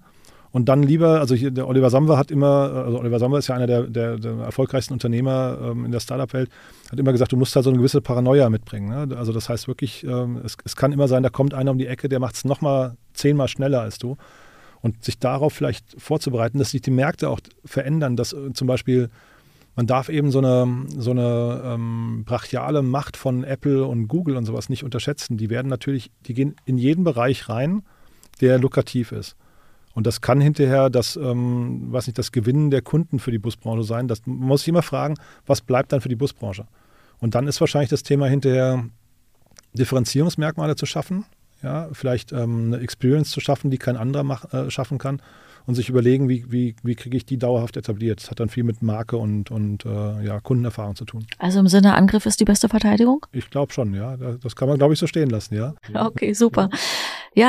Und 0.52 0.68
dann 0.68 0.82
lieber, 0.82 1.18
also 1.20 1.34
hier, 1.34 1.50
der 1.50 1.66
Oliver 1.66 1.88
Samwer 1.88 2.18
hat 2.18 2.30
immer, 2.30 2.84
also 2.86 2.98
Oliver 2.98 3.18
Samwer 3.18 3.38
ist 3.38 3.48
ja 3.48 3.54
einer 3.54 3.66
der, 3.66 3.84
der, 3.84 4.18
der 4.18 4.32
erfolgreichsten 4.32 4.92
Unternehmer 4.92 5.58
ähm, 5.62 5.86
in 5.86 5.92
der 5.92 6.00
Startup-Welt, 6.00 6.50
hat 6.90 6.98
immer 6.98 7.12
gesagt, 7.12 7.32
du 7.32 7.38
musst 7.38 7.56
halt 7.56 7.64
so 7.64 7.70
eine 7.70 7.78
gewisse 7.78 8.02
Paranoia 8.02 8.50
mitbringen. 8.50 8.90
Ne? 8.90 9.16
Also 9.16 9.32
das 9.32 9.48
heißt 9.48 9.66
wirklich, 9.66 10.04
ähm, 10.04 10.42
es, 10.44 10.56
es 10.64 10.76
kann 10.76 10.92
immer 10.92 11.08
sein, 11.08 11.22
da 11.22 11.30
kommt 11.30 11.54
einer 11.54 11.70
um 11.70 11.78
die 11.78 11.86
Ecke, 11.86 12.10
der 12.10 12.20
macht 12.20 12.34
es 12.34 12.44
nochmal 12.44 12.96
zehnmal 13.14 13.48
schneller 13.48 13.80
als 13.80 13.98
du. 13.98 14.18
Und 14.82 15.04
sich 15.04 15.18
darauf 15.18 15.54
vielleicht 15.54 15.86
vorzubereiten, 15.96 16.58
dass 16.58 16.72
sich 16.72 16.82
die 16.82 16.90
Märkte 16.90 17.30
auch 17.30 17.40
verändern, 17.64 18.16
dass 18.16 18.34
äh, 18.34 18.52
zum 18.52 18.66
Beispiel 18.66 19.08
man 19.74 19.86
darf 19.86 20.10
eben 20.10 20.30
so 20.30 20.38
eine, 20.38 20.86
so 20.98 21.12
eine 21.12 21.62
ähm, 21.64 22.24
brachiale 22.26 22.82
Macht 22.82 23.16
von 23.16 23.42
Apple 23.42 23.86
und 23.86 24.06
Google 24.06 24.36
und 24.36 24.44
sowas 24.44 24.68
nicht 24.68 24.84
unterschätzen. 24.84 25.38
Die 25.38 25.48
werden 25.48 25.68
natürlich, 25.68 26.10
die 26.26 26.34
gehen 26.34 26.56
in 26.66 26.76
jeden 26.76 27.04
Bereich 27.04 27.48
rein, 27.48 27.82
der 28.42 28.58
lukrativ 28.58 29.12
ist. 29.12 29.34
Und 29.94 30.06
das 30.06 30.20
kann 30.20 30.40
hinterher 30.40 30.90
das, 30.90 31.16
ähm, 31.16 31.92
weiß 31.92 32.06
nicht, 32.06 32.18
das 32.18 32.32
Gewinnen 32.32 32.70
der 32.70 32.82
Kunden 32.82 33.18
für 33.18 33.30
die 33.30 33.38
Busbranche 33.38 33.84
sein. 33.84 34.08
Das, 34.08 34.22
man 34.26 34.48
muss 34.48 34.60
sich 34.60 34.68
immer 34.68 34.82
fragen, 34.82 35.14
was 35.46 35.60
bleibt 35.60 35.92
dann 35.92 36.00
für 36.00 36.08
die 36.08 36.16
Busbranche? 36.16 36.66
Und 37.20 37.34
dann 37.34 37.46
ist 37.46 37.60
wahrscheinlich 37.60 37.90
das 37.90 38.02
Thema 38.02 38.26
hinterher, 38.26 38.84
Differenzierungsmerkmale 39.74 40.76
zu 40.76 40.86
schaffen, 40.86 41.24
ja, 41.62 41.88
vielleicht 41.92 42.32
ähm, 42.32 42.72
eine 42.72 42.82
Experience 42.82 43.30
zu 43.30 43.40
schaffen, 43.40 43.70
die 43.70 43.78
kein 43.78 43.96
anderer 43.96 44.24
mach, 44.24 44.52
äh, 44.52 44.70
schaffen 44.70 44.98
kann 44.98 45.22
und 45.66 45.74
sich 45.74 45.88
überlegen, 45.88 46.28
wie, 46.28 46.44
wie, 46.50 46.74
wie 46.82 46.94
kriege 46.94 47.16
ich 47.16 47.24
die 47.24 47.38
dauerhaft 47.38 47.76
etabliert. 47.76 48.20
Das 48.20 48.30
hat 48.30 48.40
dann 48.40 48.48
viel 48.48 48.64
mit 48.64 48.82
Marke 48.82 49.16
und, 49.16 49.50
und 49.50 49.84
äh, 49.84 50.24
ja, 50.24 50.40
Kundenerfahrung 50.40 50.96
zu 50.96 51.04
tun. 51.04 51.26
Also 51.38 51.60
im 51.60 51.68
Sinne 51.68 51.94
Angriff 51.94 52.26
ist 52.26 52.40
die 52.40 52.44
beste 52.44 52.68
Verteidigung? 52.68 53.24
Ich 53.32 53.48
glaube 53.50 53.72
schon, 53.72 53.94
ja. 53.94 54.16
Das 54.16 54.56
kann 54.56 54.68
man, 54.68 54.78
glaube 54.78 54.94
ich, 54.94 54.98
so 54.98 55.06
stehen 55.06 55.30
lassen, 55.30 55.54
ja. 55.54 55.74
Okay, 55.94 56.32
super. 56.32 56.68
Ja, 56.72 56.78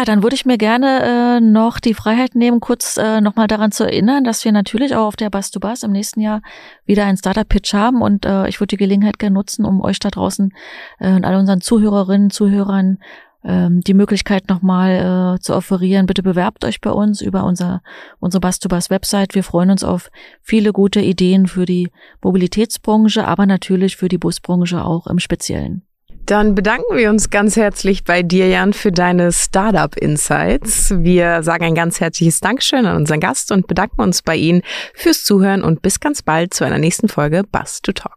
dann 0.06 0.24
würde 0.24 0.36
ich 0.36 0.46
mir 0.46 0.58
gerne 0.58 1.38
äh, 1.38 1.40
noch 1.42 1.80
die 1.80 1.94
Freiheit 1.94 2.36
nehmen, 2.36 2.62
kurz 2.62 2.98
äh, 2.98 3.20
nochmal 3.20 3.48
daran 3.48 3.72
zu 3.72 3.84
erinnern, 3.84 4.24
dass 4.24 4.46
wir 4.46 4.54
natürlich 4.54 4.96
auch 4.96 5.08
auf 5.08 5.16
der 5.18 5.30
Bus 5.30 5.52
to 5.52 5.60
Bus 5.60 5.84
im 5.84 5.92
nächsten 5.92 6.22
Jahr 6.22 6.42
wieder 6.86 7.06
einen 7.06 7.18
Startup-Pitch 7.18 7.74
haben 7.74 8.02
und 8.02 8.26
äh, 8.26 8.48
ich 8.48 8.62
würde 8.62 8.70
die 8.70 8.78
Gelegenheit 8.78 9.20
gerne 9.20 9.34
nutzen, 9.34 9.66
um 9.66 9.82
euch 9.82 10.00
da 10.00 10.10
draußen 10.10 10.54
äh, 11.00 11.14
und 11.14 11.26
all 11.26 11.36
unseren 11.36 11.60
Zuhörerinnen, 11.60 12.30
Zuhörern 12.30 13.00
ähm, 13.44 13.82
die 13.82 13.94
Möglichkeit 13.94 14.48
nochmal 14.48 15.36
äh, 15.36 15.42
zu 15.42 15.54
offerieren. 15.54 16.06
Bitte 16.06 16.24
bewerbt 16.24 16.64
euch 16.64 16.80
bei 16.80 16.92
uns 16.92 17.22
über 17.22 17.44
unser, 17.44 17.82
unsere 18.20 18.40
Bus-to-Bus 18.40 18.90
Website. 18.90 19.36
Wir 19.36 19.44
freuen 19.44 19.70
uns 19.70 19.84
auf 19.84 20.12
viele 20.42 20.72
gute 20.72 21.02
Ideen 21.02 21.48
für 21.48 21.66
die 21.66 21.92
Mobilitätsbranche, 22.22 23.28
aber 23.28 23.46
natürlich 23.46 23.98
für 23.98 24.08
die 24.08 24.18
Busbranche 24.18 24.86
auch 24.86 25.08
im 25.08 25.20
Speziellen. 25.20 25.84
Dann 26.26 26.56
bedanken 26.56 26.96
wir 26.96 27.10
uns 27.10 27.30
ganz 27.30 27.58
herzlich 27.58 28.06
bei 28.06 28.24
dir, 28.24 28.48
Jan, 28.48 28.72
für 28.72 28.94
deine 28.94 29.34
Startup 29.34 29.94
Insights. 29.98 30.94
Wir 30.98 31.44
sagen 31.44 31.66
ein 31.66 31.76
ganz 31.76 32.00
herzliches 32.00 32.40
Dankeschön 32.40 32.86
an 32.86 32.96
unseren 32.96 33.20
Gast 33.20 33.52
und 33.52 33.68
bedanken 33.68 34.02
uns 34.02 34.22
bei 34.22 34.38
Ihnen 34.38 34.62
fürs 34.94 35.26
Zuhören 35.26 35.64
und 35.64 35.82
bis 35.82 36.00
ganz 36.00 36.22
bald 36.22 36.54
zu 36.54 36.64
einer 36.64 36.78
nächsten 36.78 37.10
Folge 37.10 37.44
Bus 37.52 37.82
to 37.82 37.92
Talk. 37.92 38.16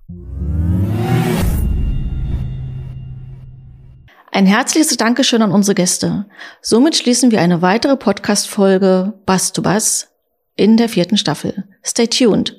Ein 4.31 4.47
herzliches 4.47 4.97
Dankeschön 4.97 5.43
an 5.43 5.51
unsere 5.51 5.75
Gäste. 5.75 6.27
Somit 6.61 6.95
schließen 6.95 7.33
wir 7.33 7.41
eine 7.41 7.61
weitere 7.61 7.97
Podcast-Folge 7.97 9.15
Bass 9.25 9.53
to 9.53 9.63
Bass 9.63 10.16
in 10.57 10.77
der 10.77 10.89
vierten 10.89 11.17
Staffel. 11.17 11.65
Stay 11.85 12.07
tuned. 12.07 12.59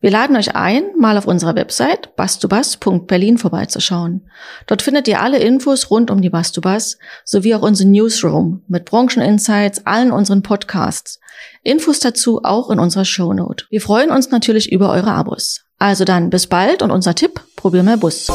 Wir 0.00 0.12
laden 0.12 0.36
euch 0.36 0.54
ein, 0.54 0.84
mal 0.96 1.18
auf 1.18 1.26
unserer 1.26 1.56
Website 1.56 2.14
bastubas.berlin 2.14 3.36
vorbeizuschauen. 3.36 4.30
Dort 4.68 4.82
findet 4.82 5.08
ihr 5.08 5.20
alle 5.20 5.38
Infos 5.38 5.90
rund 5.90 6.12
um 6.12 6.20
die 6.20 6.30
Bastubas 6.30 6.98
sowie 7.24 7.54
auch 7.54 7.62
unsere 7.62 7.88
Newsroom 7.88 8.62
mit 8.68 8.84
Brancheninsights, 8.84 9.86
allen 9.86 10.12
unseren 10.12 10.42
Podcasts. 10.42 11.18
Infos 11.64 11.98
dazu 11.98 12.42
auch 12.44 12.70
in 12.70 12.78
unserer 12.78 13.04
Shownote. 13.04 13.64
Wir 13.70 13.80
freuen 13.80 14.10
uns 14.10 14.30
natürlich 14.30 14.70
über 14.70 14.90
eure 14.90 15.10
Abos. 15.10 15.64
Also 15.78 16.04
dann 16.04 16.30
bis 16.30 16.46
bald 16.46 16.82
und 16.82 16.92
unser 16.92 17.16
Tipp, 17.16 17.40
probier 17.56 17.82
mal 17.82 17.96
Bus. 17.96 18.28